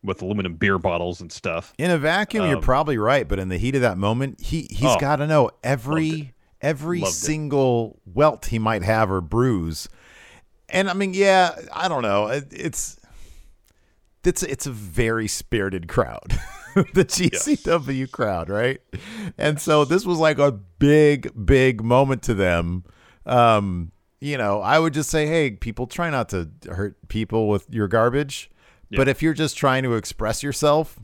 with 0.03 0.21
aluminum 0.21 0.53
beer 0.53 0.77
bottles 0.77 1.19
and 1.19 1.31
stuff. 1.31 1.73
In 1.77 1.91
a 1.91 1.97
vacuum, 1.97 2.45
you're 2.47 2.57
Um, 2.57 2.61
probably 2.63 2.97
right, 2.97 3.27
but 3.27 3.39
in 3.39 3.49
the 3.49 3.57
heat 3.57 3.75
of 3.75 3.81
that 3.81 3.97
moment, 3.97 4.39
he 4.41 4.67
he's 4.69 4.83
Oh, 4.95 4.99
got 4.99 5.17
to 5.17 5.27
know 5.27 5.49
every 5.63 6.33
every 6.61 6.99
Loved 6.99 7.11
it. 7.13 7.15
single 7.15 7.99
welt 8.05 8.45
he 8.47 8.59
might 8.59 8.83
have 8.83 9.09
or 9.09 9.21
bruise. 9.21 9.89
And 10.69 10.89
I 10.89 10.93
mean, 10.93 11.13
yeah, 11.15 11.55
I 11.73 11.87
don't 11.87 12.03
know. 12.03 12.27
It, 12.27 12.47
it's 12.51 12.99
it's 14.23 14.43
it's 14.43 14.67
a 14.67 14.71
very 14.71 15.27
spirited 15.27 15.87
crowd. 15.87 16.39
the 16.93 17.03
GCW 17.05 18.11
crowd, 18.11 18.49
right? 18.49 18.79
And 19.37 19.59
so 19.59 19.83
this 19.85 20.05
was 20.05 20.19
like 20.19 20.37
a 20.37 20.51
big, 20.51 21.31
big 21.45 21.83
moment 21.83 22.21
to 22.23 22.33
them. 22.35 22.83
Um, 23.29 23.91
you 24.19 24.37
know, 24.37 24.59
I 24.61 24.79
would 24.79 24.93
just 24.93 25.09
say, 25.09 25.27
hey, 25.27 25.51
people, 25.51 25.87
try 25.87 26.09
not 26.09 26.29
to 26.29 26.49
hurt 26.69 26.97
people 27.07 27.47
with 27.47 27.67
your 27.69 27.87
garbage. 27.87 28.49
But 28.91 29.07
if 29.07 29.21
you're 29.21 29.35
just 29.35 29.55
trying 29.55 29.83
to 29.83 29.93
express 29.93 30.41
yourself, 30.41 30.99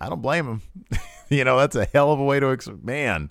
I 0.00 0.08
don't 0.08 0.22
blame 0.22 0.46
them. 0.46 0.62
you 1.28 1.44
know, 1.44 1.58
that's 1.58 1.76
a 1.76 1.84
hell 1.84 2.10
of 2.10 2.18
a 2.18 2.24
way 2.24 2.40
to, 2.40 2.50
ex- 2.50 2.68
man, 2.82 3.30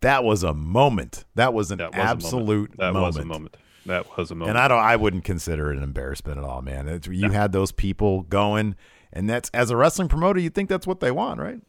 that 0.00 0.24
was 0.24 0.42
a 0.42 0.52
moment. 0.52 1.24
That 1.36 1.54
was 1.54 1.70
an 1.70 1.78
That 1.78 1.92
was 1.92 1.94
a 1.94 1.98
moment. 2.00 2.24
absolute 2.24 2.70
That 2.78 2.92
moment. 2.92 3.06
was 3.06 3.16
a 3.16 3.24
moment. 3.24 3.56
That 3.86 4.16
was 4.18 4.30
a 4.30 4.34
moment. 4.34 4.50
And 4.50 4.58
I 4.58 4.66
don't, 4.66 4.80
I 4.82 4.96
wouldn't 4.96 5.22
consider 5.24 5.70
it 5.72 5.76
an 5.76 5.84
embarrassment 5.84 6.36
at 6.38 6.44
all, 6.44 6.62
man. 6.62 6.88
It's, 6.88 7.06
you 7.06 7.30
had 7.30 7.52
those 7.52 7.70
people 7.70 8.22
going, 8.22 8.74
and 9.12 9.30
that's 9.30 9.50
as 9.54 9.70
a 9.70 9.76
wrestling 9.76 10.08
promoter, 10.08 10.40
you 10.40 10.50
think 10.50 10.68
that's 10.68 10.86
what 10.86 10.98
they 11.00 11.12
want, 11.12 11.38
right? 11.40 11.60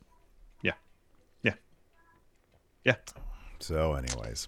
yeah, 0.63 0.71
yeah, 1.43 1.53
yeah. 2.83 2.95
So, 3.59 3.93
anyways, 3.93 4.47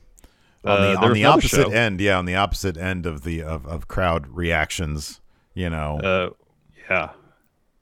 on 0.68 0.82
the, 0.82 1.00
there 1.00 1.10
on 1.10 1.14
the 1.14 1.26
opposite 1.26 1.72
end, 1.74 2.00
yeah, 2.02 2.18
on 2.18 2.26
the 2.26 2.36
opposite 2.36 2.78
end 2.78 3.06
of 3.06 3.24
the 3.24 3.42
of, 3.44 3.66
of 3.66 3.88
crowd 3.88 4.28
reactions, 4.28 5.22
you 5.54 5.70
know, 5.70 6.00
Uh, 6.00 6.30
yeah. 6.90 7.10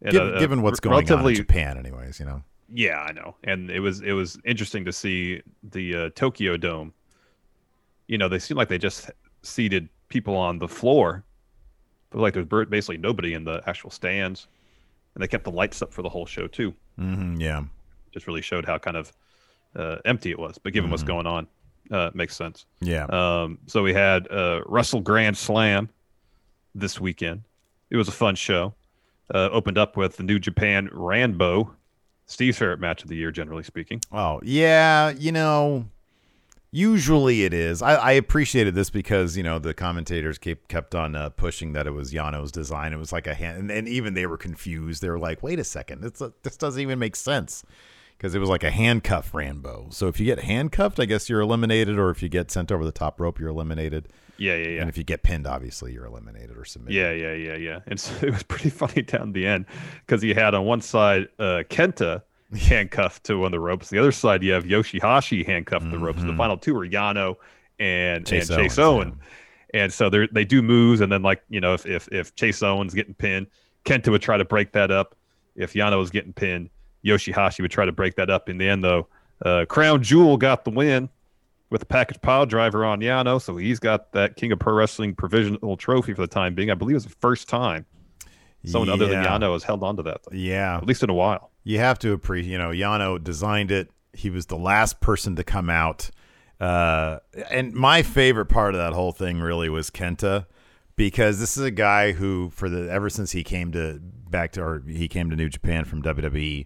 And, 0.02 0.12
giv- 0.12 0.22
uh, 0.22 0.26
uh, 0.26 0.40
given 0.40 0.62
what's 0.62 0.80
going 0.80 0.94
on 0.94 1.04
relatively, 1.06 1.34
in 1.34 1.38
Japan, 1.38 1.78
anyways, 1.78 2.20
you 2.20 2.26
know. 2.26 2.44
Yeah, 2.74 3.00
I 3.02 3.12
know, 3.12 3.36
and 3.44 3.70
it 3.70 3.80
was 3.80 4.02
it 4.02 4.14
was 4.14 4.38
interesting 4.44 4.86
to 4.86 4.92
see 4.92 5.42
the 5.64 5.96
uh, 5.96 6.10
Tokyo 6.16 6.58
Dome. 6.58 6.94
You 8.08 8.18
know, 8.18 8.28
they 8.28 8.40
seemed 8.40 8.58
like 8.58 8.70
they 8.70 8.78
just 8.78 9.10
seated 9.44 9.88
people 10.10 10.36
on 10.36 10.60
the 10.60 10.68
floor, 10.68 11.24
but 12.10 12.20
like 12.22 12.34
there's 12.34 12.68
basically 12.68 12.98
nobody 12.98 13.34
in 13.34 13.44
the 13.46 13.62
actual 13.68 13.90
stands, 13.90 14.48
and 15.14 15.24
they 15.24 15.28
kept 15.28 15.44
the 15.44 15.52
lights 15.52 15.82
up 15.82 15.94
for 15.94 16.02
the 16.02 16.10
whole 16.10 16.26
show 16.26 16.48
too. 16.48 16.74
hmm 16.98 17.36
yeah, 17.40 17.64
Just 18.12 18.28
really 18.28 18.42
showed 18.42 18.66
how 18.66 18.78
kind 18.78 18.98
of 18.98 19.14
uh, 19.76 19.98
empty 20.06 20.32
it 20.32 20.40
was. 20.40 20.58
But 20.58 20.74
given 20.74 20.90
what's 20.92 21.04
going 21.04 21.28
on, 21.28 21.48
uh, 21.92 22.12
makes 22.14 22.36
sense. 22.36 22.66
yeah. 22.82 23.06
Um, 23.06 23.60
so 23.68 23.84
we 23.84 23.94
had 23.94 24.30
uh, 24.32 24.62
Wrestle 24.66 25.02
Grand 25.02 25.38
Slam 25.38 25.90
this 26.74 27.00
weekend. 27.00 27.44
It 27.90 27.98
was 27.98 28.08
a 28.08 28.12
fun 28.12 28.36
show. 28.36 28.74
Uh, 29.34 29.50
opened 29.52 29.78
up 29.78 29.98
with 29.98 30.18
the 30.18 30.24
New 30.24 30.38
Japan 30.38 30.90
Rambo, 30.92 31.74
Steve's 32.28 32.58
favorite 32.58 32.80
match 32.80 33.02
of 33.02 33.10
the 33.10 33.16
year, 33.16 33.32
generally 33.32 33.64
speaking. 33.64 34.02
Oh, 34.12 34.40
yeah, 34.44 35.10
you 35.10 35.32
know, 35.32 35.86
usually 36.72 37.44
it 37.44 37.54
is. 37.54 37.82
I, 37.82 37.96
I 37.96 38.12
appreciated 38.12 38.76
this 38.76 38.92
because, 38.92 39.36
you 39.36 39.42
know, 39.42 39.58
the 39.58 39.74
commentators 39.74 40.38
kept, 40.38 40.68
kept 40.68 40.94
on 40.94 41.16
uh, 41.16 41.30
pushing 41.30 41.74
that 41.74 41.88
it 41.88 41.92
was 41.92 42.14
Yano's 42.14 42.52
design. 42.52 42.94
It 42.94 42.98
was 42.98 43.12
like 43.12 43.26
a 43.26 43.34
hand, 43.34 43.58
and, 43.58 43.72
and 43.72 43.88
even 43.88 44.14
they 44.14 44.28
were 44.28 44.38
confused. 44.38 45.02
They 45.02 45.10
were 45.10 45.18
like, 45.18 45.42
wait 45.42 45.58
a 45.58 45.64
second, 45.64 46.04
it's 46.04 46.22
a, 46.22 46.32
this 46.44 46.58
doesn't 46.58 46.82
even 46.82 47.00
make 47.00 47.16
sense 47.16 47.64
because 48.18 48.36
it 48.36 48.40
was 48.40 48.50
like 48.50 48.64
a 48.64 48.72
handcuff 48.72 49.34
Rambo. 49.34 49.88
So 49.92 50.08
if 50.08 50.20
you 50.20 50.26
get 50.26 50.40
handcuffed, 50.40 51.00
I 51.00 51.06
guess 51.06 51.30
you're 51.30 51.42
eliminated, 51.42 52.00
or 52.00 52.10
if 52.10 52.24
you 52.24 52.30
get 52.30 52.52
sent 52.52 52.72
over 52.72 52.86
the 52.86 52.92
top 52.92 53.20
rope, 53.20 53.40
you're 53.40 53.50
eliminated. 53.50 54.08
Yeah, 54.38 54.56
yeah, 54.56 54.68
yeah. 54.68 54.82
And 54.82 54.90
if 54.90 54.98
you 54.98 55.04
get 55.04 55.24
pinned, 55.24 55.48
obviously, 55.48 55.94
you're 55.94 56.06
eliminated 56.06 56.58
or 56.58 56.66
submitted. 56.66 56.96
Yeah, 56.96 57.12
yeah, 57.12 57.34
yeah, 57.34 57.56
yeah. 57.56 57.80
And 57.88 58.00
so 58.00 58.14
it 58.26 58.32
was 58.32 58.44
pretty 58.44 58.70
funny 58.70 59.02
down 59.02 59.34
the 59.34 59.46
end 59.46 59.66
because 60.06 60.24
you 60.24 60.34
had 60.34 60.54
on 60.54 60.66
one 60.66 60.82
side 60.82 61.28
uh, 61.40 61.64
Kenta 61.70 62.22
handcuffed 62.58 63.24
to 63.26 63.38
one 63.38 63.48
of 63.48 63.52
the 63.52 63.60
ropes. 63.60 63.90
The 63.90 64.00
other 64.00 64.12
side, 64.12 64.44
you 64.44 64.52
have 64.54 64.66
Yoshihashi 64.66 65.46
handcuffed 65.46 65.86
to 65.86 65.92
the 65.92 66.00
ropes. 66.00 66.24
The 66.24 66.36
final 66.36 66.58
two 66.58 66.76
are 66.78 66.88
Yano 66.88 67.36
and 67.80 68.26
Chase 68.26 68.50
and 68.50 68.60
Chase 68.60 68.78
Owens, 68.78 69.08
Owen. 69.08 69.20
And 69.74 69.92
so 69.92 70.10
they 70.10 70.28
they 70.32 70.46
do 70.46 70.62
moves, 70.62 71.02
and 71.02 71.12
then 71.12 71.22
like 71.22 71.44
you 71.50 71.60
know, 71.60 71.74
if, 71.74 71.86
if 71.86 72.08
if 72.12 72.36
Chase 72.36 72.64
Owens 72.64 72.94
getting 72.94 73.14
pinned, 73.14 73.48
Kenta 73.84 74.10
would 74.10 74.22
try 74.22 74.38
to 74.38 74.46
break 74.46 74.72
that 74.74 74.92
up. 74.92 75.16
If 75.56 75.74
Yano 75.74 75.98
was 75.98 76.10
getting 76.10 76.34
pinned, 76.34 76.70
Yoshihashi 77.06 77.62
would 77.62 77.72
try 77.72 77.86
to 77.86 77.92
break 77.92 78.16
that 78.16 78.30
up. 78.30 78.50
In 78.50 78.58
the 78.58 78.68
end, 78.68 78.84
though, 78.84 79.08
uh, 79.46 79.66
Crown 79.70 80.02
Jewel 80.02 80.38
got 80.38 80.66
the 80.66 80.72
win 80.72 81.10
with 81.70 81.82
a 81.84 81.86
package 81.86 82.22
pile 82.22 82.46
driver 82.46 82.86
on 82.86 83.00
Yano, 83.00 83.42
so 83.42 83.58
he's 83.58 83.80
got 83.80 84.12
that 84.14 84.36
King 84.36 84.52
of 84.52 84.60
Pro 84.60 84.74
Wrestling 84.74 85.14
provisional 85.16 85.78
trophy 85.78 86.14
for 86.14 86.22
the 86.22 86.28
time 86.28 86.56
being. 86.56 86.72
I 86.72 86.76
believe 86.76 86.96
it's 86.96 87.06
the 87.06 87.12
first 87.12 87.48
time 87.50 87.86
someone 88.66 88.90
other 88.90 89.06
than 89.08 89.24
Yano 89.24 89.54
has 89.54 89.64
held 89.64 89.84
on 89.84 89.96
to 89.98 90.04
that, 90.04 90.22
Yeah. 90.32 90.78
at 90.78 90.86
least 90.88 91.04
in 91.04 91.10
a 91.10 91.14
while. 91.14 91.52
You 91.64 91.80
have 91.80 92.00
to 92.00 92.14
appreciate, 92.14 92.52
you 92.52 92.58
know, 92.58 92.70
Yano 92.70 93.24
designed 93.24 93.72
it. 93.72 93.90
He 94.14 94.30
was 94.30 94.48
the 94.48 94.58
last 94.58 95.00
person 95.02 95.36
to 95.36 95.44
come 95.44 95.70
out. 95.70 96.10
Uh, 96.60 97.20
and 97.52 97.74
my 97.74 98.02
favorite 98.02 98.46
part 98.48 98.74
of 98.76 98.80
that 98.80 98.94
whole 98.94 99.12
thing 99.12 99.40
really 99.40 99.68
was 99.70 99.90
Kenta 99.92 100.46
because 100.96 101.40
this 101.40 101.58
is 101.58 101.64
a 101.64 101.72
guy 101.72 102.14
who, 102.14 102.50
for 102.52 102.70
the 102.70 102.90
ever 102.90 103.10
since 103.10 103.32
he 103.34 103.44
came 103.44 103.72
to 103.74 104.00
back 104.30 104.54
to, 104.54 104.62
or 104.64 104.84
he 104.88 105.08
came 105.08 105.30
to 105.30 105.36
New 105.36 105.50
Japan 105.50 105.84
from 105.86 106.02
WWE, 106.02 106.66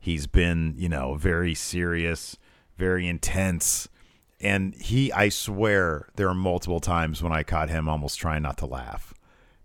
he's 0.00 0.26
been, 0.26 0.74
you 0.76 0.88
know, 0.88 1.14
very 1.14 1.54
serious, 1.54 2.36
very 2.76 3.06
intense. 3.06 3.88
And 4.40 4.74
he, 4.74 5.12
I 5.12 5.28
swear, 5.28 6.08
there 6.16 6.28
are 6.28 6.34
multiple 6.34 6.80
times 6.80 7.22
when 7.22 7.32
I 7.32 7.42
caught 7.42 7.68
him 7.68 7.88
almost 7.88 8.18
trying 8.18 8.42
not 8.42 8.56
to 8.58 8.66
laugh 8.66 9.14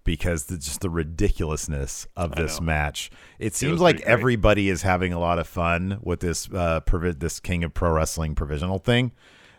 because 0.03 0.45
the, 0.45 0.57
just 0.57 0.81
the 0.81 0.89
ridiculousness 0.89 2.07
of 2.15 2.35
this 2.35 2.61
match. 2.61 3.09
It 3.39 3.55
seems 3.55 3.71
was 3.71 3.81
like 3.81 4.01
everybody 4.01 4.69
is 4.69 4.83
having 4.83 5.13
a 5.13 5.19
lot 5.19 5.39
of 5.39 5.47
fun 5.47 5.99
with 6.03 6.19
this 6.19 6.47
uh, 6.53 6.81
provi- 6.81 7.13
this 7.13 7.39
King 7.39 7.63
of 7.63 7.73
Pro 7.73 7.91
Wrestling 7.91 8.35
provisional 8.35 8.77
thing. 8.77 9.13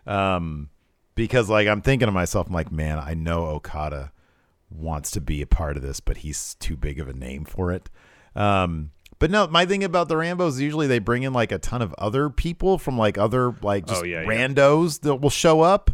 Um, 0.07 0.69
because 1.17 1.51
like 1.51 1.67
I'm 1.67 1.83
thinking 1.83 2.07
to 2.07 2.13
myself, 2.13 2.47
I'm 2.47 2.53
like, 2.53 2.71
man, 2.71 2.99
I 2.99 3.15
know 3.15 3.47
Okada 3.47 4.13
wants 4.71 5.11
to 5.13 5.21
be 5.21 5.43
a 5.43 5.47
part 5.47 5.77
of 5.77 5.83
this, 5.83 5.99
but 5.99 6.19
he's 6.19 6.55
too 6.57 6.77
big 6.77 7.01
of 7.01 7.09
a 7.09 7.13
name 7.13 7.45
for 7.45 7.73
it. 7.73 7.91
Um, 8.37 8.93
but 9.19 9.31
no, 9.31 9.47
my 9.47 9.67
thing 9.67 9.85
about 9.85 10.09
the 10.09 10.15
Rambos 10.15 10.49
is 10.49 10.61
usually 10.61 10.87
they 10.87 10.99
bring 10.99 11.23
in 11.23 11.33
like 11.33 11.53
a 11.53 11.59
ton 11.59 11.83
of 11.83 11.95
other 11.99 12.29
people 12.31 12.79
from 12.79 12.99
like 12.99 13.17
other 13.19 13.55
like 13.63 13.85
oh, 13.87 13.89
just 13.89 14.03
Oh, 14.03 14.05
yeah, 14.05 14.23
yeah. 14.23 14.27
randos 14.29 15.01
that 15.01 15.17
will 15.17 15.31
show 15.31 15.61
up. 15.63 15.91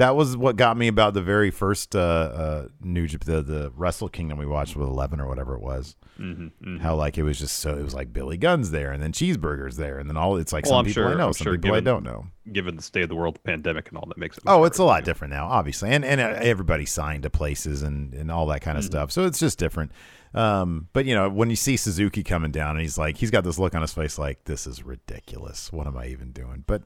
That 0.00 0.16
was 0.16 0.34
what 0.34 0.56
got 0.56 0.78
me 0.78 0.88
about 0.88 1.12
the 1.12 1.20
very 1.20 1.50
first 1.50 1.94
uh, 1.94 1.98
uh, 2.00 2.68
New 2.82 3.06
Jap- 3.06 3.24
the 3.24 3.42
the 3.42 3.70
Wrestle 3.76 4.08
Kingdom 4.08 4.38
we 4.38 4.46
watched 4.46 4.74
with 4.74 4.88
Eleven 4.88 5.20
or 5.20 5.28
whatever 5.28 5.54
it 5.54 5.60
was. 5.60 5.94
Mm-hmm, 6.18 6.78
How 6.78 6.94
like 6.96 7.18
it 7.18 7.22
was 7.22 7.38
just 7.38 7.58
so 7.58 7.76
it 7.76 7.82
was 7.82 7.92
like 7.92 8.10
Billy 8.10 8.38
Gunn's 8.38 8.70
there, 8.70 8.92
and 8.92 9.02
then 9.02 9.12
Cheeseburgers 9.12 9.76
there, 9.76 9.98
and 9.98 10.08
then 10.08 10.16
all 10.16 10.38
it's 10.38 10.54
like 10.54 10.64
Well, 10.64 10.70
some 10.72 10.78
I'm 10.80 10.84
people 10.86 11.02
sure- 11.02 11.12
I 11.12 11.16
know, 11.18 11.26
I'm 11.28 11.32
some 11.34 11.44
sure 11.44 11.52
people 11.58 11.74
I 11.74 11.80
don't 11.80 12.02
know. 12.02 12.26
Given 12.50 12.76
the 12.76 12.82
state 12.82 13.02
of 13.02 13.08
the 13.10 13.14
world, 13.14 13.34
the 13.34 13.40
pandemic, 13.40 13.88
and 13.90 13.98
all 13.98 14.06
that 14.08 14.16
makes 14.16 14.38
it. 14.38 14.44
Oh, 14.46 14.64
it's 14.64 14.78
a 14.78 14.84
lot 14.84 15.04
different 15.04 15.34
now, 15.34 15.46
obviously, 15.46 15.90
and 15.90 16.02
and 16.02 16.18
uh, 16.18 16.38
everybody 16.40 16.86
signed 16.86 17.22
to 17.24 17.30
places 17.30 17.82
and 17.82 18.14
and 18.14 18.30
all 18.30 18.46
that 18.46 18.62
kind 18.62 18.78
of 18.78 18.84
stuff. 18.84 19.12
So 19.12 19.26
it's 19.26 19.38
just 19.38 19.58
different. 19.58 19.92
Um, 20.32 20.88
but 20.94 21.04
you 21.04 21.14
know, 21.14 21.28
when 21.28 21.50
you 21.50 21.56
see 21.56 21.76
Suzuki 21.76 22.22
coming 22.22 22.52
down, 22.52 22.70
and 22.70 22.80
he's 22.80 22.96
like, 22.96 23.18
he's 23.18 23.30
got 23.30 23.44
this 23.44 23.58
look 23.58 23.74
on 23.74 23.82
his 23.82 23.92
face, 23.92 24.18
like 24.18 24.44
this 24.44 24.66
is 24.66 24.82
ridiculous. 24.82 25.70
What 25.72 25.86
am 25.86 25.96
I 25.98 26.06
even 26.06 26.32
doing? 26.32 26.64
But 26.66 26.84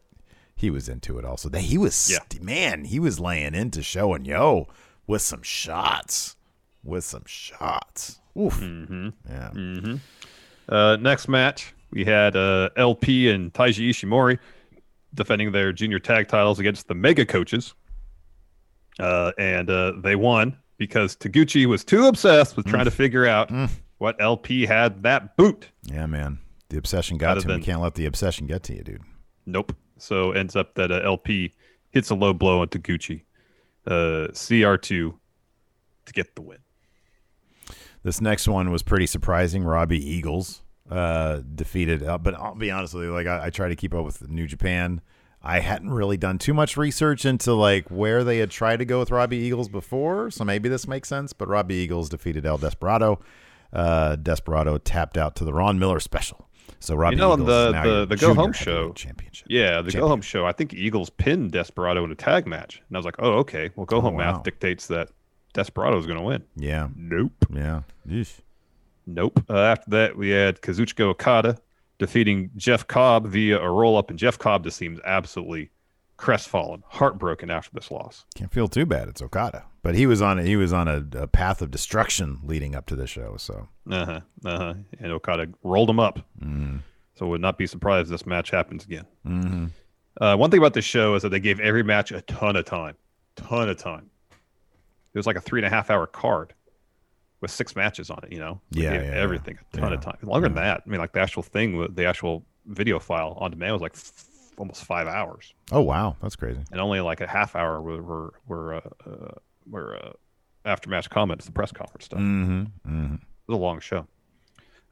he 0.56 0.70
was 0.70 0.88
into 0.88 1.18
it 1.18 1.24
also. 1.24 1.48
That 1.48 1.62
he 1.62 1.78
was, 1.78 2.10
Yeah. 2.10 2.18
st- 2.28 2.42
man, 2.42 2.84
he 2.84 2.98
was 2.98 3.18
laying 3.20 3.54
into 3.54 3.82
showing 3.82 4.24
yo 4.24 4.68
with 5.06 5.22
some 5.22 5.42
shots, 5.42 6.36
with 6.82 7.04
some 7.04 7.24
shots. 7.26 8.20
Oof. 8.38 8.54
Mm-hmm. 8.60 9.08
Yeah. 9.28 9.96
Uh, 10.68 10.96
next 10.96 11.28
match, 11.28 11.74
we 11.90 12.04
had 12.04 12.34
uh, 12.36 12.70
ELP 12.76 13.04
and 13.08 13.52
Taiji 13.52 13.90
Ishimori 13.90 14.38
defending 15.14 15.52
their 15.52 15.72
junior 15.72 15.98
tag 15.98 16.26
titles 16.28 16.58
against 16.58 16.88
the 16.88 16.94
Mega 16.94 17.24
Coaches, 17.26 17.74
uh, 18.98 19.32
and 19.38 19.70
uh, 19.70 19.92
they 20.02 20.16
won 20.16 20.56
because 20.78 21.16
Taguchi 21.16 21.66
was 21.66 21.84
too 21.84 22.06
obsessed 22.06 22.56
with 22.56 22.66
Mm. 22.66 22.70
trying 22.70 22.84
to 22.86 22.90
figure 22.90 23.26
out 23.26 23.50
what 23.98 24.16
ELP 24.20 24.46
had 24.66 25.02
that 25.04 25.36
boot. 25.36 25.68
Yeah, 25.84 26.06
man. 26.06 26.38
The 26.70 26.78
obsession 26.78 27.18
got 27.18 27.32
Other 27.36 27.42
to 27.46 27.52
him. 27.52 27.58
You 27.60 27.64
can't 27.64 27.80
let 27.80 27.94
the 27.94 28.06
obsession 28.06 28.46
get 28.46 28.62
to 28.64 28.74
you, 28.74 28.82
dude. 28.82 29.02
Nope. 29.46 29.76
So 29.98 30.32
ends 30.32 30.56
up 30.56 30.74
that 30.74 30.90
uh, 30.90 31.00
ELP 31.04 31.52
hits 31.90 32.10
a 32.10 32.14
low 32.14 32.32
blow 32.32 32.60
on 32.60 32.68
Taguchi, 32.68 33.22
uh, 33.86 34.28
CR2 34.32 35.14
to 36.06 36.12
get 36.12 36.34
the 36.34 36.42
win. 36.42 36.58
This 38.02 38.20
next 38.20 38.48
one 38.48 38.70
was 38.70 38.82
pretty 38.82 39.06
surprising. 39.06 39.64
Robbie 39.64 40.04
Eagles 40.04 40.62
uh, 40.90 41.40
defeated, 41.54 42.02
uh, 42.02 42.18
but 42.18 42.34
I'll 42.34 42.54
be 42.54 42.70
honest 42.70 42.94
with 42.94 43.04
you, 43.04 43.12
like 43.12 43.26
I, 43.26 43.46
I 43.46 43.50
try 43.50 43.68
to 43.68 43.76
keep 43.76 43.94
up 43.94 44.04
with 44.04 44.28
New 44.28 44.46
Japan. 44.46 45.00
I 45.42 45.60
hadn't 45.60 45.90
really 45.90 46.16
done 46.16 46.38
too 46.38 46.54
much 46.54 46.76
research 46.76 47.24
into 47.24 47.52
like 47.52 47.90
where 47.90 48.24
they 48.24 48.38
had 48.38 48.50
tried 48.50 48.78
to 48.78 48.84
go 48.84 48.98
with 48.98 49.10
Robbie 49.10 49.36
Eagles 49.36 49.68
before, 49.68 50.30
so 50.30 50.44
maybe 50.44 50.68
this 50.68 50.88
makes 50.88 51.08
sense. 51.08 51.32
But 51.32 51.48
Robbie 51.48 51.74
Eagles 51.76 52.08
defeated 52.08 52.44
El 52.46 52.58
Desperado. 52.58 53.20
Uh, 53.72 54.16
Desperado 54.16 54.78
tapped 54.78 55.18
out 55.18 55.36
to 55.36 55.44
the 55.44 55.52
Ron 55.52 55.78
Miller 55.78 56.00
special. 56.00 56.48
So 56.84 56.94
Robbie 56.96 57.16
you 57.16 57.20
know, 57.20 57.32
on 57.32 57.42
Eagles 57.42 57.72
the 57.72 57.82
the, 57.82 58.06
the 58.06 58.16
go 58.16 58.34
home 58.34 58.52
show 58.52 58.92
championship. 58.92 59.46
Yeah, 59.48 59.80
the 59.80 59.90
champion. 59.90 60.00
go 60.02 60.08
home 60.08 60.20
show. 60.20 60.44
I 60.44 60.52
think 60.52 60.74
Eagles 60.74 61.08
pinned 61.08 61.52
Desperado 61.52 62.04
in 62.04 62.10
a 62.10 62.14
tag 62.14 62.46
match, 62.46 62.82
and 62.86 62.96
I 62.96 62.98
was 62.98 63.06
like, 63.06 63.16
oh, 63.18 63.32
okay. 63.38 63.70
Well, 63.74 63.86
go 63.86 64.00
home 64.00 64.14
wow. 64.14 64.32
math 64.32 64.42
dictates 64.42 64.86
that 64.88 65.08
Desperado 65.54 65.96
is 65.98 66.04
going 66.04 66.18
to 66.18 66.24
win. 66.24 66.44
Yeah, 66.56 66.88
Nope. 66.94 67.46
yeah. 67.50 67.82
Yeesh. 68.06 68.40
Nope. 69.06 69.42
Uh, 69.48 69.58
after 69.58 69.90
that, 69.90 70.16
we 70.16 70.30
had 70.30 70.60
Kazuchika 70.60 71.00
Okada 71.00 71.56
defeating 71.98 72.50
Jeff 72.56 72.86
Cobb 72.86 73.28
via 73.28 73.60
a 73.60 73.70
roll 73.70 73.96
up, 73.96 74.10
and 74.10 74.18
Jeff 74.18 74.38
Cobb 74.38 74.64
just 74.64 74.76
seems 74.76 75.00
absolutely 75.04 75.70
crestfallen, 76.18 76.82
heartbroken 76.86 77.50
after 77.50 77.70
this 77.72 77.90
loss. 77.90 78.24
Can't 78.34 78.52
feel 78.52 78.68
too 78.68 78.84
bad. 78.84 79.08
It's 79.08 79.22
Okada, 79.22 79.64
but 79.84 79.94
he 79.94 80.06
was 80.06 80.20
on 80.20 80.40
a, 80.40 80.42
he 80.42 80.56
was 80.56 80.72
on 80.72 80.88
a, 80.88 81.06
a 81.16 81.26
path 81.28 81.62
of 81.62 81.70
destruction 81.70 82.40
leading 82.42 82.74
up 82.74 82.86
to 82.86 82.96
the 82.96 83.06
show. 83.06 83.36
So 83.36 83.68
Uh 83.88 84.04
huh. 84.06 84.20
Uh 84.44 84.58
huh. 84.58 84.74
And 84.98 85.12
Okada 85.12 85.48
rolled 85.62 85.88
him 85.90 86.00
up. 86.00 86.18
So 87.16 87.28
would 87.28 87.40
not 87.40 87.56
be 87.58 87.66
surprised 87.68 88.08
if 88.08 88.10
this 88.10 88.26
match 88.26 88.50
happens 88.50 88.84
again. 88.84 89.06
Mm-hmm. 89.24 89.66
Uh, 90.20 90.36
one 90.36 90.50
thing 90.50 90.58
about 90.58 90.74
this 90.74 90.84
show 90.84 91.14
is 91.14 91.22
that 91.22 91.28
they 91.28 91.38
gave 91.40 91.60
every 91.60 91.84
match 91.84 92.10
a 92.10 92.20
ton 92.22 92.56
of 92.56 92.64
time, 92.64 92.96
ton 93.36 93.68
of 93.68 93.76
time. 93.78 94.10
It 95.12 95.18
was 95.18 95.26
like 95.26 95.36
a 95.36 95.40
three 95.40 95.60
and 95.60 95.66
a 95.66 95.70
half 95.70 95.90
hour 95.90 96.08
card 96.08 96.54
with 97.40 97.52
six 97.52 97.76
matches 97.76 98.10
on 98.10 98.18
it. 98.24 98.32
You 98.32 98.40
know, 98.40 98.60
They 98.72 98.82
Yeah, 98.82 98.92
gave 98.96 99.02
yeah, 99.02 99.14
yeah. 99.14 99.20
everything 99.22 99.58
a 99.72 99.76
ton 99.76 99.92
of 99.92 100.00
time, 100.00 100.18
longer 100.22 100.48
than 100.48 100.56
that. 100.56 100.82
I 100.84 100.90
mean, 100.90 100.98
like 101.00 101.12
the 101.12 101.20
actual 101.20 101.42
thing, 101.44 101.76
with 101.76 101.94
the 101.94 102.04
actual 102.06 102.44
video 102.66 102.98
file 102.98 103.36
on 103.40 103.50
demand 103.52 103.74
was 103.74 103.82
like 103.82 103.92
f- 103.94 104.12
almost 104.56 104.84
five 104.84 105.06
hours, 105.06 105.52
Oh 105.70 105.82
wow, 105.82 106.16
that's 106.22 106.34
crazy. 106.36 106.60
and 106.72 106.80
only 106.80 107.00
like 107.00 107.20
a 107.20 107.26
half 107.28 107.54
hour 107.54 107.80
were 107.82 108.02
were 108.02 108.34
were, 108.48 108.74
uh, 108.74 108.80
uh, 109.08 109.34
were 109.68 109.96
uh, 109.96 110.12
after 110.64 110.88
match 110.88 111.10
comments, 111.10 111.44
the 111.44 111.52
press 111.52 111.72
conference 111.72 112.06
stuff. 112.06 112.20
Mm-hmm. 112.20 112.60
Mm-hmm. 112.60 113.14
It 113.14 113.20
was 113.48 113.56
a 113.56 113.60
long 113.60 113.80
show. 113.80 114.06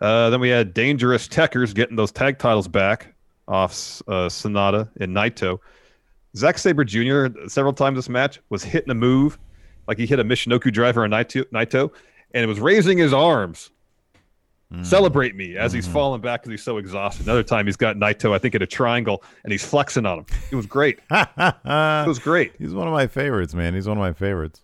Uh, 0.00 0.30
then 0.30 0.40
we 0.40 0.48
had 0.48 0.74
Dangerous 0.74 1.28
Tekkers 1.28 1.74
getting 1.74 1.96
those 1.96 2.10
tag 2.10 2.38
titles 2.38 2.68
back 2.68 3.14
off 3.46 3.72
uh, 4.08 4.28
Sanada 4.28 4.88
and 5.00 5.14
Naito. 5.14 5.58
Zack 6.36 6.58
Sabre 6.58 6.84
Jr. 6.84 7.26
several 7.46 7.72
times 7.72 7.96
this 7.96 8.08
match 8.08 8.40
was 8.48 8.64
hitting 8.64 8.90
a 8.90 8.94
move, 8.94 9.38
like 9.86 9.98
he 9.98 10.06
hit 10.06 10.18
a 10.18 10.24
Michinoku 10.24 10.72
driver 10.72 11.04
on 11.04 11.10
Naito, 11.10 11.44
Naito 11.52 11.92
and 12.34 12.42
it 12.42 12.46
was 12.46 12.60
raising 12.60 12.98
his 12.98 13.12
arms. 13.12 13.70
Celebrate 14.82 15.36
me 15.36 15.56
as 15.56 15.72
he's 15.72 15.86
falling 15.86 16.20
back 16.20 16.40
because 16.42 16.50
he's 16.50 16.62
so 16.62 16.78
exhausted. 16.78 17.26
Another 17.26 17.42
time 17.42 17.66
he's 17.66 17.76
got 17.76 17.96
Naito, 17.96 18.34
I 18.34 18.38
think, 18.38 18.54
in 18.54 18.62
a 18.62 18.66
triangle, 18.66 19.22
and 19.44 19.52
he's 19.52 19.64
flexing 19.64 20.06
on 20.06 20.20
him. 20.20 20.26
It 20.50 20.56
was 20.56 20.66
great. 20.66 21.00
It 21.10 22.08
was 22.08 22.18
great. 22.18 22.54
He's 22.58 22.74
one 22.74 22.86
of 22.86 22.92
my 22.92 23.06
favorites, 23.06 23.54
man. 23.54 23.74
He's 23.74 23.86
one 23.86 23.96
of 23.96 24.00
my 24.02 24.12
favorites. 24.12 24.62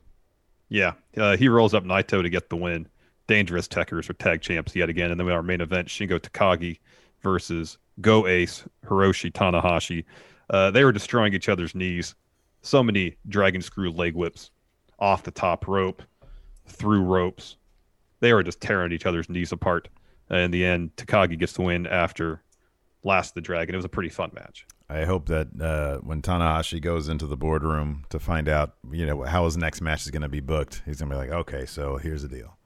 Yeah, 0.68 0.92
uh, 1.16 1.36
he 1.36 1.48
rolls 1.48 1.74
up 1.74 1.84
Naito 1.84 2.22
to 2.22 2.28
get 2.28 2.50
the 2.50 2.56
win. 2.56 2.88
Dangerous 3.26 3.68
Tekkers 3.68 4.08
are 4.08 4.14
tag 4.14 4.40
champs 4.40 4.74
yet 4.74 4.88
again, 4.88 5.10
and 5.10 5.20
then 5.20 5.26
we 5.26 5.32
have 5.32 5.38
our 5.38 5.42
main 5.42 5.60
event: 5.60 5.88
Shingo 5.88 6.18
Takagi 6.18 6.78
versus 7.22 7.78
Go 8.00 8.26
Ace 8.26 8.64
Hiroshi 8.86 9.30
Tanahashi. 9.32 10.04
Uh, 10.50 10.70
they 10.70 10.84
were 10.84 10.92
destroying 10.92 11.34
each 11.34 11.48
other's 11.48 11.74
knees. 11.74 12.14
So 12.62 12.82
many 12.82 13.16
dragon 13.28 13.62
screw 13.62 13.90
leg 13.90 14.14
whips 14.14 14.50
off 14.98 15.22
the 15.22 15.30
top 15.30 15.68
rope, 15.68 16.02
through 16.66 17.02
ropes. 17.02 17.56
They 18.20 18.32
were 18.32 18.42
just 18.42 18.60
tearing 18.60 18.92
each 18.92 19.06
other's 19.06 19.28
knees 19.28 19.52
apart. 19.52 19.88
And 20.30 20.40
in 20.40 20.50
the 20.50 20.64
end, 20.64 20.96
Takagi 20.96 21.38
gets 21.38 21.52
the 21.54 21.62
win 21.62 21.86
after 21.86 22.42
Last 23.02 23.34
the 23.34 23.40
Dragon. 23.40 23.74
It 23.74 23.78
was 23.78 23.84
a 23.84 23.90
pretty 23.90 24.10
fun 24.10 24.30
match. 24.34 24.66
I 24.90 25.04
hope 25.04 25.26
that 25.26 25.48
uh, 25.60 25.98
when 25.98 26.22
Tanahashi 26.22 26.80
goes 26.80 27.08
into 27.08 27.26
the 27.26 27.36
boardroom 27.36 28.04
to 28.08 28.18
find 28.18 28.48
out, 28.48 28.74
you 28.90 29.04
know, 29.04 29.22
how 29.22 29.44
his 29.44 29.56
next 29.56 29.80
match 29.80 30.02
is 30.02 30.10
going 30.10 30.22
to 30.22 30.28
be 30.28 30.40
booked, 30.40 30.82
he's 30.86 30.98
going 30.98 31.10
to 31.10 31.14
be 31.14 31.18
like, 31.18 31.30
okay, 31.30 31.66
so 31.66 31.98
here's 31.98 32.22
the 32.22 32.28
deal. 32.28 32.56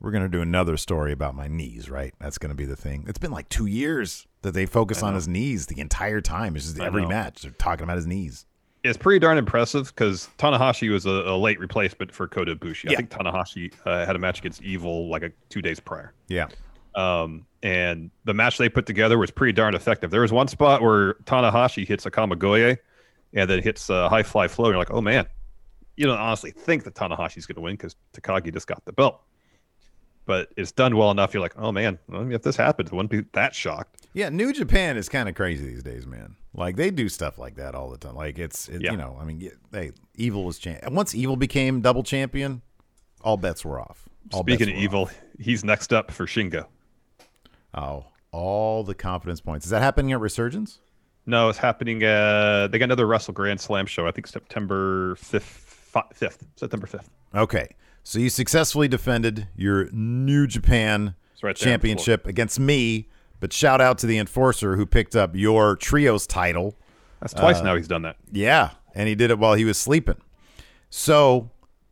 We're 0.00 0.10
going 0.10 0.24
to 0.24 0.28
do 0.28 0.42
another 0.42 0.76
story 0.76 1.12
about 1.12 1.34
my 1.34 1.46
knees, 1.46 1.88
right? 1.88 2.12
That's 2.20 2.38
going 2.38 2.50
to 2.50 2.56
be 2.56 2.64
the 2.64 2.76
thing. 2.76 3.04
It's 3.08 3.18
been 3.18 3.30
like 3.30 3.48
two 3.48 3.66
years 3.66 4.26
that 4.42 4.52
they 4.52 4.66
focus 4.66 5.02
on 5.02 5.14
his 5.14 5.28
knees 5.28 5.66
the 5.66 5.80
entire 5.80 6.20
time. 6.20 6.56
It's 6.56 6.66
just 6.66 6.80
I 6.80 6.86
every 6.86 7.02
know. 7.02 7.08
match 7.08 7.42
they're 7.42 7.52
talking 7.52 7.84
about 7.84 7.96
his 7.96 8.06
knees. 8.06 8.46
It's 8.82 8.98
pretty 8.98 9.18
darn 9.18 9.38
impressive 9.38 9.94
because 9.94 10.28
Tanahashi 10.36 10.92
was 10.92 11.06
a, 11.06 11.10
a 11.10 11.36
late 11.38 11.58
replacement 11.58 12.12
for 12.12 12.28
Kota 12.28 12.54
Ibushi. 12.54 12.90
I 12.92 12.96
think 12.96 13.08
Tanahashi 13.08 13.72
uh, 13.86 14.04
had 14.04 14.14
a 14.14 14.18
match 14.18 14.40
against 14.40 14.60
Evil 14.62 15.08
like 15.08 15.22
a, 15.22 15.30
two 15.48 15.62
days 15.62 15.80
prior. 15.80 16.12
Yeah. 16.28 16.48
Um, 16.94 17.46
and 17.62 18.10
the 18.24 18.34
match 18.34 18.58
they 18.58 18.68
put 18.68 18.86
together 18.86 19.18
was 19.18 19.30
pretty 19.30 19.52
darn 19.52 19.74
effective. 19.74 20.10
There 20.10 20.20
was 20.20 20.32
one 20.32 20.48
spot 20.48 20.82
where 20.82 21.14
Tanahashi 21.24 21.86
hits 21.86 22.06
a 22.06 22.10
Kamigoye 22.10 22.76
and 23.32 23.48
then 23.50 23.62
hits 23.62 23.88
a 23.90 24.08
high 24.08 24.22
fly 24.22 24.48
flow. 24.48 24.66
And 24.66 24.72
you're 24.74 24.78
like, 24.78 24.90
oh 24.90 25.00
man, 25.00 25.26
you 25.96 26.06
don't 26.06 26.18
honestly 26.18 26.50
think 26.50 26.84
that 26.84 26.94
Tanahashi's 26.94 27.46
going 27.46 27.56
to 27.56 27.60
win 27.62 27.74
because 27.74 27.96
Takagi 28.12 28.52
just 28.52 28.66
got 28.66 28.84
the 28.84 28.92
belt. 28.92 29.20
But 30.26 30.50
it's 30.56 30.72
done 30.72 30.96
well 30.96 31.10
enough. 31.10 31.34
You're 31.34 31.42
like, 31.42 31.54
oh 31.58 31.70
man, 31.72 31.98
well, 32.08 32.30
if 32.32 32.42
this 32.42 32.56
happens, 32.56 32.90
I 32.92 32.96
wouldn't 32.96 33.10
be 33.10 33.24
that 33.32 33.54
shocked. 33.54 34.06
Yeah, 34.14 34.28
New 34.30 34.52
Japan 34.52 34.96
is 34.96 35.08
kind 35.08 35.28
of 35.28 35.34
crazy 35.34 35.66
these 35.66 35.82
days, 35.82 36.06
man. 36.06 36.36
Like 36.54 36.76
they 36.76 36.90
do 36.90 37.08
stuff 37.08 37.36
like 37.38 37.56
that 37.56 37.74
all 37.74 37.90
the 37.90 37.98
time. 37.98 38.14
Like 38.14 38.38
it's, 38.38 38.68
it, 38.68 38.80
Yeah. 38.82 38.92
you 38.92 38.96
know, 38.96 39.18
I 39.20 39.24
mean, 39.24 39.40
y- 39.40 39.50
hey, 39.72 39.92
Evil 40.16 40.44
was 40.44 40.58
champ. 40.58 40.88
Once 40.90 41.14
Evil 41.14 41.36
became 41.36 41.80
double 41.80 42.02
champion, 42.02 42.62
all 43.22 43.36
bets 43.36 43.64
were 43.64 43.80
off. 43.80 44.08
All 44.32 44.40
Speaking 44.42 44.70
of 44.70 44.76
evil, 44.76 45.02
off. 45.02 45.20
he's 45.38 45.64
next 45.64 45.92
up 45.92 46.10
for 46.10 46.24
Shingo. 46.26 46.66
Oh, 47.74 48.06
all 48.30 48.84
the 48.84 48.94
confidence 48.94 49.40
points. 49.40 49.66
Is 49.66 49.70
that 49.70 49.82
happening 49.82 50.12
at 50.12 50.20
Resurgence? 50.20 50.80
No, 51.26 51.48
it's 51.48 51.58
happening. 51.58 52.02
Uh, 52.04 52.68
they 52.70 52.78
got 52.78 52.84
another 52.84 53.06
Wrestle 53.06 53.34
Grand 53.34 53.60
Slam 53.60 53.86
show. 53.86 54.06
I 54.06 54.10
think 54.10 54.26
September 54.26 55.16
fifth, 55.16 55.92
fifth, 56.12 56.46
September 56.56 56.86
fifth. 56.86 57.08
Okay, 57.34 57.68
so 58.02 58.18
you 58.18 58.28
successfully 58.28 58.88
defended 58.88 59.48
your 59.56 59.88
New 59.90 60.46
Japan 60.46 61.14
right 61.42 61.56
the 61.56 61.64
championship 61.64 62.26
against 62.26 62.60
me. 62.60 63.08
But 63.40 63.52
shout 63.52 63.80
out 63.80 63.98
to 63.98 64.06
the 64.06 64.18
enforcer 64.18 64.76
who 64.76 64.86
picked 64.86 65.16
up 65.16 65.34
your 65.34 65.76
trios 65.76 66.26
title. 66.26 66.76
That's 67.20 67.34
twice 67.34 67.58
Uh, 67.58 67.64
now 67.64 67.76
he's 67.76 67.88
done 67.88 68.02
that. 68.02 68.16
Yeah, 68.32 68.70
and 68.94 69.08
he 69.08 69.14
did 69.14 69.30
it 69.30 69.38
while 69.38 69.54
he 69.54 69.64
was 69.64 69.76
sleeping. 69.78 70.16
So, 70.90 71.50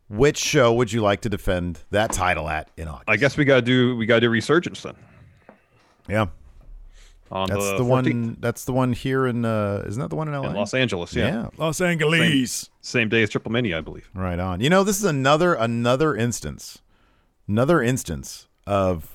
which 0.09 0.37
show 0.37 0.73
would 0.73 0.91
you 0.91 1.01
like 1.01 1.21
to 1.21 1.29
defend 1.29 1.79
that 1.91 2.11
title 2.11 2.47
at 2.49 2.69
in 2.77 2.87
August? 2.87 3.03
I 3.07 3.17
guess 3.17 3.35
we 3.37 3.45
gotta 3.45 3.61
do 3.61 3.95
we 3.95 4.05
gotta 4.05 4.21
do 4.21 4.29
Resurgence 4.29 4.81
then. 4.83 4.95
Yeah, 6.07 6.27
On 7.31 7.47
that's 7.49 7.63
the, 7.63 7.77
the, 7.77 7.83
14th 7.83 7.87
one. 7.87 8.37
That's 8.39 8.65
the 8.65 8.73
one 8.73 8.93
here 8.93 9.25
in. 9.27 9.45
Uh, 9.45 9.83
isn't 9.87 10.01
that 10.01 10.09
the 10.09 10.15
one 10.15 10.27
in 10.27 10.33
LA? 10.33 10.49
in 10.49 10.55
Los 10.55 10.73
Angeles. 10.73 11.15
Yeah. 11.15 11.27
Yeah, 11.27 11.49
Los 11.57 11.79
Angeles. 11.81 12.69
Same 12.81 13.09
day 13.09 13.23
as 13.23 13.29
Triple 13.29 13.51
Mania, 13.51 13.77
I 13.77 13.81
believe. 13.81 14.09
Right 14.13 14.39
on. 14.39 14.59
You 14.59 14.69
know, 14.69 14.83
this 14.83 14.97
is 14.97 15.05
another 15.05 15.53
another 15.53 16.15
instance, 16.15 16.79
another 17.47 17.81
instance 17.81 18.47
of. 18.67 19.09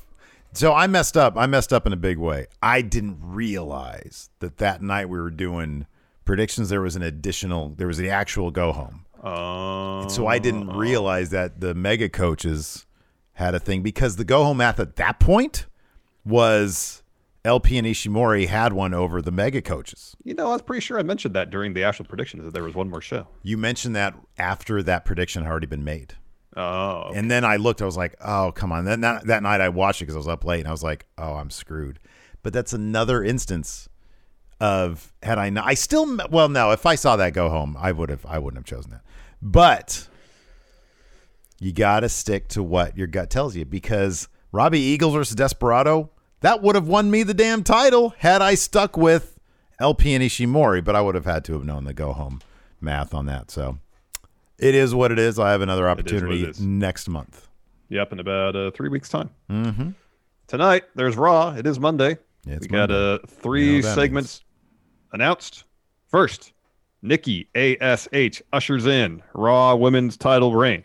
So 0.55 0.73
I 0.73 0.87
messed 0.87 1.17
up. 1.17 1.37
I 1.37 1.47
messed 1.47 1.73
up 1.75 1.87
in 1.87 1.93
a 1.93 1.97
big 1.97 2.17
way. 2.17 2.47
I 2.63 2.81
didn't 2.81 3.19
realize 3.23 4.31
that 4.41 4.57
that 4.59 4.81
night 4.81 5.09
we 5.11 5.21
were 5.21 5.31
doing 5.31 5.87
predictions. 6.25 6.71
There 6.71 6.81
was 6.81 6.97
an 6.97 7.03
additional. 7.03 7.75
There 7.77 7.87
was 7.87 7.99
the 7.99 8.09
actual 8.11 8.51
go 8.51 8.73
home. 8.73 9.05
Um, 9.23 10.09
So 10.09 10.27
I 10.27 10.39
didn't 10.39 10.69
realize 10.71 11.31
that 11.31 11.61
the 11.61 11.75
mega 11.75 12.09
coaches 12.09 12.87
had 13.35 13.55
a 13.55 13.59
thing 13.61 13.83
because 13.83 14.17
the 14.17 14.25
go 14.25 14.43
home 14.45 14.57
math 14.57 14.81
at 14.81 14.97
that 14.97 15.21
point 15.21 15.67
was 16.25 17.03
ELP 17.45 17.71
and 17.73 17.87
Ishimori 17.87 18.47
had 18.49 18.73
one 18.73 18.93
over 18.93 19.23
the 19.23 19.31
mega 19.31 19.63
coaches. 19.63 20.17
you 20.25 20.35
know, 20.35 20.49
I 20.49 20.53
was 20.53 20.63
pretty 20.63 20.81
sure 20.81 20.99
I 20.99 21.03
mentioned 21.03 21.35
that 21.35 21.51
during 21.51 21.73
the 21.75 21.85
actual 21.85 22.05
predictions 22.05 22.45
that 22.45 22.53
there 22.53 22.63
was 22.65 22.75
one 22.75 22.91
more 22.91 23.01
show. 23.01 23.27
You 23.43 23.57
mentioned 23.57 23.97
that 23.97 24.15
after 24.37 24.83
that 24.83 25.05
prediction 25.05 25.43
had 25.43 25.51
already 25.51 25.67
been 25.67 25.85
made. 25.85 26.15
Oh, 26.57 27.13
And 27.15 27.31
then 27.31 27.45
I 27.45 27.57
looked, 27.57 27.81
I 27.81 27.85
was 27.85 27.97
like, 27.97 28.17
oh, 28.21 28.53
come 28.53 28.73
on. 28.73 28.85
Then 28.85 29.01
that, 29.03 29.27
that 29.27 29.43
night 29.43 29.61
I 29.61 29.69
watched 29.69 30.03
it 30.03 30.07
because 30.07 30.17
I 30.17 30.19
was 30.19 30.29
up 30.29 30.45
late 30.45 30.61
and 30.61 30.69
I 30.69 30.73
was 30.73 30.83
like, 30.83 31.07
oh, 31.17 31.35
I'm 31.35 31.51
screwed. 31.51 32.01
But 32.43 32.53
that's 32.53 32.73
another 32.73 33.23
instance 33.23 33.89
of 34.61 35.13
had 35.23 35.39
I 35.39 35.51
not, 35.51 35.67
I 35.67 35.75
still, 35.75 36.19
well, 36.31 36.49
no, 36.49 36.73
if 36.73 36.85
I 36.85 36.97
saw 36.97 37.17
that 37.17 37.33
go 37.33 37.49
home, 37.49 37.77
I 37.79 37.93
would 37.93 38.11
have, 38.11 38.27
I 38.27 38.39
wouldn't 38.41 38.59
have 38.59 38.67
chosen 38.67 38.91
that. 38.91 39.03
But 39.41 40.09
you 41.61 41.73
got 41.73 42.01
to 42.01 42.09
stick 42.09 42.49
to 42.49 42.63
what 42.63 42.97
your 42.97 43.07
gut 43.07 43.31
tells 43.31 43.55
you 43.55 43.65
because 43.65 44.29
Robbie 44.53 44.81
Eagles 44.81 45.15
versus 45.15 45.37
Desperado, 45.37 46.11
that 46.41 46.63
would 46.63 46.75
have 46.75 46.87
won 46.89 47.11
me 47.11 47.23
the 47.23 47.35
damn 47.35 47.63
title 47.63 48.11
had 48.19 48.41
I 48.43 48.55
stuck 48.55 48.97
with 48.97 49.39
ELP 49.81 50.07
and 50.07 50.23
Ishimori, 50.23 50.85
but 50.85 50.97
I 50.97 51.01
would 51.01 51.15
have 51.15 51.25
had 51.25 51.45
to 51.47 51.53
have 51.55 51.65
known 51.65 51.85
the 51.85 51.93
go 51.95 52.13
home 52.13 52.41
math 52.81 53.15
on 53.15 53.27
that. 53.27 53.51
So 53.51 53.79
it 54.59 54.75
is 54.75 54.95
what 54.95 55.13
it 55.13 55.19
is. 55.19 55.39
I 55.39 55.51
have 55.51 55.61
another 55.61 55.85
is 55.85 55.89
what 55.89 55.99
it 55.99 56.01
opportunity 56.01 56.65
next 56.65 57.09
month. 57.09 57.49
yep, 57.89 58.13
in 58.13 58.21
about 58.21 58.57
uh, 58.57 58.71
three 58.71 58.89
weeks' 58.89 59.09
time. 59.09 59.31
Mm-hmm. 59.51 59.91
Tonight, 60.47 60.85
there's 60.95 61.17
Raw. 61.17 61.55
It 61.55 61.67
is 61.67 61.79
Monday. 61.79 62.19
It's 62.47 62.63
we 62.63 62.69
got 62.69 62.91
Monday. 62.91 63.15
uh, 63.15 63.27
three 63.27 63.77
You 63.77 63.83
know 63.83 63.95
segments 63.95 64.43
announced. 65.13 65.65
First, 66.07 66.53
Nikki 67.03 67.49
ASH 67.55 68.43
ushers 68.53 68.87
in 68.87 69.23
Raw 69.35 69.75
Women's 69.77 70.17
Title 70.17 70.55
reign. 70.55 70.85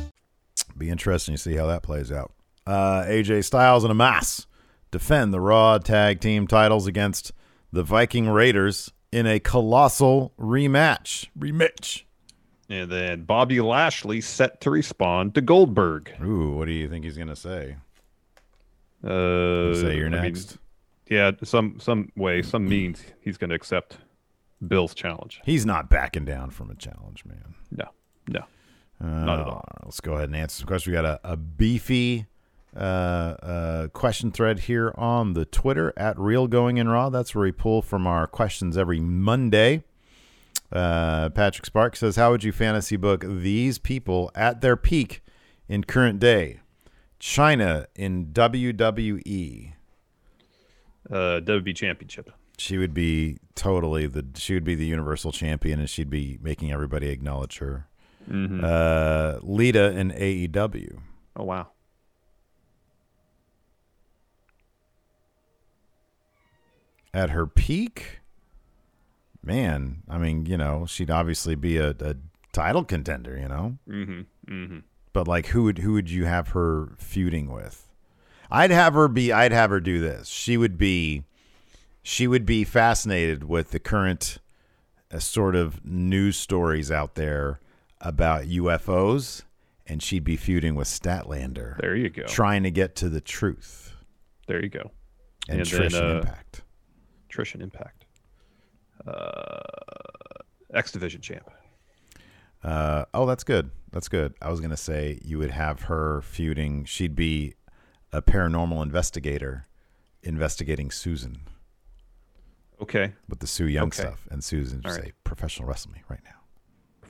Be 0.81 0.89
interesting 0.89 1.35
to 1.35 1.37
see 1.37 1.53
how 1.55 1.67
that 1.67 1.83
plays 1.83 2.11
out. 2.11 2.33
Uh, 2.65 3.03
AJ 3.03 3.45
Styles 3.45 3.83
and 3.83 3.93
Omos 3.93 4.47
defend 4.89 5.31
the 5.31 5.39
Raw 5.39 5.77
Tag 5.77 6.19
Team 6.19 6.47
titles 6.47 6.87
against 6.87 7.33
the 7.71 7.83
Viking 7.83 8.27
Raiders 8.27 8.91
in 9.11 9.27
a 9.27 9.39
colossal 9.39 10.33
rematch. 10.39 11.27
Rematch. 11.37 12.01
And 12.67 12.91
then 12.91 13.25
Bobby 13.25 13.61
Lashley 13.61 14.21
set 14.21 14.59
to 14.61 14.71
respond 14.71 15.35
to 15.35 15.41
Goldberg. 15.41 16.13
Ooh, 16.19 16.53
what 16.53 16.65
do 16.65 16.71
you 16.71 16.89
think 16.89 17.05
he's 17.05 17.15
gonna 17.15 17.35
say? 17.35 17.75
Uh, 19.03 19.75
say 19.75 19.97
you're 19.97 20.07
I 20.07 20.09
mean, 20.09 20.21
next. 20.23 20.57
yeah, 21.11 21.29
some 21.43 21.79
some 21.79 22.11
way, 22.15 22.41
some 22.41 22.67
means 22.67 23.03
he's 23.21 23.37
going 23.37 23.51
to 23.51 23.55
accept 23.55 23.97
Bill's 24.67 24.95
challenge. 24.95 25.41
He's 25.45 25.63
not 25.63 25.91
backing 25.91 26.25
down 26.25 26.49
from 26.49 26.71
a 26.71 26.75
challenge, 26.75 27.23
man. 27.23 27.53
No, 27.69 27.85
no. 28.27 28.45
Uh, 29.01 29.05
Not 29.25 29.39
at 29.39 29.47
all. 29.47 29.65
Let's 29.83 29.99
go 29.99 30.13
ahead 30.13 30.29
and 30.29 30.35
answer 30.35 30.59
some 30.59 30.67
questions. 30.67 30.91
We 30.91 30.93
got 30.93 31.05
a, 31.05 31.19
a 31.23 31.35
beefy 31.37 32.27
uh, 32.75 32.79
uh, 32.79 33.87
question 33.89 34.31
thread 34.31 34.59
here 34.59 34.93
on 34.95 35.33
the 35.33 35.45
Twitter 35.45 35.93
at 35.97 36.17
Real 36.19 36.47
Going 36.47 36.77
in 36.77 36.87
Raw. 36.87 37.09
That's 37.09 37.33
where 37.33 37.43
we 37.43 37.51
pull 37.51 37.81
from 37.81 38.05
our 38.05 38.27
questions 38.27 38.77
every 38.77 38.99
Monday. 38.99 39.83
Uh, 40.71 41.29
Patrick 41.29 41.65
Sparks 41.65 41.99
says, 41.99 42.15
"How 42.15 42.31
would 42.31 42.43
you 42.43 42.51
fantasy 42.51 42.95
book 42.95 43.25
these 43.27 43.77
people 43.77 44.31
at 44.35 44.61
their 44.61 44.77
peak 44.77 45.21
in 45.67 45.83
current 45.83 46.19
day? 46.19 46.59
Chyna 47.19 47.87
in 47.95 48.27
WWE. 48.27 49.73
Uh, 51.09 51.41
WB 51.41 51.75
Championship. 51.75 52.31
She 52.57 52.77
would 52.77 52.93
be 52.93 53.39
totally 53.55 54.07
the. 54.07 54.25
She 54.35 54.53
would 54.53 54.63
be 54.63 54.75
the 54.75 54.85
Universal 54.85 55.33
Champion, 55.33 55.79
and 55.79 55.89
she'd 55.89 56.09
be 56.09 56.37
making 56.41 56.71
everybody 56.71 57.09
acknowledge 57.09 57.57
her. 57.57 57.87
Mhm. 58.29 58.63
Uh, 58.63 59.39
Lita 59.41 59.91
in 59.97 60.11
AEW." 60.11 60.99
Oh 61.35 61.43
wow. 61.43 61.67
at 67.13 67.31
her 67.31 67.45
peak, 67.45 68.19
man, 69.43 70.03
I 70.09 70.17
mean, 70.17 70.45
you 70.45 70.57
know, 70.57 70.85
she'd 70.85 71.11
obviously 71.11 71.55
be 71.55 71.77
a, 71.77 71.89
a 71.99 72.15
title 72.53 72.83
contender, 72.83 73.37
you 73.37 73.47
know. 73.47 73.77
Mm-hmm. 73.87 74.21
Mm-hmm. 74.53 74.79
But 75.13 75.27
like, 75.27 75.47
who 75.47 75.63
would 75.63 75.79
who 75.79 75.93
would 75.93 76.09
you 76.09 76.25
have 76.25 76.49
her 76.49 76.93
feuding 76.97 77.51
with? 77.51 77.87
I'd 78.49 78.71
have 78.71 78.93
her 78.93 79.07
be. 79.07 79.31
I'd 79.31 79.51
have 79.51 79.69
her 79.69 79.79
do 79.79 79.99
this. 79.99 80.29
She 80.29 80.57
would 80.57 80.77
be. 80.77 81.23
She 82.03 82.27
would 82.27 82.45
be 82.45 82.63
fascinated 82.63 83.43
with 83.43 83.71
the 83.71 83.79
current 83.79 84.39
uh, 85.11 85.19
sort 85.19 85.55
of 85.55 85.85
news 85.85 86.35
stories 86.35 86.91
out 86.91 87.13
there 87.15 87.59
about 88.01 88.45
UFOs, 88.45 89.43
and 89.87 90.01
she'd 90.03 90.23
be 90.23 90.35
feuding 90.35 90.75
with 90.75 90.87
Statlander. 90.87 91.77
There 91.79 91.95
you 91.95 92.09
go. 92.09 92.23
Trying 92.23 92.63
to 92.63 92.71
get 92.71 92.95
to 92.97 93.09
the 93.09 93.21
truth. 93.21 93.93
There 94.47 94.61
you 94.61 94.69
go. 94.69 94.91
And, 95.47 95.59
And 95.59 95.67
Trish 95.69 95.91
then, 95.91 96.01
and 96.03 96.13
uh, 96.17 96.19
Impact. 96.19 96.61
Trish 97.29 97.53
and 97.53 97.63
Impact. 97.63 98.05
Uh, 99.07 99.61
X 100.73 100.91
Division 100.91 101.21
champ. 101.21 101.49
Uh, 102.63 103.05
oh, 103.13 103.25
that's 103.25 103.43
good. 103.43 103.71
That's 103.91 104.07
good. 104.07 104.33
I 104.41 104.49
was 104.51 104.59
gonna 104.59 104.77
say 104.77 105.19
you 105.23 105.39
would 105.39 105.49
have 105.51 105.83
her 105.83 106.21
feuding. 106.21 106.85
She'd 106.85 107.15
be 107.15 107.55
a 108.13 108.21
paranormal 108.21 108.83
investigator 108.83 109.67
investigating 110.23 110.91
Susan 110.91 111.41
Okay. 112.79 113.13
with 113.27 113.39
the 113.39 113.47
Su 113.47 113.65
Yung 113.67 113.87
Okay. 113.87 114.03
stuff, 114.03 114.27
and 114.29 114.43
Susan 114.43 114.77
All 114.85 114.89
just 114.91 114.99
right. 114.99 115.07
say 115.09 115.13
professional 115.23 115.67
wrestle 115.67 115.91
me 115.91 116.03
right 116.07 116.19
now. 116.23 116.40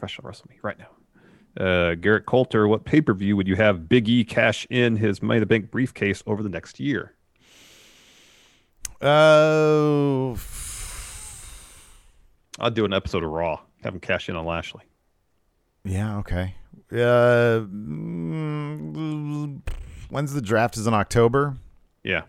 Professional 0.02 0.28
wrestle 0.30 0.48
me 0.50 0.58
right 0.64 0.78
now. 0.80 1.64
Uh, 1.64 1.94
Garrett 1.94 2.26
Coulter, 2.26 2.68
what 2.68 2.86
pay 2.86 3.02
per 3.02 3.14
view 3.14 3.38
would 3.38 3.48
you 3.48 3.56
have 3.56 3.88
Big 3.88 4.10
E 4.10 4.24
cash 4.24 4.66
in 4.72 4.96
his 4.96 5.22
Money 5.22 5.38
in 5.38 5.42
the 5.42 5.46
Bank 5.46 5.70
briefcase 5.70 6.24
over 6.26 6.42
the 6.42 6.50
next 6.50 6.80
year? 6.80 7.14
Oh, 9.00 10.40
I'd 12.60 12.74
do 12.74 12.84
an 12.84 12.94
episode 12.94 13.24
of 13.24 13.30
Raw. 13.30 13.60
Have 13.84 13.94
him 13.94 14.00
cash 14.00 14.28
in 14.28 14.36
on 14.36 14.44
Lashley. 14.44 14.82
yeah, 15.84 16.18
okay. 16.18 16.56
Uh, 16.92 17.60
when's 20.10 20.34
the 20.34 20.42
draft? 20.42 20.78
Is 20.78 20.88
in 20.88 20.96
October. 20.96 21.58
Yeah. 22.04 22.24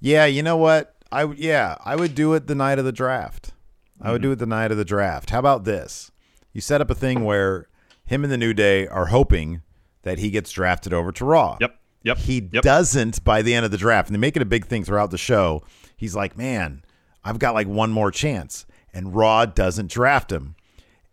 Yeah, 0.00 0.24
you 0.24 0.42
know 0.42 0.56
what? 0.56 0.94
I 1.12 1.26
would 1.26 1.38
yeah, 1.38 1.76
I 1.84 1.94
would 1.94 2.14
do 2.14 2.32
it 2.32 2.46
the 2.46 2.54
night 2.54 2.78
of 2.78 2.86
the 2.86 2.92
draft. 2.92 3.52
I 4.00 4.04
Mm-hmm. 4.04 4.12
would 4.12 4.22
do 4.22 4.32
it 4.32 4.36
the 4.38 4.46
night 4.46 4.70
of 4.70 4.76
the 4.78 4.84
draft. 4.84 5.28
How 5.30 5.40
about 5.40 5.64
this? 5.64 6.10
You 6.52 6.60
set 6.60 6.80
up 6.80 6.90
a 6.90 6.94
thing 6.94 7.24
where 7.24 7.68
him 8.04 8.24
and 8.24 8.32
the 8.32 8.38
New 8.38 8.54
Day 8.54 8.86
are 8.86 9.06
hoping 9.06 9.62
that 10.02 10.18
he 10.18 10.30
gets 10.30 10.50
drafted 10.50 10.92
over 10.92 11.12
to 11.12 11.24
Raw. 11.24 11.56
Yep. 11.60 11.78
Yep. 12.04 12.18
He 12.18 12.48
Yep. 12.52 12.62
doesn't 12.62 13.24
by 13.24 13.42
the 13.42 13.54
end 13.54 13.64
of 13.64 13.70
the 13.70 13.76
draft, 13.76 14.08
and 14.08 14.14
they 14.14 14.20
make 14.20 14.36
it 14.36 14.42
a 14.42 14.46
big 14.46 14.66
thing 14.66 14.84
throughout 14.84 15.10
the 15.10 15.18
show. 15.18 15.62
He's 15.96 16.14
like, 16.14 16.36
"Man, 16.38 16.82
I've 17.24 17.38
got 17.38 17.54
like 17.54 17.66
one 17.66 17.90
more 17.90 18.10
chance," 18.10 18.66
and 18.94 19.14
Raw 19.14 19.44
doesn't 19.46 19.90
draft 19.90 20.32
him. 20.32 20.54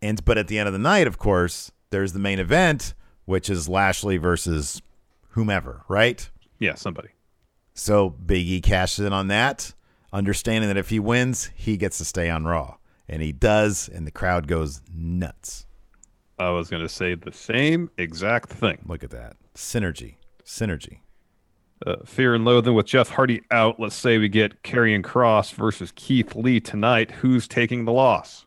And 0.02 0.24
but 0.24 0.38
at 0.38 0.48
the 0.48 0.60
end 0.60 0.68
of 0.68 0.74
the 0.74 0.80
night, 0.80 1.08
of 1.08 1.18
course, 1.18 1.72
there's 1.90 2.14
the 2.14 2.20
main 2.20 2.40
event, 2.40 2.94
which 3.26 3.50
is 3.50 3.68
Lashley 3.68 4.18
versus 4.18 4.82
whomever, 5.30 5.82
right? 5.90 6.30
Yeah, 6.60 6.76
somebody. 6.76 7.10
So 7.74 8.10
Big 8.12 8.48
E 8.48 8.62
cashes 8.62 9.06
in 9.06 9.12
on 9.12 9.28
that, 9.28 9.74
understanding 10.14 10.70
that 10.70 10.78
if 10.78 10.90
he 10.92 11.00
wins, 11.00 11.50
he 11.56 11.76
gets 11.76 11.98
to 11.98 12.06
stay 12.06 12.30
on 12.30 12.46
Raw. 12.46 12.78
And 13.08 13.22
he 13.22 13.32
does, 13.32 13.88
and 13.88 14.08
the 14.08 14.12
crowd 14.12 14.48
goes 14.48 14.82
nuts. 14.94 15.68
I 16.38 16.50
was 16.50 16.70
going 16.70 16.84
to 16.84 16.90
say 16.90 17.16
the 17.16 17.32
same 17.32 17.90
exact 17.98 18.50
thing. 18.50 18.80
Look 18.88 19.04
at 19.04 19.12
that. 19.12 19.38
Synergy. 19.56 20.16
Synergy. 20.44 21.00
Uh, 21.86 21.98
Fear 22.06 22.36
and 22.36 22.46
Loathing 22.46 22.74
with 22.74 22.88
Jeff 22.88 23.10
Hardy 23.10 23.42
out. 23.52 23.80
Let's 23.80 23.96
say 23.96 24.18
we 24.18 24.30
get 24.30 24.64
Karrion 24.64 25.02
Kross 25.02 25.54
versus 25.54 25.92
Keith 25.96 26.36
Lee 26.36 26.60
tonight. 26.60 27.12
Who's 27.12 27.48
taking 27.48 27.86
the 27.86 27.92
loss? 27.92 28.46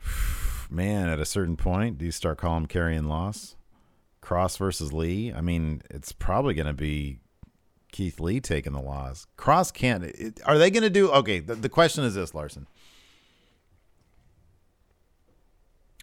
Man, 0.70 1.08
at 1.08 1.20
a 1.20 1.24
certain 1.24 1.56
point, 1.56 1.98
do 1.98 2.04
you 2.04 2.12
start 2.12 2.38
calling 2.38 2.66
Karrion 2.66 3.08
Loss? 3.08 3.56
Kross 4.22 4.58
versus 4.58 4.92
Lee? 4.92 5.32
I 5.32 5.40
mean, 5.40 5.82
it's 5.90 6.12
probably 6.12 6.54
going 6.54 6.66
to 6.66 6.72
be 6.72 7.20
Keith 7.92 8.20
Lee 8.20 8.40
taking 8.40 8.72
the 8.72 8.80
loss. 8.80 9.26
Kross 9.38 9.72
can't. 9.72 10.04
It, 10.04 10.40
are 10.44 10.58
they 10.58 10.70
going 10.70 10.82
to 10.82 10.90
do. 10.90 11.10
Okay, 11.10 11.38
the, 11.40 11.54
the 11.54 11.68
question 11.68 12.04
is 12.04 12.14
this, 12.14 12.34
Larson. 12.34 12.66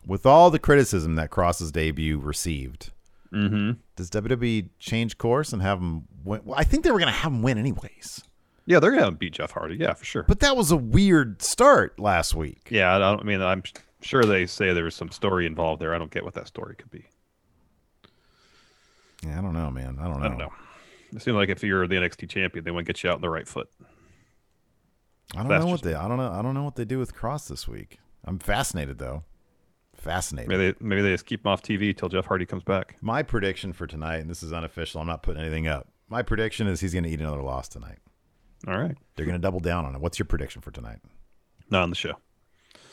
With 0.05 0.25
all 0.25 0.49
the 0.49 0.59
criticism 0.59 1.15
that 1.15 1.29
Kross's 1.29 1.71
debut 1.71 2.17
received, 2.19 2.91
Mm-hmm. 3.31 3.71
does 3.95 4.11
WWE 4.11 4.69
change 4.77 5.17
course 5.17 5.53
and 5.53 5.61
have 5.63 5.79
him 5.79 6.03
win? 6.23 6.41
Well, 6.45 6.55
I 6.59 6.63
think 6.63 6.83
they 6.83 6.91
were 6.91 6.99
going 6.99 7.11
to 7.11 7.17
have 7.19 7.31
him 7.31 7.41
win 7.41 7.57
anyways. 7.57 8.23
Yeah, 8.67 8.79
they're 8.79 8.91
going 8.91 9.05
to 9.05 9.11
beat 9.11 9.33
Jeff 9.33 9.49
Hardy. 9.51 9.75
Yeah, 9.77 9.93
for 9.95 10.05
sure. 10.05 10.21
But 10.27 10.39
that 10.41 10.55
was 10.55 10.69
a 10.69 10.77
weird 10.77 11.41
start 11.41 11.99
last 11.99 12.35
week. 12.35 12.67
Yeah, 12.69 12.95
I 12.95 12.99
don't 12.99 13.19
I 13.21 13.23
mean 13.23 13.41
I'm 13.41 13.63
sure 14.01 14.23
they 14.23 14.45
say 14.45 14.71
there 14.71 14.83
was 14.83 14.93
some 14.95 15.09
story 15.09 15.47
involved 15.47 15.81
there. 15.81 15.95
I 15.95 15.97
don't 15.97 16.11
get 16.11 16.23
what 16.23 16.35
that 16.35 16.47
story 16.47 16.75
could 16.75 16.91
be. 16.91 17.05
Yeah, 19.25 19.39
I 19.39 19.41
don't 19.41 19.53
know, 19.53 19.71
man. 19.71 19.97
I 19.99 20.03
don't 20.07 20.19
know. 20.19 20.25
I 20.25 20.29
don't 20.29 20.37
know. 20.37 20.53
It 21.15 21.21
seems 21.21 21.35
like 21.35 21.49
if 21.49 21.63
you're 21.63 21.87
the 21.87 21.95
NXT 21.95 22.29
champion, 22.29 22.65
they 22.65 22.71
want 22.71 22.85
to 22.85 22.93
get 22.93 23.03
you 23.03 23.09
out 23.09 23.15
on 23.15 23.21
the 23.21 23.29
right 23.29 23.47
foot. 23.47 23.69
I 25.35 25.39
don't 25.39 25.47
That's 25.47 25.63
know 25.63 25.71
what 25.71 25.81
just- 25.81 25.83
they. 25.83 25.93
I 25.95 26.07
don't 26.07 26.17
know. 26.17 26.31
I 26.31 26.41
don't 26.41 26.53
know 26.53 26.63
what 26.63 26.75
they 26.75 26.85
do 26.85 26.99
with 26.99 27.15
Kross 27.15 27.47
this 27.47 27.67
week. 27.67 27.99
I'm 28.25 28.39
fascinated 28.39 28.99
though. 28.99 29.23
Fascinated. 29.95 30.49
Maybe 30.49 30.71
they, 30.71 30.75
maybe 30.79 31.01
they 31.01 31.11
just 31.11 31.25
keep 31.25 31.45
him 31.45 31.51
off 31.51 31.61
TV 31.61 31.95
till 31.95 32.09
Jeff 32.09 32.25
Hardy 32.25 32.45
comes 32.45 32.63
back. 32.63 32.97
My 33.01 33.23
prediction 33.23 33.73
for 33.73 33.87
tonight, 33.87 34.17
and 34.17 34.29
this 34.29 34.43
is 34.43 34.51
unofficial. 34.51 34.99
I'm 35.01 35.07
not 35.07 35.23
putting 35.23 35.41
anything 35.41 35.67
up. 35.67 35.87
My 36.09 36.21
prediction 36.21 36.67
is 36.67 36.79
he's 36.81 36.93
going 36.93 37.03
to 37.05 37.09
eat 37.09 37.19
another 37.21 37.41
loss 37.41 37.67
tonight. 37.69 37.99
All 38.67 38.77
right, 38.77 38.95
They're 39.15 39.25
going 39.25 39.37
to 39.37 39.41
double 39.41 39.59
down 39.59 39.85
on 39.85 39.93
it. 39.95 39.99
What's 40.01 40.17
your 40.19 40.25
prediction 40.25 40.61
for 40.61 40.71
tonight? 40.71 40.99
not 41.69 41.83
on 41.83 41.89
the 41.89 41.95
show. 41.95 42.13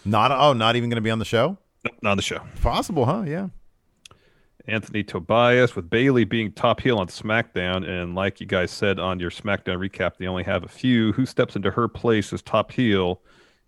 Not. 0.05 0.31
Oh, 0.33 0.53
not 0.53 0.75
even 0.77 0.89
going 0.91 0.97
to 0.97 1.01
be 1.03 1.11
on 1.11 1.19
the 1.19 1.25
show. 1.25 1.59
Nope, 1.85 1.95
not 2.03 2.11
on 2.13 2.17
the 2.17 2.23
show. 2.23 2.41
Possible, 2.61 3.05
huh? 3.07 3.23
Yeah. 3.27 3.49
Anthony 4.71 5.03
Tobias 5.03 5.75
with 5.75 5.91
Bayley 5.91 6.25
being 6.25 6.53
top 6.53 6.81
heel 6.81 6.99
on 6.99 7.09
SmackDown, 7.09 7.89
and 7.89 8.15
like 8.15 8.41
you 8.41 8.47
guys 8.47 8.71
said 8.71 8.99
on 8.99 9.19
your 9.19 9.31
SmackDown 9.31 9.79
recap, 9.79 10.17
they 10.17 10.27
only 10.27 10.45
have 10.45 10.65
a 10.65 10.69
few. 10.69 11.13
Who 11.13 11.27
steps 11.27 11.57
into 11.57 11.71
her 11.71 11.89
place 11.89 12.33
as 12.33 12.43
top 12.43 12.73
heel, 12.73 13.21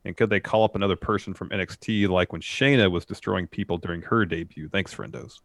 and 0.05 0.17
could 0.17 0.31
they 0.31 0.41
call 0.41 0.65
up 0.65 0.75
another 0.75 0.97
person 0.97 1.35
from 1.35 1.49
NXT 1.51 2.09
like 2.09 2.33
when 2.33 2.41
Shayna 2.41 2.91
was 2.91 3.05
destroying 3.05 3.47
people 3.47 3.79
during 3.79 4.03
her 4.03 4.25
debut? 4.25 4.69
Thanks, 4.69 4.95
friendos. 4.95 5.41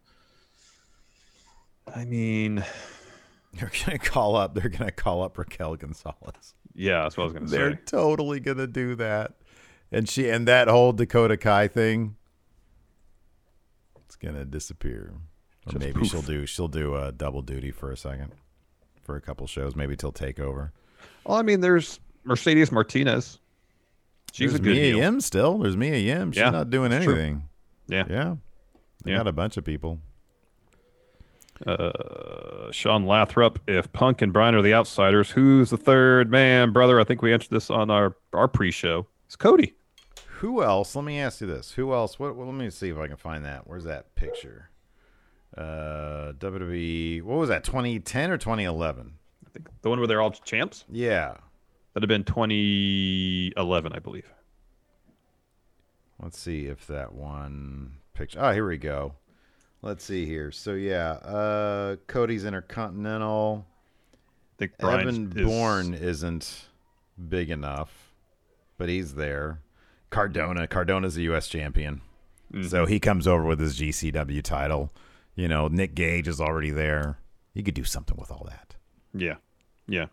I 1.94 2.06
mean, 2.06 2.64
They're 3.54 3.72
going 3.86 3.98
to 3.98 4.06
call 4.10 4.36
up. 4.36 4.54
They're 4.54 4.70
going 4.70 4.86
to 4.86 4.92
call 4.92 5.24
up 5.24 5.38
Raquel 5.38 5.76
Gonzalez. 5.76 6.54
yeah, 6.76 7.04
that's 7.04 7.18
what 7.18 7.24
I 7.24 7.26
was 7.26 7.34
gonna 7.34 7.48
say. 7.48 7.58
They're 7.58 7.82
totally 7.86 8.40
going 8.40 8.58
to 8.58 8.68
do 8.68 8.96
that. 8.96 9.34
And 9.92 10.08
she 10.08 10.30
and 10.30 10.48
that 10.48 10.68
whole 10.68 10.92
Dakota 10.92 11.38
Kai 11.38 11.68
thing. 11.68 12.16
It's 14.06 14.16
going 14.16 14.36
to 14.36 14.46
disappear. 14.46 15.14
Or 15.68 15.72
Just 15.72 15.80
maybe 15.80 16.00
poof. 16.00 16.10
she'll 16.10 16.22
do 16.22 16.46
she'll 16.46 16.68
do 16.68 16.96
a 16.96 17.12
double 17.12 17.42
duty 17.42 17.72
for 17.72 17.92
a 17.92 17.98
second, 17.98 18.32
for 19.04 19.16
a 19.16 19.22
couple 19.22 19.46
shows. 19.48 19.76
Maybe 19.76 19.96
till 19.96 20.12
Takeover. 20.14 20.72
Well, 21.26 21.38
I 21.38 21.42
mean, 21.42 21.60
there's 21.62 22.00
Mercedes 22.24 22.72
Martinez. 22.72 23.40
She's 24.32 24.52
There's 24.52 24.60
a 24.60 24.64
good 24.64 24.76
Mia 24.76 24.86
heel. 24.86 24.98
Yim 24.98 25.22
still. 25.22 25.58
There's 25.60 25.76
Mia 25.78 25.98
Yim. 25.98 26.32
She's 26.32 26.40
Yeah, 26.42 26.50
not 26.52 26.70
doing 26.70 26.92
it's 26.92 27.04
true. 27.06 27.16
anything. 27.16 27.44
Yeah. 27.88 28.06
Yeah. 28.10 28.36
They 29.04 29.12
Yeah. 29.12 29.18
got 29.18 29.28
a 29.28 29.32
bunch 29.34 29.58
of 29.58 29.64
people. 29.66 30.00
Uh, 31.66 32.72
Sean 32.72 33.06
Lathrop. 33.06 33.60
If 33.68 33.92
Punk 33.92 34.22
and 34.22 34.32
Bryan 34.32 34.54
are 34.56 34.62
the 34.62 34.74
outsiders, 34.76 35.32
who's 35.32 35.72
the 35.72 35.78
third 35.78 36.30
man, 36.30 36.72
brother? 36.72 37.00
I 37.00 37.04
think 37.04 37.22
we 37.22 37.34
answered 37.34 37.50
this 37.50 37.70
on 37.70 37.90
our 37.90 38.16
our 38.34 38.48
pre-show. 38.48 39.08
It's 39.26 39.36
Cody. 39.36 39.74
Who 40.40 40.62
else? 40.62 40.96
Let 40.96 41.04
me 41.04 41.20
ask 41.20 41.42
you 41.42 41.48
this. 41.48 41.72
Who 41.72 41.94
else? 41.94 42.20
What? 42.20 42.36
well, 42.36 42.46
let 42.46 42.56
me 42.56 42.70
see 42.70 42.90
if 42.90 42.98
I 42.98 43.08
can 43.08 43.18
find 43.18 43.44
that. 43.44 43.66
Where's 43.68 43.86
that 43.86 44.14
picture? 44.14 44.70
Uh, 45.58 46.34
WWE. 46.34 47.22
What 47.24 47.38
was 47.38 47.50
that? 47.50 47.64
2010 47.64 48.32
or 48.32 48.38
2011? 48.38 49.14
I 49.46 49.50
think 49.50 49.68
the 49.82 49.90
one 49.90 50.00
where 50.00 50.08
they're 50.08 50.22
all 50.22 50.32
champs. 50.32 50.86
Yeah. 50.92 51.36
That'd 51.94 52.04
have 52.04 52.08
been 52.10 52.24
2011, 52.24 53.94
I 53.94 54.00
believe. 54.00 54.32
Let's 56.22 56.40
see 56.40 56.66
if 56.66 56.86
that 56.88 57.14
one 57.14 57.94
picture. 58.14 58.40
Oh, 58.42 58.52
here 58.52 58.68
we 58.68 58.78
go. 58.78 59.14
Let's 59.82 60.04
see 60.04 60.26
here. 60.26 60.52
So 60.52 60.74
yeah, 60.74 61.12
uh, 61.12 61.96
Cody's 62.08 62.44
Intercontinental. 62.46 63.66
I 64.16 64.56
think 64.58 64.78
Bryan 64.80 65.02
Evan 65.08 65.34
is- 65.38 65.46
Bourne 65.48 65.94
isn't 65.94 66.66
big 67.30 67.52
enough, 67.52 68.12
but 68.78 68.90
he's 68.90 69.14
there. 69.16 69.62
Cardona. 70.10 70.68
Cardona's 70.68 71.18
a 71.18 71.22
U.S. 71.24 71.48
champion, 71.48 72.02
Mm-hmm. 72.54 72.68
so 72.68 72.86
he 72.86 72.98
comes 73.00 73.28
over 73.28 73.44
with 73.44 73.60
his 73.60 73.78
GCW 73.80 74.42
title. 74.42 74.92
You 75.38 75.48
know, 75.48 75.68
Nick 75.68 75.96
Gage 75.96 76.28
is 76.28 76.42
already 76.42 76.72
there. 76.72 77.20
You 77.54 77.64
could 77.64 77.76
do 77.76 77.84
something 77.84 78.18
with 78.18 78.32
all 78.32 78.46
that. 78.50 78.76
Yeah, 79.14 79.36
yeah. 79.88 80.08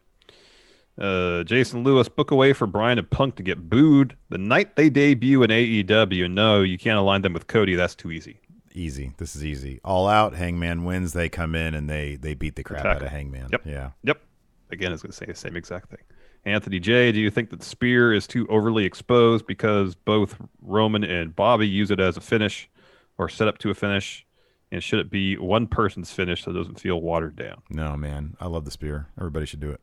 Uh, 0.96 1.42
Jason 1.42 1.82
Lewis 1.82 2.08
book 2.08 2.30
away 2.30 2.52
for 2.52 2.66
Bryan 2.66 2.98
and 2.98 3.10
Punk 3.10 3.34
to 3.36 3.42
get 3.42 3.68
booed 3.68 4.16
the 4.28 4.38
night 4.38 4.76
they 4.76 4.90
debut 4.90 5.42
in 5.42 5.50
AEW. 5.50 6.30
No, 6.30 6.62
you 6.62 6.78
can't 6.78 6.98
align 6.98 7.22
them 7.22 7.32
with 7.32 7.48
Cody. 7.48 7.74
That's 7.74 7.94
too 7.94 8.12
easy. 8.12 8.38
Easy. 8.74 9.12
This 9.16 9.34
is 9.34 9.44
easy. 9.44 9.80
All 9.82 10.06
out. 10.08 10.34
Hangman 10.34 10.84
wins. 10.84 11.14
They 11.14 11.28
come 11.28 11.54
in 11.54 11.74
and 11.74 11.88
they 11.88 12.16
they 12.16 12.34
beat 12.34 12.56
the 12.56 12.62
crap 12.62 12.80
Attack 12.80 12.96
out 12.96 13.02
of. 13.02 13.08
Hangman. 13.08 13.48
Yep. 13.50 13.62
Yeah. 13.64 13.90
Yep. 14.02 14.20
Again, 14.70 14.90
I 14.90 14.92
was 14.92 15.02
going 15.02 15.12
to 15.12 15.16
say 15.16 15.26
the 15.26 15.34
same 15.34 15.56
exact 15.56 15.90
thing. 15.90 16.00
Anthony 16.44 16.78
J, 16.80 17.12
do 17.12 17.18
you 17.18 17.30
think 17.30 17.50
that 17.50 17.60
the 17.60 17.64
spear 17.66 18.12
is 18.12 18.26
too 18.26 18.46
overly 18.48 18.84
exposed 18.84 19.46
because 19.46 19.94
both 19.94 20.36
Roman 20.60 21.02
and 21.02 21.34
Bobby 21.34 21.66
use 21.66 21.90
it 21.90 22.00
as 22.00 22.16
a 22.16 22.20
finish 22.20 22.68
or 23.16 23.28
set 23.28 23.48
up 23.48 23.58
to 23.58 23.70
a 23.70 23.74
finish? 23.74 24.26
And 24.74 24.82
should 24.82 24.98
it 24.98 25.08
be 25.08 25.36
one 25.36 25.68
person's 25.68 26.10
finish 26.10 26.42
so 26.42 26.50
it 26.50 26.54
doesn't 26.54 26.80
feel 26.80 27.00
watered 27.00 27.36
down? 27.36 27.62
No, 27.70 27.96
man. 27.96 28.36
I 28.40 28.48
love 28.48 28.64
the 28.64 28.72
spear. 28.72 29.06
Everybody 29.16 29.46
should 29.46 29.60
do 29.60 29.70
it. 29.70 29.80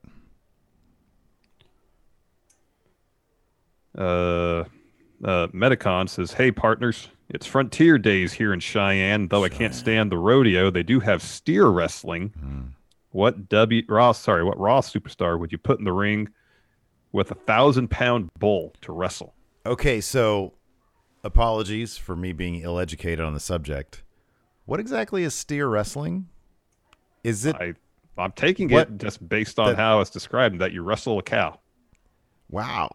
Uh, 3.97 4.65
uh, 5.23 5.47
Metacon 5.53 6.09
says, 6.09 6.33
"Hey 6.33 6.51
partners, 6.51 7.07
it's 7.29 7.45
Frontier 7.45 7.97
Days 7.97 8.33
here 8.33 8.51
in 8.51 8.59
Cheyenne. 8.59 9.29
Though 9.29 9.45
I 9.45 9.49
can't 9.49 9.73
stand 9.73 10.11
the 10.11 10.17
rodeo, 10.17 10.69
they 10.69 10.83
do 10.83 10.99
have 10.99 11.21
steer 11.21 11.67
wrestling. 11.67 12.73
What 13.11 13.47
W 13.47 13.83
Raw? 13.87 14.11
Sorry, 14.11 14.43
what 14.43 14.59
Raw 14.59 14.81
superstar 14.81 15.39
would 15.39 15.53
you 15.53 15.57
put 15.57 15.79
in 15.79 15.85
the 15.85 15.93
ring 15.93 16.27
with 17.13 17.31
a 17.31 17.35
thousand 17.35 17.89
pound 17.91 18.29
bull 18.37 18.73
to 18.81 18.91
wrestle? 18.91 19.35
Okay, 19.65 20.01
so 20.01 20.53
apologies 21.23 21.95
for 21.95 22.17
me 22.17 22.33
being 22.33 22.55
ill 22.55 22.77
educated 22.77 23.23
on 23.23 23.33
the 23.33 23.39
subject. 23.39 24.03
What 24.65 24.79
exactly 24.79 25.23
is 25.23 25.33
steer 25.33 25.67
wrestling? 25.67 26.27
Is 27.23 27.45
it 27.45 27.55
I 27.55 27.73
I'm 28.17 28.31
taking 28.33 28.69
What- 28.69 28.87
it 28.89 28.97
just 28.97 29.27
based 29.27 29.59
on 29.59 29.67
that- 29.69 29.75
how 29.77 29.99
it's 30.01 30.09
described 30.09 30.59
that 30.59 30.71
you 30.73 30.83
wrestle 30.83 31.17
a 31.19 31.23
cow. 31.23 31.59
wow, 32.49 32.89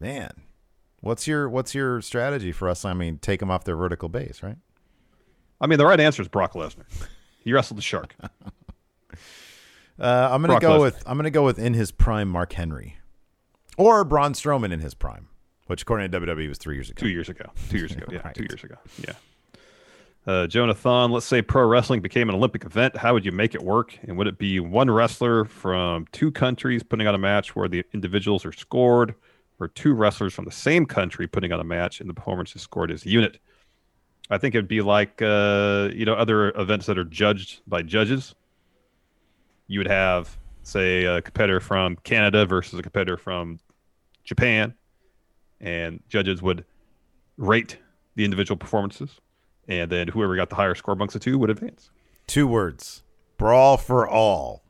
man? 0.00 0.30
What's 1.00 1.26
your 1.28 1.48
what's 1.48 1.74
your 1.74 2.00
strategy 2.00 2.50
for 2.52 2.68
us? 2.68 2.84
I 2.84 2.92
mean, 2.94 3.18
take 3.18 3.40
them 3.40 3.50
off 3.50 3.64
their 3.64 3.76
vertical 3.76 4.08
base, 4.08 4.42
right? 4.42 4.56
I 5.60 5.66
mean, 5.66 5.78
the 5.78 5.86
right 5.86 6.00
answer 6.00 6.22
is 6.22 6.28
Brock 6.28 6.52
Lesnar. 6.54 6.84
He 7.44 7.52
wrestled 7.52 7.78
the 7.78 7.82
shark. 7.82 8.14
Uh, 10.00 10.28
I'm 10.30 10.40
gonna 10.42 10.52
Brock 10.52 10.62
go 10.62 10.78
Lesnar. 10.78 10.82
with 10.82 11.02
I'm 11.06 11.16
gonna 11.16 11.30
go 11.30 11.44
with 11.44 11.58
in 11.58 11.74
his 11.74 11.90
prime, 11.90 12.28
Mark 12.28 12.52
Henry, 12.52 12.98
or 13.76 14.04
Braun 14.04 14.32
Strowman 14.32 14.70
in 14.72 14.78
his 14.78 14.94
prime, 14.94 15.26
which 15.66 15.82
according 15.82 16.08
to 16.12 16.20
WWE 16.20 16.48
was 16.48 16.56
three 16.58 16.76
years 16.76 16.88
ago. 16.88 17.00
Two 17.00 17.08
years 17.08 17.28
ago. 17.28 17.46
Two 17.68 17.78
years 17.78 17.90
ago. 17.92 18.06
Yeah, 18.12 18.20
Right. 18.24 18.32
two 18.34 18.46
years 18.48 18.62
ago. 18.62 18.76
Yeah. 18.98 19.14
Uh, 20.26 20.46
Jonathan, 20.46 21.10
let's 21.10 21.24
say 21.24 21.40
pro 21.40 21.66
wrestling 21.66 22.02
became 22.02 22.28
an 22.28 22.34
Olympic 22.34 22.64
event. 22.64 22.96
How 22.96 23.14
would 23.14 23.24
you 23.24 23.32
make 23.32 23.54
it 23.54 23.62
work? 23.62 23.98
And 24.02 24.18
would 24.18 24.26
it 24.26 24.36
be 24.36 24.60
one 24.60 24.90
wrestler 24.90 25.46
from 25.46 26.06
two 26.12 26.30
countries 26.30 26.82
putting 26.82 27.06
on 27.06 27.14
a 27.14 27.18
match 27.18 27.56
where 27.56 27.66
the 27.66 27.82
individuals 27.94 28.44
are 28.44 28.52
scored, 28.52 29.14
or 29.58 29.68
two 29.68 29.94
wrestlers 29.94 30.34
from 30.34 30.44
the 30.44 30.52
same 30.52 30.84
country 30.86 31.26
putting 31.26 31.50
on 31.52 31.60
a 31.60 31.64
match 31.64 32.00
and 32.00 32.10
the 32.10 32.14
performance 32.14 32.54
is 32.54 32.62
scored 32.62 32.90
as 32.90 33.06
a 33.06 33.08
unit? 33.08 33.38
I 34.30 34.36
think 34.36 34.54
it'd 34.54 34.68
be 34.68 34.82
like 34.82 35.22
uh, 35.22 35.88
you 35.94 36.04
know 36.04 36.14
other 36.14 36.50
events 36.50 36.86
that 36.86 36.98
are 36.98 37.04
judged 37.04 37.62
by 37.66 37.80
judges. 37.82 38.34
You 39.66 39.80
would 39.80 39.88
have, 39.88 40.36
say, 40.62 41.04
a 41.04 41.22
competitor 41.22 41.60
from 41.60 41.96
Canada 41.96 42.44
versus 42.44 42.78
a 42.78 42.82
competitor 42.82 43.16
from 43.16 43.58
Japan, 44.24 44.74
and 45.60 46.02
judges 46.08 46.42
would 46.42 46.64
rate 47.38 47.78
the 48.14 48.24
individual 48.24 48.56
performances, 48.56 49.20
and 49.68 49.90
then 49.92 50.08
whoever 50.08 50.34
got 50.36 50.48
the 50.50 50.56
higher 50.56 50.74
score 50.74 50.94
amongst 50.94 51.12
the 51.14 51.20
two 51.20 51.38
would 51.38 51.50
advance, 51.50 51.90
Two 52.26 52.46
words: 52.46 53.02
brawl 53.36 53.76
for 53.76 54.06
all. 54.08 54.62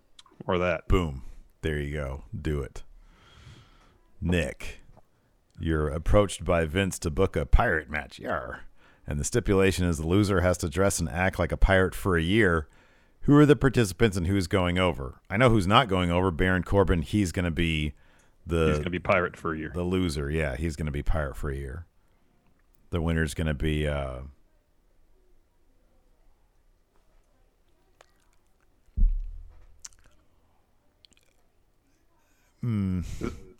or 0.47 0.59
that. 0.59 0.87
Boom. 0.89 1.23
There 1.63 1.79
you 1.81 1.93
go. 1.93 2.25
Do 2.39 2.61
it. 2.61 2.83
Nick, 4.21 4.81
you're 5.61 5.89
approached 5.89 6.45
by 6.45 6.65
Vince 6.65 6.99
to 7.01 7.11
book 7.11 7.37
a 7.37 7.47
pirate 7.47 7.91
match. 7.91 8.19
Yar. 8.19 8.63
And 9.07 9.19
the 9.19 9.25
stipulation 9.25 9.85
is 9.87 9.99
the 9.99 10.07
loser 10.07 10.41
has 10.43 10.59
to 10.59 10.69
dress 10.69 10.99
and 10.99 11.09
act 11.09 11.39
like 11.39 11.53
a 11.53 11.57
pirate 11.57 11.95
for 11.95 12.17
a 12.17 12.23
year. 12.23 12.69
Who 13.23 13.37
are 13.37 13.47
the 13.47 13.57
participants 13.57 14.17
and 14.17 14.27
who's 14.27 14.47
going 14.47 14.79
over? 14.79 15.21
I 15.31 15.37
know 15.37 15.51
who's 15.51 15.67
not 15.67 15.89
going 15.89 16.11
over. 16.11 16.31
Baron 16.31 16.63
Corbin, 16.63 17.03
he's 17.03 17.33
going 17.33 17.45
to 17.45 17.51
be 17.51 17.95
the 18.47 18.67
He's 18.69 18.75
going 18.77 18.85
to 18.85 18.91
be 18.91 18.99
pirate 18.99 19.37
for 19.37 19.53
a 19.55 19.59
year. 19.59 19.73
the 19.75 19.83
loser. 19.83 20.31
Yeah, 20.31 20.57
he's 20.57 20.77
going 20.77 20.87
to 20.87 20.93
be 20.93 21.03
pirate 21.03 21.37
for 21.37 21.51
a 21.51 21.57
year. 21.57 21.87
The 22.91 23.01
winner's 23.03 23.35
going 23.35 23.47
to 23.49 23.55
be 23.55 23.87
uh 23.87 24.21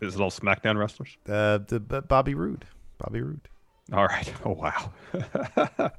Is 0.01 0.15
it 0.15 0.21
all 0.21 0.31
SmackDown 0.31 0.77
wrestlers? 0.77 1.17
uh 1.27 1.59
the, 1.67 1.79
Bobby 1.79 2.35
Roode. 2.35 2.65
Bobby 2.97 3.21
Roode. 3.21 3.47
All 3.91 4.05
right. 4.05 4.31
Oh 4.45 4.51
wow. 4.51 4.91
the 5.11 5.91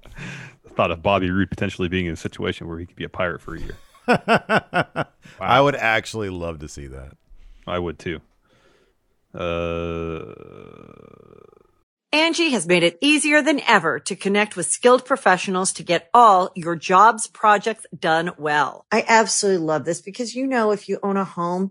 thought 0.74 0.90
of 0.90 1.02
Bobby 1.02 1.30
Roode 1.30 1.50
potentially 1.50 1.88
being 1.88 2.06
in 2.06 2.12
a 2.12 2.16
situation 2.16 2.68
where 2.68 2.78
he 2.78 2.86
could 2.86 2.96
be 2.96 3.04
a 3.04 3.08
pirate 3.08 3.40
for 3.40 3.54
a 3.54 3.60
year. 3.60 3.76
I 5.40 5.60
would 5.60 5.76
actually 5.76 6.30
love 6.30 6.60
to 6.60 6.68
see 6.68 6.86
that. 6.86 7.12
I 7.66 7.78
would 7.78 7.98
too. 7.98 8.20
Uh, 9.34 10.34
Angi 12.12 12.50
has 12.50 12.66
made 12.66 12.82
it 12.82 12.98
easier 13.00 13.40
than 13.40 13.60
ever 13.68 14.00
to 14.00 14.16
connect 14.16 14.56
with 14.56 14.66
skilled 14.66 15.04
professionals 15.04 15.72
to 15.74 15.84
get 15.84 16.10
all 16.12 16.50
your 16.56 16.74
jobs 16.74 17.28
projects 17.28 17.86
done 17.96 18.32
well. 18.36 18.84
I 18.90 19.04
absolutely 19.06 19.64
love 19.64 19.84
this 19.84 20.00
because, 20.00 20.34
you 20.34 20.46
know, 20.48 20.72
if 20.72 20.88
you 20.88 20.98
own 21.04 21.16
a 21.16 21.24
home, 21.24 21.70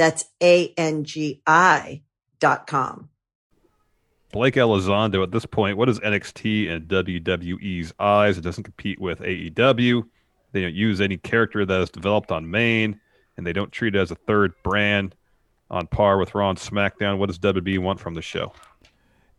That's 0.00 0.24
A-N-G-I 0.42 2.02
dot 2.38 2.66
com. 2.66 3.10
Blake 4.32 4.54
Elizondo 4.54 5.22
at 5.22 5.30
this 5.30 5.44
point, 5.44 5.76
what 5.76 5.90
is 5.90 6.00
NXT 6.00 6.70
and 6.70 6.88
WWE's 6.88 7.92
eyes? 7.98 8.38
It 8.38 8.40
doesn't 8.40 8.64
compete 8.64 8.98
with 8.98 9.18
AEW. 9.18 10.04
They 10.52 10.62
don't 10.62 10.72
use 10.72 11.02
any 11.02 11.18
character 11.18 11.66
that 11.66 11.80
is 11.82 11.90
developed 11.90 12.32
on 12.32 12.50
main, 12.50 12.98
and 13.36 13.46
they 13.46 13.52
don't 13.52 13.70
treat 13.72 13.94
it 13.94 13.98
as 13.98 14.10
a 14.10 14.14
third 14.14 14.54
brand 14.62 15.14
on 15.70 15.86
par 15.86 16.16
with 16.16 16.34
Raw 16.34 16.48
and 16.48 16.58
SmackDown. 16.58 17.18
What 17.18 17.26
does 17.26 17.38
WWE 17.38 17.80
want 17.80 18.00
from 18.00 18.14
the 18.14 18.22
show? 18.22 18.54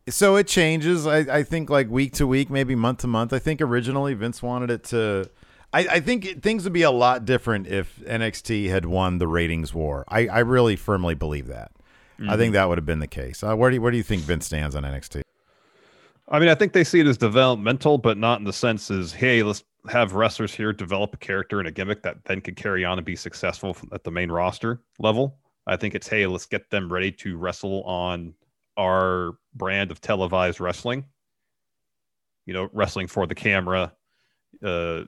So 0.09 0.35
it 0.35 0.45
changes. 0.45 1.07
I, 1.07 1.39
I 1.39 1.41
think 1.41 1.71
like 1.71 1.89
week 1.89 2.13
to 2.13 2.27
week, 2.27 2.51
maybe 2.51 2.75
month 2.75 2.99
to 2.99 3.07
month. 3.07 3.33
I 3.33 3.39
think 3.39 3.61
originally 3.61 4.13
Vince 4.13 4.43
wanted 4.43 4.69
it 4.69 4.83
to. 4.83 5.27
I, 5.73 5.79
I 5.87 5.99
think 5.99 6.25
it, 6.25 6.41
things 6.41 6.63
would 6.63 6.73
be 6.73 6.81
a 6.81 6.91
lot 6.91 7.25
different 7.25 7.67
if 7.67 7.99
NXT 7.99 8.69
had 8.69 8.85
won 8.85 9.17
the 9.17 9.27
ratings 9.27 9.73
war. 9.73 10.03
I, 10.07 10.27
I 10.27 10.39
really 10.39 10.75
firmly 10.75 11.15
believe 11.15 11.47
that. 11.47 11.71
I 12.29 12.37
think 12.37 12.53
that 12.53 12.69
would 12.69 12.77
have 12.77 12.85
been 12.85 12.99
the 12.99 13.07
case. 13.07 13.43
Uh, 13.43 13.55
where 13.55 13.71
do 13.71 13.75
you, 13.77 13.81
where 13.81 13.91
do 13.91 13.97
you 13.97 14.03
think 14.03 14.21
Vince 14.21 14.45
stands 14.45 14.75
on 14.75 14.83
NXT? 14.83 15.23
I 16.29 16.39
mean, 16.39 16.49
I 16.49 16.55
think 16.55 16.73
they 16.73 16.83
see 16.83 16.99
it 16.99 17.07
as 17.07 17.17
developmental, 17.17 17.97
but 17.97 18.17
not 18.17 18.39
in 18.39 18.45
the 18.45 18.53
sense 18.53 18.91
as, 18.91 19.11
hey, 19.11 19.43
let's 19.43 19.63
have 19.89 20.13
wrestlers 20.13 20.53
here 20.53 20.71
develop 20.71 21.15
a 21.15 21.17
character 21.17 21.59
and 21.59 21.67
a 21.67 21.71
gimmick 21.71 22.03
that 22.03 22.23
then 22.25 22.41
can 22.41 22.55
carry 22.55 22.85
on 22.85 22.99
and 22.99 23.05
be 23.05 23.15
successful 23.15 23.75
at 23.91 24.03
the 24.03 24.11
main 24.11 24.31
roster 24.31 24.81
level. 24.99 25.37
I 25.67 25.77
think 25.77 25.95
it's, 25.95 26.07
hey, 26.07 26.27
let's 26.27 26.45
get 26.45 26.69
them 26.69 26.91
ready 26.91 27.11
to 27.13 27.37
wrestle 27.37 27.83
on 27.83 28.35
our 28.77 29.33
brand 29.55 29.91
of 29.91 29.99
televised 29.99 30.59
wrestling. 30.59 31.05
You 32.45 32.53
know, 32.53 32.69
wrestling 32.71 33.07
for 33.07 33.27
the 33.27 33.35
camera, 33.35 33.91
uh, 34.63 35.03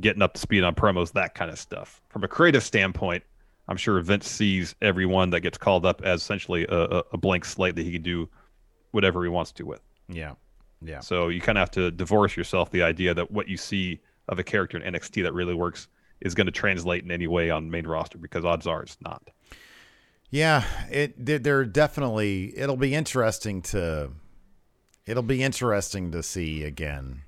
getting 0.00 0.22
up 0.22 0.34
to 0.34 0.40
speed 0.40 0.64
on 0.64 0.74
promos, 0.74 1.12
that 1.12 1.34
kind 1.34 1.50
of 1.50 1.58
stuff. 1.58 2.00
From 2.08 2.24
a 2.24 2.28
creative 2.28 2.62
standpoint, 2.62 3.22
I'm 3.68 3.76
sure 3.76 4.00
Vince 4.00 4.28
sees 4.28 4.74
everyone 4.80 5.30
that 5.30 5.40
gets 5.40 5.58
called 5.58 5.84
up 5.84 6.02
as 6.02 6.22
essentially 6.22 6.66
a, 6.68 7.02
a, 7.12 7.18
blank 7.18 7.44
slate 7.44 7.76
that 7.76 7.82
he 7.82 7.92
can 7.92 8.02
do 8.02 8.28
whatever 8.92 9.22
he 9.22 9.28
wants 9.28 9.52
to 9.52 9.64
with. 9.64 9.80
Yeah, 10.08 10.34
yeah. 10.80 11.00
So 11.00 11.28
you 11.28 11.40
kind 11.40 11.58
of 11.58 11.60
have 11.60 11.70
to 11.72 11.90
divorce 11.90 12.36
yourself 12.36 12.70
the 12.70 12.82
idea 12.82 13.12
that 13.14 13.30
what 13.30 13.48
you 13.48 13.58
see 13.58 14.00
of 14.28 14.38
a 14.38 14.42
character 14.42 14.78
in 14.78 14.94
NXT 14.94 15.22
that 15.22 15.34
really 15.34 15.54
works 15.54 15.88
is 16.20 16.34
going 16.34 16.46
to 16.46 16.52
translate 16.52 17.04
in 17.04 17.10
any 17.10 17.26
way 17.26 17.50
on 17.50 17.70
main 17.70 17.86
roster 17.86 18.18
because 18.18 18.44
odds 18.44 18.66
are 18.66 18.82
it's 18.82 18.96
not. 19.02 19.30
Yeah, 20.30 20.64
it 20.90 21.42
they're 21.42 21.64
definitely. 21.64 22.56
It'll 22.56 22.76
be 22.76 22.94
interesting 22.94 23.62
to. 23.62 24.10
It'll 25.06 25.22
be 25.22 25.42
interesting 25.42 26.12
to 26.12 26.22
see 26.22 26.64
again 26.64 27.22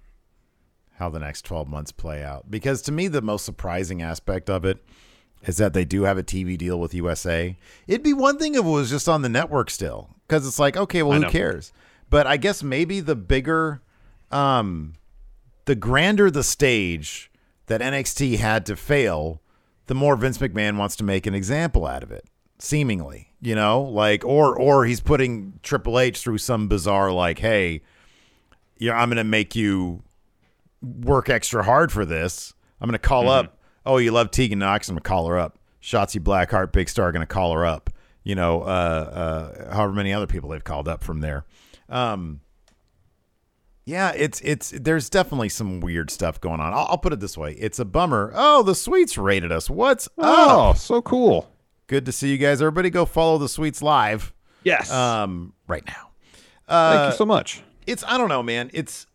how 1.01 1.09
the 1.09 1.19
next 1.19 1.45
12 1.47 1.67
months 1.67 1.91
play 1.91 2.23
out 2.23 2.51
because 2.51 2.83
to 2.83 2.93
me 2.93 3.09
the 3.09 3.23
most 3.23 3.45
surprising 3.45 4.01
aspect 4.03 4.49
of 4.49 4.65
it 4.65 4.85
is 5.43 5.57
that 5.57 5.73
they 5.73 5.85
do 5.85 6.03
have 6.03 6.19
a 6.19 6.23
TV 6.23 6.57
deal 6.57 6.79
with 6.79 6.93
USA. 6.93 7.57
It'd 7.87 8.03
be 8.03 8.13
one 8.13 8.39
thing 8.39 8.55
if 8.55 8.61
it 8.61 8.69
was 8.69 8.91
just 8.91 9.09
on 9.09 9.23
the 9.23 9.29
network 9.29 9.71
still 9.71 10.15
because 10.29 10.47
it's 10.47 10.59
like 10.59 10.77
okay, 10.77 11.03
well 11.03 11.21
who 11.21 11.31
cares? 11.31 11.73
But 12.09 12.27
I 12.27 12.37
guess 12.37 12.63
maybe 12.63 13.01
the 13.01 13.17
bigger 13.17 13.83
um 14.31 14.93
the 15.65 15.75
grander 15.75 16.31
the 16.31 16.43
stage 16.43 17.31
that 17.67 17.81
NXT 17.81 18.39
had 18.39 18.67
to 18.67 18.77
fail, 18.77 19.41
the 19.87 19.95
more 19.95 20.17
Vince 20.17 20.39
McMahon 20.39 20.77
wants 20.77 20.97
to 20.97 21.05
make 21.05 21.27
an 21.27 21.35
example 21.35 21.87
out 21.87 22.03
of 22.03 22.11
it. 22.11 22.25
Seemingly, 22.59 23.33
you 23.41 23.55
know, 23.55 23.81
like 23.81 24.23
or 24.25 24.55
or 24.55 24.85
he's 24.85 25.01
putting 25.01 25.61
Triple 25.63 25.99
H 25.99 26.19
through 26.19 26.39
some 26.39 26.69
bizarre 26.69 27.11
like, 27.11 27.39
hey, 27.39 27.81
yeah, 28.77 29.01
I'm 29.01 29.09
gonna 29.09 29.25
make 29.25 29.57
you 29.57 30.03
work 30.83 31.29
extra 31.29 31.63
hard 31.63 31.93
for 31.93 32.05
this. 32.05 32.55
I'm 32.81 32.89
gonna 32.89 32.99
call 32.99 33.29
up. 33.29 33.59
Oh, 33.85 33.99
you 33.99 34.11
love 34.13 34.31
Tegan 34.31 34.59
Nox? 34.59 34.89
I'm 34.89 34.95
gonna 34.95 35.03
call 35.03 35.27
her 35.29 35.39
up. 35.39 35.59
Shotzi 35.83 36.21
Blackheart, 36.21 36.73
Big 36.73 36.89
Star, 36.89 37.11
gonna 37.13 37.27
call 37.27 37.53
her 37.53 37.65
up. 37.67 37.91
You 38.25 38.35
know, 38.35 38.63
uh, 38.63 38.65
uh, 39.69 39.75
however 39.75 39.93
many 39.93 40.13
other 40.13 40.27
people 40.27 40.51
they've 40.51 40.63
called 40.65 40.89
up 40.89 41.03
from 41.03 41.21
there. 41.21 41.45
Um, 41.89 42.41
yeah, 43.87 44.13
it's 44.15 44.41
it's 44.43 44.71
there's 44.71 45.09
definitely 45.11 45.49
some 45.49 45.81
weird 45.81 46.11
stuff 46.11 46.41
going 46.41 46.61
on. 46.61 46.73
I'll, 46.73 46.87
I'll 46.91 46.99
put 46.99 47.13
it 47.13 47.21
this 47.21 47.37
way: 47.37 47.53
it's 47.55 47.79
a 47.79 47.85
bummer. 47.85 48.31
Oh, 48.35 48.63
the 48.63 48.75
Sweets 48.75 49.17
rated 49.19 49.51
us. 49.51 49.69
What's 49.71 50.09
Oh, 50.19 50.71
up? 50.71 50.77
so 50.77 51.03
cool. 51.03 51.51
Good 51.87 52.07
to 52.07 52.13
see 52.13 52.31
you 52.31 52.39
guys. 52.39 52.61
Everybody, 52.63 52.91
go 52.91 53.05
follow 53.05 53.39
the 53.39 53.49
Sweets 53.49 53.83
live 53.83 54.33
Yes. 54.63 54.93
um, 54.93 55.55
right 55.67 55.85
now. 55.87 56.11
Uh, 56.69 56.91
Thank 56.93 57.03
Uh, 57.03 57.11
you 57.11 57.17
so 57.17 57.27
much. 57.27 57.63
it's 57.87 58.05
I 58.07 58.17
don't 58.17 58.29
know, 58.29 58.43
man. 58.45 58.71
It's 58.73 59.07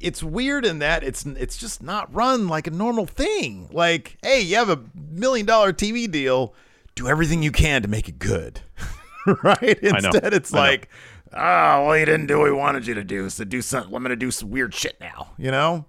it's 0.00 0.22
weird 0.22 0.64
in 0.64 0.78
that 0.80 1.02
it's 1.02 1.24
it's 1.26 1.56
just 1.56 1.82
not 1.82 2.12
run 2.14 2.48
like 2.48 2.66
a 2.66 2.70
normal 2.70 3.06
thing. 3.06 3.68
Like, 3.72 4.16
hey, 4.22 4.40
you 4.40 4.56
have 4.56 4.68
a 4.68 4.80
million 4.94 5.46
dollar 5.46 5.72
TV 5.72 6.10
deal, 6.10 6.54
do 6.94 7.08
everything 7.08 7.42
you 7.42 7.52
can 7.52 7.82
to 7.82 7.88
make 7.88 8.08
it 8.08 8.18
good, 8.18 8.60
right? 9.42 9.78
Instead, 9.80 10.32
it's 10.34 10.52
I 10.54 10.56
know. 10.56 10.62
like, 10.62 10.88
oh, 11.32 11.86
well, 11.86 11.96
you 11.98 12.04
didn't 12.04 12.26
do 12.26 12.38
what 12.38 12.44
we 12.44 12.52
wanted 12.52 12.86
you 12.86 12.94
to 12.94 13.04
do, 13.04 13.28
so 13.30 13.44
do 13.44 13.60
something. 13.62 13.94
I'm 13.94 14.02
gonna 14.02 14.16
do 14.16 14.30
some 14.30 14.50
weird 14.50 14.72
shit 14.74 15.00
now, 15.00 15.30
you 15.36 15.50
know? 15.50 15.84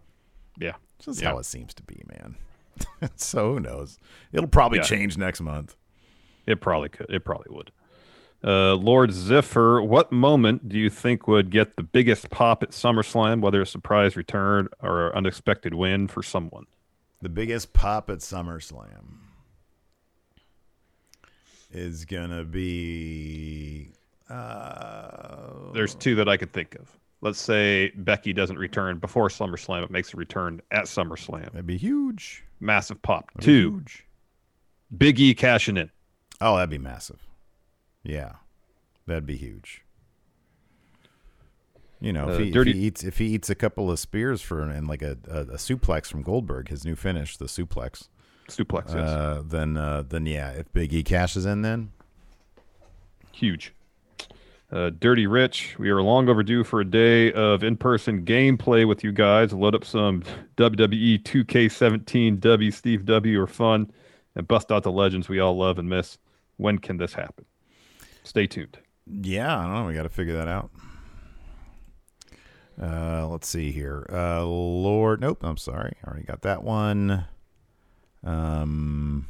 Yeah. 0.58 0.74
Just 1.00 1.22
Yeah. 1.22 1.30
how 1.30 1.38
it 1.40 1.46
seems 1.46 1.74
to 1.76 1.84
be, 1.84 2.02
man. 2.08 2.36
so 3.16 3.54
who 3.54 3.60
knows? 3.60 3.98
It'll 4.34 4.48
probably 4.48 4.80
Yeah. 4.80 4.84
change 4.86 5.18
next 5.18 5.40
month. 5.42 5.76
It 6.46 6.62
probably 6.62 6.90
could. 6.90 7.10
It 7.10 7.24
probably 7.24 7.56
would. 7.56 7.72
Uh, 8.42 8.74
Lord 8.76 9.10
Ziffer, 9.10 9.86
what 9.86 10.12
moment 10.14 10.70
do 10.70 10.78
you 10.78 10.90
think 10.90 11.28
would 11.28 11.50
get 11.50 11.76
the 11.76 11.84
biggest 11.84 12.30
pop 12.30 12.64
at 12.64 12.70
SummerSlam, 12.72 13.42
whether 13.42 13.62
a 13.62 13.66
surprise 13.66 14.16
return 14.16 14.70
or 14.82 15.08
an 15.10 15.18
unexpected 15.18 15.74
win 15.74 16.08
for 16.08 16.24
someone? 16.24 16.66
The 17.22 17.28
biggest 17.30 17.74
pop 17.74 18.10
at 18.10 18.20
SummerSlam 18.20 19.18
is 21.72 22.06
gonna 22.06 22.46
be. 22.46 23.92
Uh, 24.30 25.72
There's 25.74 25.96
two 25.96 26.16
that 26.16 26.30
I 26.30 26.38
could 26.38 26.54
think 26.54 26.76
of. 26.76 26.90
Let's 27.22 27.40
say 27.40 27.92
Becky 27.96 28.32
doesn't 28.32 28.58
return 28.58 29.00
before 29.00 29.28
SummerSlam, 29.28 29.84
it 29.84 29.92
makes 29.92 30.14
a 30.14 30.18
return 30.18 30.62
at 30.72 30.86
SummerSlam. 30.86 31.46
that'd 31.52 31.68
be 31.68 31.78
huge. 31.78 32.46
Massive 32.62 33.02
pop. 33.02 33.30
That'd 33.34 33.44
Two, 33.46 33.72
huge. 33.72 34.06
Big 34.98 35.20
E 35.20 35.34
cashing 35.34 35.76
in. 35.76 35.92
Oh, 36.40 36.56
that'd 36.56 36.70
be 36.70 36.78
massive. 36.78 37.20
Yeah, 38.10 38.34
that'd 39.06 39.26
be 39.26 39.38
huge. 39.38 39.84
You 42.02 42.14
know, 42.14 42.30
if, 42.30 42.36
Uh, 42.36 42.44
he, 42.44 42.50
if 42.50 42.66
he 42.66 42.72
eats 42.74 43.04
if 43.04 43.18
he 43.18 43.26
eats 43.26 43.50
a 43.50 43.56
couple 43.56 43.92
of 43.92 44.00
spears 44.00 44.42
for 44.42 44.62
and 44.62 44.88
like 44.88 45.02
a, 45.02 45.18
a, 45.30 45.40
a 45.42 45.58
suplex 45.58 46.08
from 46.08 46.22
Goldberg, 46.22 46.70
his 46.70 46.86
new 46.86 46.96
finish, 46.96 47.36
the 47.38 47.46
suplex, 47.46 48.08
Suplex, 48.48 48.88
yes. 48.88 48.96
uh, 48.96 49.44
then 49.46 49.76
uh, 49.78 50.04
then 50.08 50.26
yeah, 50.26 50.52
if 50.52 50.72
Big 50.74 50.94
E 50.94 51.04
cashes 51.04 51.46
in, 51.46 51.62
then 51.62 51.92
Huge. 53.32 53.74
Uh, 54.72 54.92
Dirty 55.00 55.26
Rich, 55.26 55.78
we 55.80 55.90
are 55.90 56.02
long 56.02 56.30
overdue 56.30 56.64
for 56.64 56.80
a 56.80 56.86
day 56.86 57.32
of 57.34 57.64
in 57.64 57.76
person 57.76 58.24
gameplay 58.24 58.88
with 58.88 59.04
you 59.04 59.12
guys. 59.12 59.52
Load 59.52 59.74
up 59.74 59.84
some 59.84 60.22
WWE 60.58 61.24
2K17 61.24 62.40
W 62.40 62.72
Steve 62.72 63.06
W 63.06 63.42
or 63.42 63.48
fun 63.48 63.92
and 64.36 64.48
bust 64.48 64.72
out 64.72 64.84
the 64.84 64.92
legends 64.92 65.28
we 65.28 65.40
all 65.40 65.58
love 65.58 65.80
and 65.80 65.90
miss. 65.90 66.20
When 66.58 66.78
can 66.78 66.98
this 66.98 67.14
happen? 67.14 67.46
Stay 68.30 68.46
tuned. 68.46 68.78
Yeah, 69.08 69.58
I 69.58 69.64
don't 69.64 69.74
know. 69.74 69.86
We 69.88 69.96
got 69.96 70.04
to 70.04 70.10
figure 70.10 70.36
that 70.36 70.48
out. 70.48 70.70
Uh, 72.80 73.28
let's 73.28 73.48
see 73.48 73.72
here. 73.72 74.06
Uh, 74.08 74.46
Lord, 74.46 75.20
nope. 75.20 75.40
I'm 75.42 75.58
sorry. 75.58 75.98
I 76.04 76.08
Already 76.08 76.26
got 76.26 76.44
that 76.44 76.64
one. 76.64 77.26
Um. 78.24 79.26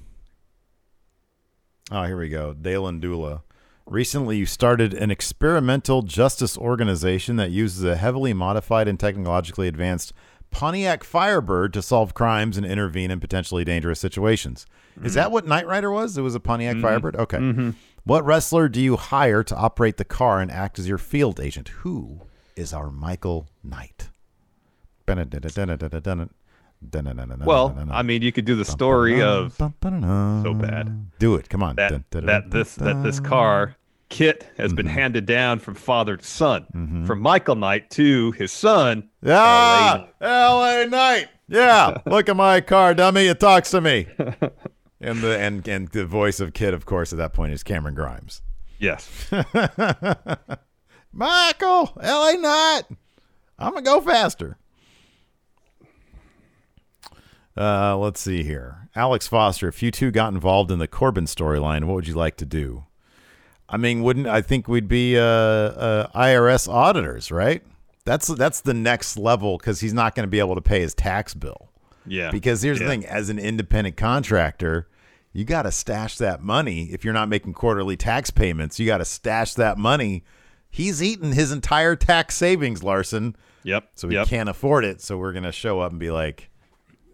Oh, 1.90 2.04
here 2.04 2.18
we 2.18 2.28
go. 2.28 2.54
Dalen 2.54 3.00
Dula. 3.00 3.44
Recently, 3.86 4.36
you 4.36 4.46
started 4.46 4.94
an 4.94 5.12
experimental 5.12 6.02
justice 6.02 6.58
organization 6.58 7.38
that 7.38 7.52
uses 7.52 7.86
a 7.86 7.96
heavily 7.96 8.34
modified 8.34 8.90
and 8.90 9.00
technologically 9.00 9.70
advanced 9.70 10.12
Pontiac 10.52 11.06
Firebird 11.06 11.72
to 11.72 11.82
solve 11.82 12.14
crimes 12.14 12.58
and 12.58 12.66
intervene 12.66 13.12
in 13.12 13.22
potentially 13.22 13.64
dangerous 13.64 14.02
situations. 14.02 14.66
Is 15.02 15.14
that 15.14 15.32
what 15.32 15.48
Knight 15.48 15.66
Rider 15.68 15.90
was? 15.90 16.18
It 16.18 16.22
was 16.22 16.36
a 16.36 16.42
Pontiac 16.42 16.76
Firebird? 16.82 17.16
Okay. 17.16 17.72
What 18.10 18.26
wrestler 18.26 18.70
do 18.70 18.82
you 18.82 18.96
hire 18.96 19.44
to 19.44 19.56
operate 19.56 19.98
the 19.98 20.04
car 20.04 20.42
and 20.42 20.50
act 20.50 20.80
as 20.80 20.88
your 20.88 20.98
field 20.98 21.40
agent? 21.40 21.68
Who 21.84 22.22
is 22.56 22.74
our 22.74 22.90
Michael 22.90 23.48
Knight? 23.64 24.10
Well, 27.46 27.78
I 27.92 28.02
mean, 28.02 28.24
you 28.24 28.32
could 28.32 28.46
do 28.46 28.56
the 28.56 28.66
story 28.66 29.22
of 29.22 29.56
so 29.56 29.70
bad. 30.56 31.12
Do 31.20 31.36
it. 31.36 31.50
Come 31.50 31.62
on. 31.62 31.76
that 31.76 31.92
that 32.26 32.50
this 32.50 32.74
that 32.78 33.04
this 33.04 33.20
car 33.20 33.76
kit 34.10 34.44
has 34.58 34.74
been 34.74 34.88
handed 34.88 35.28
down 35.28 35.60
from 35.60 35.76
father 35.76 36.18
to 36.18 36.26
son, 36.26 37.04
from 37.06 37.20
Michael 37.22 37.58
Knight 37.58 37.92
to 37.92 38.32
his 38.32 38.52
son. 38.52 39.08
Ah, 39.24 40.08
LA. 40.20 40.28
LA 40.28 40.86
Knight. 40.86 41.28
Yeah. 41.48 41.98
Look 42.08 42.28
at 42.28 42.36
my 42.36 42.60
car, 42.62 42.96
dummy. 42.96 43.28
It 43.28 43.40
talks 43.40 43.70
to 43.70 43.82
me. 43.82 44.08
And 45.02 45.22
the 45.22 45.38
and 45.40 45.68
and 45.68 45.88
the 45.90 46.06
voice 46.06 46.40
of 46.40 46.54
KITT, 46.54 46.74
of 46.74 46.86
course, 46.86 47.14
at 47.14 47.18
that 47.20 47.34
point 47.34 47.54
is 47.54 47.64
Cameron 47.64 47.96
Grimes. 47.96 48.42
Yes. 48.80 49.30
Michael, 51.14 51.92
LA 52.02 52.34
Knight. 52.34 52.84
I'm 53.58 53.74
gonna 53.74 53.82
go 53.82 54.02
faster. 54.02 54.58
Uh, 57.58 57.98
let's 57.98 58.20
see 58.22 58.44
here. 58.44 58.90
Alex 58.96 59.28
Foster, 59.28 59.68
if 59.68 59.82
you 59.84 59.92
two 59.92 60.12
got 60.12 60.34
involved 60.34 60.72
in 60.72 60.80
the 60.80 60.88
Corbin 60.88 61.26
storyline, 61.26 61.86
what 61.86 61.96
would 61.96 62.08
you 62.08 62.14
like 62.14 62.38
to 62.38 62.46
do? 62.46 62.86
I 63.68 63.78
mean, 63.78 64.02
wouldn't 64.02 64.28
I 64.28 64.42
think 64.42 64.68
we'd 64.68 64.88
be 64.88 65.18
uh, 65.18 65.22
uh, 65.24 66.08
IRS 66.16 66.68
auditors, 66.72 67.32
right? 67.32 67.62
That's 68.06 68.28
that's 68.28 68.62
the 68.62 68.74
next 68.74 69.18
level 69.18 69.58
because 69.58 69.80
he's 69.82 69.94
not 69.94 70.16
going 70.16 70.24
to 70.26 70.30
be 70.30 70.40
able 70.40 70.56
to 70.56 70.62
pay 70.62 70.80
his 70.82 70.94
tax 70.94 71.34
bill. 71.34 71.70
Yeah. 72.06 72.32
Because 72.32 72.62
here's 72.62 72.80
Yeah. 72.80 72.86
the 72.86 72.92
thing: 72.92 73.06
as 73.06 73.30
an 73.30 73.38
independent 73.40 73.98
contractor, 73.98 74.88
you 75.34 75.46
got 75.46 75.64
to 75.64 75.72
stash 75.72 76.18
that 76.18 76.42
money. 76.42 76.86
If 76.86 77.04
you're 77.04 77.14
not 77.14 77.30
making 77.30 77.54
quarterly 77.54 77.96
tax 77.96 78.32
payments, 78.32 78.80
you 78.80 78.86
got 78.86 78.98
to 78.98 79.06
stash 79.06 79.54
that 79.56 79.78
money. 79.78 80.24
He's 80.70 81.02
eaten 81.02 81.32
his 81.32 81.52
entire 81.52 81.96
tax 81.96 82.36
savings, 82.36 82.84
Larson. 82.84 83.36
Yep. 83.64 83.90
So 83.96 84.08
he 84.08 84.16
yep. 84.16 84.28
can't 84.28 84.50
afford 84.50 84.86
it. 84.86 85.02
So 85.02 85.18
we're 85.18 85.34
gonna 85.34 85.52
show 85.52 85.80
up 85.80 85.92
and 85.92 86.00
be 86.00 86.12
like, 86.12 86.50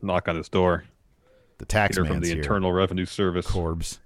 knock 0.01 0.27
on 0.27 0.35
his 0.35 0.49
door. 0.49 0.85
the 1.57 1.65
tax 1.65 1.97
man's 1.97 2.07
from 2.07 2.19
the 2.19 2.27
here. 2.27 2.37
Internal 2.37 2.71
Revenue 2.71 3.05
Service. 3.05 3.47
Corbs. 3.47 3.99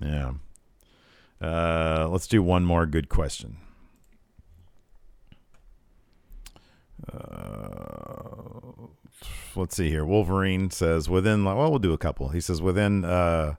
Yeah. 0.00 0.34
Uh, 1.40 2.08
let's 2.10 2.26
do 2.26 2.42
one 2.42 2.64
more 2.64 2.86
good 2.86 3.08
question. 3.08 3.58
Uh, 7.12 8.88
let's 9.56 9.76
see 9.76 9.88
here. 9.88 10.04
Wolverine 10.04 10.70
says 10.70 11.08
within. 11.08 11.44
Well, 11.44 11.70
we'll 11.70 11.78
do 11.78 11.92
a 11.92 11.98
couple. 11.98 12.30
He 12.30 12.40
says 12.40 12.60
within 12.60 13.04
uh, 13.04 13.54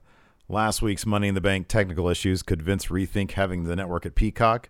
last 0.48 0.82
week's 0.82 1.06
Money 1.06 1.28
in 1.28 1.34
the 1.34 1.40
Bank 1.40 1.68
technical 1.68 2.08
issues, 2.08 2.42
could 2.42 2.62
Vince 2.62 2.86
rethink 2.86 3.32
having 3.32 3.64
the 3.64 3.76
network 3.76 4.06
at 4.06 4.14
Peacock? 4.14 4.68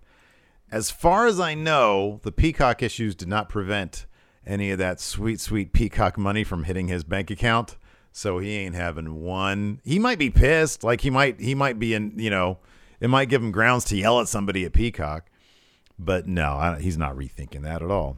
As 0.71 0.91
far 0.91 1.27
as 1.27 1.39
I 1.39 1.55
know, 1.55 2.21
the 2.23 2.33
Peacock 2.33 2.83
issues 2.83 3.15
did 3.15 3.29
not 3.29 3.49
prevent 3.49 4.07
any 4.47 4.71
of 4.71 4.79
that 4.79 5.01
sweet, 5.01 5.41
sweet 5.41 5.73
Peacock 5.73 6.19
money 6.19 6.45
from 6.45 6.65
hitting 6.65 6.89
his 6.89 7.05
bank 7.05 7.31
account. 7.31 7.77
So 8.13 8.39
he 8.39 8.57
ain't 8.57 8.75
having 8.75 9.23
one. 9.23 9.81
He 9.85 9.99
might 9.99 10.19
be 10.19 10.31
pissed. 10.31 10.83
Like 10.83 11.03
he 11.03 11.11
might, 11.11 11.39
he 11.39 11.55
might 11.55 11.79
be 11.79 11.93
in. 11.93 12.19
You 12.19 12.31
know, 12.31 12.59
it 12.99 13.11
might 13.11 13.29
give 13.29 13.43
him 13.43 13.53
grounds 13.53 13.85
to 13.87 13.97
yell 13.97 14.21
at 14.21 14.29
somebody 14.29 14.65
at 14.65 14.73
Peacock. 14.73 15.27
But 15.99 16.27
no, 16.27 16.53
I, 16.53 16.81
he's 16.81 16.97
not 16.97 17.15
rethinking 17.15 17.63
that 17.63 17.83
at 17.83 17.91
all. 17.91 18.17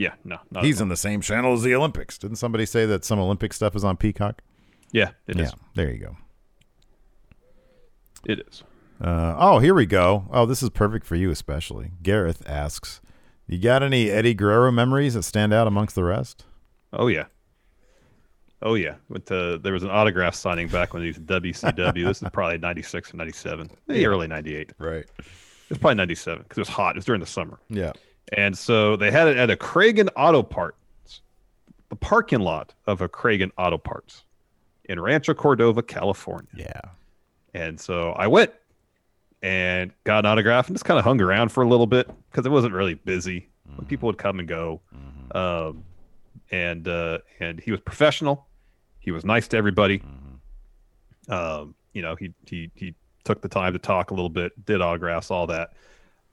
Yeah, 0.00 0.14
no, 0.24 0.38
not 0.52 0.64
He's 0.64 0.80
in 0.80 0.88
the 0.88 0.96
same 0.96 1.20
channel 1.20 1.52
as 1.54 1.62
the 1.62 1.74
Olympics. 1.74 2.18
Didn't 2.18 2.36
somebody 2.36 2.64
say 2.66 2.86
that 2.86 3.04
some 3.04 3.18
Olympic 3.18 3.52
stuff 3.52 3.74
is 3.74 3.82
on 3.82 3.96
Peacock? 3.96 4.42
Yeah, 4.92 5.10
it 5.26 5.40
is. 5.40 5.48
yeah, 5.50 5.54
there 5.74 5.90
you 5.92 5.98
go. 5.98 6.16
It 8.24 8.40
is. 8.48 8.62
Uh, 9.00 9.34
oh, 9.38 9.58
here 9.58 9.74
we 9.74 9.86
go. 9.86 10.26
Oh, 10.30 10.46
this 10.46 10.62
is 10.62 10.70
perfect 10.70 11.06
for 11.06 11.16
you, 11.16 11.30
especially. 11.30 11.92
Gareth 12.02 12.42
asks, 12.48 13.00
"You 13.46 13.58
got 13.58 13.82
any 13.82 14.10
Eddie 14.10 14.34
Guerrero 14.34 14.70
memories 14.70 15.14
that 15.14 15.22
stand 15.22 15.52
out 15.52 15.66
amongst 15.66 15.94
the 15.94 16.04
rest?" 16.04 16.44
Oh 16.92 17.06
yeah. 17.08 17.26
Oh 18.62 18.74
yeah. 18.74 18.94
Went 19.08 19.26
to, 19.26 19.58
there 19.58 19.72
was 19.72 19.82
an 19.84 19.90
autograph 19.90 20.34
signing 20.34 20.68
back 20.68 20.92
when 20.94 21.02
he 21.02 21.08
was 21.08 21.18
WCW. 21.18 22.04
this 22.06 22.22
is 22.22 22.28
probably 22.32 22.58
'96 22.58 23.14
or 23.14 23.16
'97, 23.16 23.70
maybe 23.86 24.06
early 24.06 24.26
'98. 24.26 24.72
Right. 24.78 25.04
It's 25.70 25.78
probably 25.78 25.94
'97 25.96 26.42
because 26.42 26.58
it 26.58 26.60
was 26.62 26.68
hot. 26.68 26.96
It 26.96 26.98
was 26.98 27.04
during 27.04 27.20
the 27.20 27.26
summer, 27.26 27.60
Yeah. 27.68 27.92
And 28.32 28.56
so 28.56 28.96
they 28.96 29.10
had 29.10 29.28
it 29.28 29.36
at 29.36 29.50
a 29.50 29.56
Kragen 29.56 30.08
Auto 30.16 30.42
Parts, 30.42 31.20
the 31.88 31.96
parking 31.96 32.40
lot 32.40 32.74
of 32.86 33.00
a 33.00 33.08
Kragen 33.08 33.50
Auto 33.58 33.78
Parts 33.78 34.24
in 34.84 35.00
Rancho 35.00 35.34
Cordova, 35.34 35.82
California. 35.82 36.48
Yeah. 36.54 36.80
And 37.54 37.80
so 37.80 38.12
I 38.12 38.26
went 38.26 38.52
and 39.42 39.92
got 40.04 40.20
an 40.20 40.26
autograph 40.26 40.66
and 40.68 40.76
just 40.76 40.84
kind 40.84 40.98
of 40.98 41.04
hung 41.04 41.20
around 41.20 41.50
for 41.50 41.62
a 41.62 41.68
little 41.68 41.86
bit 41.86 42.10
because 42.30 42.44
it 42.44 42.50
wasn't 42.50 42.74
really 42.74 42.94
busy. 42.94 43.48
People 43.86 44.06
would 44.08 44.18
come 44.18 44.38
and 44.38 44.48
go. 44.48 44.80
Um, 45.32 45.84
and 46.50 46.88
uh, 46.88 47.18
and 47.40 47.60
he 47.60 47.70
was 47.70 47.80
professional. 47.80 48.46
He 48.98 49.10
was 49.10 49.24
nice 49.24 49.48
to 49.48 49.56
everybody. 49.56 50.02
Um, 51.28 51.74
you 51.92 52.02
know, 52.02 52.16
he 52.16 52.32
he 52.46 52.70
he 52.74 52.94
took 53.24 53.40
the 53.42 53.48
time 53.48 53.74
to 53.74 53.78
talk 53.78 54.10
a 54.10 54.14
little 54.14 54.30
bit, 54.30 54.52
did 54.64 54.80
autographs, 54.80 55.30
all 55.30 55.46
that. 55.48 55.74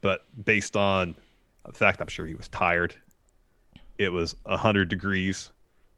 But 0.01 0.25
based 0.45 0.75
on 0.75 1.15
the 1.67 1.73
fact, 1.73 2.01
I'm 2.01 2.07
sure 2.07 2.25
he 2.25 2.35
was 2.35 2.47
tired. 2.49 2.95
It 3.97 4.09
was 4.09 4.35
hundred 4.45 4.89
degrees, 4.89 5.51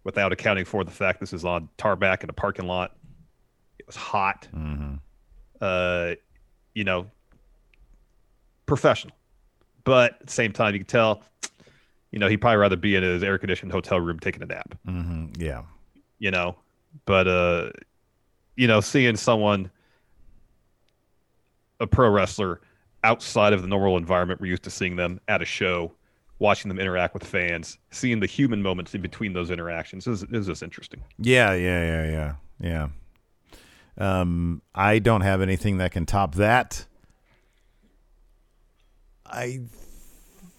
without 0.04 0.32
accounting 0.32 0.66
for 0.66 0.84
the 0.84 0.92
fact 0.92 1.20
this 1.20 1.34
is 1.34 1.44
on 1.46 1.68
tarmac 1.78 2.24
in 2.24 2.30
a 2.30 2.34
parking 2.34 2.66
lot. 2.68 2.96
It 3.80 3.86
was 3.88 3.96
hot 3.96 4.48
uh, 5.62 6.14
you 6.76 6.84
know, 6.84 7.08
professional. 8.68 9.16
But 9.84 10.18
at 10.22 10.28
the 10.28 10.34
same 10.34 10.52
time, 10.52 10.74
you 10.74 10.80
can 10.82 10.88
tell, 10.88 11.24
you 12.12 12.20
know, 12.20 12.28
he'd 12.28 12.38
probably 12.38 12.58
rather 12.58 12.76
be 12.76 12.96
in 12.96 13.04
his 13.04 13.24
air 13.24 13.38
conditioned 13.38 13.72
hotel 13.72 14.00
room 14.00 14.20
taking 14.20 14.44
a 14.44 14.46
nap, 14.46 14.76
hmm 14.86 15.28
Yeah. 15.38 15.64
you 16.20 16.30
know. 16.32 16.56
But, 17.06 17.28
uh, 17.28 17.70
you 18.56 18.68
know, 18.68 18.82
seeing 18.82 19.16
someone, 19.16 19.72
a 21.80 21.88
pro 21.88 22.10
wrestler, 22.10 22.60
outside 23.04 23.54
of 23.54 23.62
the 23.62 23.68
normal 23.68 23.98
environment 23.98 24.42
we're 24.42 24.48
used 24.48 24.64
to 24.64 24.70
seeing 24.70 24.96
them 24.96 25.20
at 25.28 25.42
a 25.42 25.46
show, 25.46 25.94
watching 26.40 26.70
them 26.70 26.80
interact 26.80 27.14
with 27.14 27.24
fans, 27.24 27.78
seeing 27.92 28.20
the 28.20 28.26
human 28.26 28.62
moments 28.62 28.94
in 28.94 29.02
between 29.02 29.34
those 29.34 29.52
interactions 29.52 30.08
is, 30.08 30.24
is 30.32 30.48
just 30.48 30.64
interesting. 30.64 31.02
Yeah. 31.20 31.54
Yeah. 31.54 31.84
Yeah. 31.84 32.12
Yeah. 32.12 32.36
Yeah. 32.60 32.88
Um, 34.00 34.62
I 34.76 35.00
don't 35.00 35.22
have 35.22 35.42
anything 35.42 35.78
that 35.78 35.92
can 35.92 36.06
top 36.06 36.36
that. 36.36 36.86
I 39.26 39.62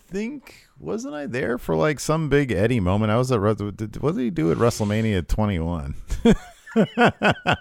think 0.08 0.66
wasn't 0.78 1.14
I 1.14 1.26
there 1.26 1.58
for 1.58 1.74
like 1.74 2.00
some 2.00 2.28
big 2.28 2.52
Eddie 2.52 2.80
moment? 2.80 3.10
I 3.10 3.16
was 3.16 3.32
at 3.32 3.40
what 3.40 3.76
did 3.76 4.22
he 4.22 4.30
do 4.30 4.50
at 4.52 4.58
WrestleMania 4.58 5.26
21? 5.26 5.94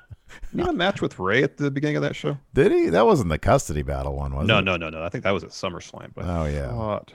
You 0.54 0.60
have 0.60 0.70
a 0.70 0.74
match 0.74 1.02
with 1.02 1.18
Rey 1.20 1.42
at 1.44 1.58
the 1.58 1.72
beginning 1.72 1.96
of 1.96 2.02
that 2.04 2.16
show? 2.16 2.38
Did 2.54 2.72
he? 2.72 2.90
That 2.90 3.06
wasn't 3.06 3.30
the 3.30 3.38
custody 3.38 3.82
battle 3.82 4.16
one, 4.16 4.36
was 4.36 4.46
No, 4.48 4.60
it? 4.60 4.64
no, 4.64 4.76
no, 4.78 4.90
no. 4.90 5.04
I 5.04 5.10
think 5.10 5.24
that 5.24 5.32
was 5.32 5.44
at 5.44 5.50
SummerSlam. 5.52 6.12
But 6.14 6.26
Oh, 6.26 6.46
yeah. 6.46 6.70
thought- 6.70 7.12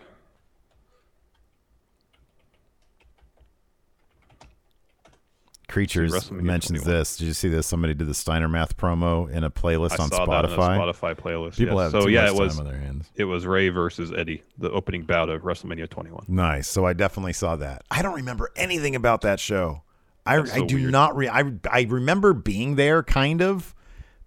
Creatures 5.68 6.30
mentions 6.30 6.84
this. 6.84 7.16
Did 7.16 7.26
you 7.28 7.32
see 7.32 7.48
this? 7.48 7.66
Somebody 7.66 7.94
did 7.94 8.06
the 8.06 8.12
Steiner 8.14 8.48
Math 8.48 8.76
promo 8.76 9.30
in 9.30 9.42
a 9.42 9.50
playlist 9.50 9.98
I 9.98 10.02
on 10.02 10.10
saw 10.10 10.26
Spotify. 10.26 10.42
that 10.42 10.58
on 10.58 10.88
a 10.88 10.92
Spotify 10.92 11.14
playlist. 11.14 11.56
People 11.56 11.76
yes. 11.80 11.92
have 11.92 12.02
so 12.02 12.08
yeah, 12.08 12.26
it 12.26 12.34
was 12.34 12.56
time 12.58 12.66
on 12.66 12.72
their 12.72 12.80
hands. 12.80 13.08
it 13.14 13.24
was 13.24 13.46
Rey 13.46 13.70
versus 13.70 14.12
Eddie, 14.14 14.42
the 14.58 14.70
opening 14.70 15.02
bout 15.04 15.30
of 15.30 15.42
WrestleMania 15.42 15.88
21. 15.88 16.24
Nice. 16.28 16.68
So 16.68 16.84
I 16.84 16.92
definitely 16.92 17.32
saw 17.32 17.56
that. 17.56 17.84
I 17.90 18.02
don't 18.02 18.16
remember 18.16 18.50
anything 18.54 18.94
about 18.94 19.22
that 19.22 19.40
show. 19.40 19.82
I, 20.24 20.36
That's 20.36 20.52
I 20.54 20.64
do 20.66 20.76
weird. 20.76 20.92
not. 20.92 21.16
Re- 21.16 21.28
I 21.28 21.42
I 21.70 21.82
remember 21.88 22.32
being 22.32 22.76
there, 22.76 23.02
kind 23.02 23.42
of, 23.42 23.74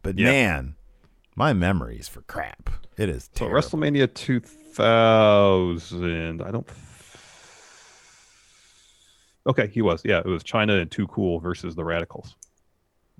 but 0.03 0.19
Yeah. 0.19 0.25
man, 0.25 0.75
my 1.35 1.53
memory 1.53 1.97
is 1.97 2.07
for 2.09 2.21
crap. 2.23 2.69
It 2.97 3.07
is 3.09 3.29
So. 3.35 3.45
WrestleMania 3.47 4.13
2000, 4.13 6.41
I 6.41 6.51
don't. 6.51 6.67
Okay, 9.47 9.67
he 9.67 9.81
was. 9.81 10.01
Yeah, 10.03 10.19
it 10.19 10.25
was 10.25 10.43
Chyna 10.43 10.81
and 10.81 10.89
Too 10.91 11.07
Cool 11.07 11.39
versus 11.39 11.75
the 11.75 11.83
Radicalz. 11.83 12.33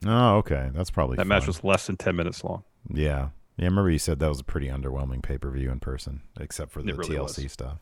Oh, 0.06 0.38
okay. 0.38 0.70
That's 0.74 0.90
probably 0.90 1.18
That 1.18 1.28
match 1.28 1.48
was 1.48 1.64
less 1.64 1.88
than 1.88 1.98
10 1.98 2.16
minutes 2.16 2.44
long. 2.44 2.64
Yeah. 2.92 3.30
Yeah. 3.58 3.68
I 3.68 3.70
remember 3.70 3.90
you 3.90 4.00
said 4.00 4.20
that 4.20 4.28
was 4.28 4.42
a 4.42 4.44
pretty 4.44 4.68
underwhelming 4.68 5.24
pay 5.24 5.38
per 5.38 5.50
view 5.50 5.72
in 5.72 5.80
person, 5.80 6.22
except 6.40 6.72
for 6.72 6.82
the 6.82 6.94
really 6.94 7.16
TLC 7.16 7.44
was. 7.44 7.52
stuff. 7.54 7.78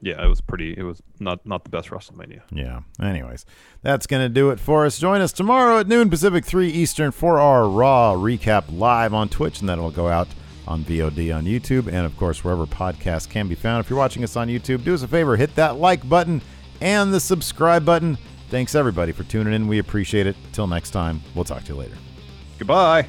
Yeah, 0.00 0.22
it 0.22 0.28
was 0.28 0.40
pretty. 0.40 0.74
It 0.76 0.82
was 0.82 1.02
not 1.18 1.46
not 1.46 1.64
the 1.64 1.70
best 1.70 1.88
WrestleMania. 1.88 2.42
Yeah. 2.50 2.80
Anyways, 3.00 3.46
that's 3.82 4.06
going 4.06 4.22
to 4.22 4.28
do 4.28 4.50
it 4.50 4.60
for 4.60 4.84
us. 4.84 4.98
Join 4.98 5.20
us 5.20 5.32
tomorrow 5.32 5.78
at 5.78 5.88
noon 5.88 6.10
Pacific, 6.10 6.44
3 6.44 6.68
Eastern 6.68 7.10
for 7.10 7.38
our 7.38 7.68
Raw 7.68 8.14
recap 8.14 8.64
live 8.68 9.14
on 9.14 9.28
Twitch, 9.28 9.60
and 9.60 9.68
then 9.68 9.78
it'll 9.78 9.90
go 9.90 10.08
out 10.08 10.28
on 10.66 10.84
VOD 10.84 11.34
on 11.34 11.44
YouTube 11.44 11.86
and, 11.88 12.06
of 12.06 12.16
course, 12.16 12.44
wherever 12.44 12.66
podcasts 12.66 13.28
can 13.28 13.48
be 13.48 13.54
found. 13.54 13.84
If 13.84 13.90
you're 13.90 13.98
watching 13.98 14.24
us 14.24 14.36
on 14.36 14.48
YouTube, 14.48 14.84
do 14.84 14.94
us 14.94 15.02
a 15.02 15.08
favor, 15.08 15.36
hit 15.36 15.54
that 15.56 15.76
like 15.76 16.06
button 16.08 16.42
and 16.80 17.12
the 17.12 17.20
subscribe 17.20 17.84
button. 17.84 18.18
Thanks, 18.50 18.74
everybody, 18.74 19.12
for 19.12 19.24
tuning 19.24 19.52
in. 19.54 19.68
We 19.68 19.78
appreciate 19.78 20.26
it. 20.26 20.36
Till 20.52 20.66
next 20.66 20.90
time, 20.90 21.22
we'll 21.34 21.44
talk 21.44 21.64
to 21.64 21.72
you 21.72 21.78
later. 21.78 21.96
Goodbye. 22.58 23.08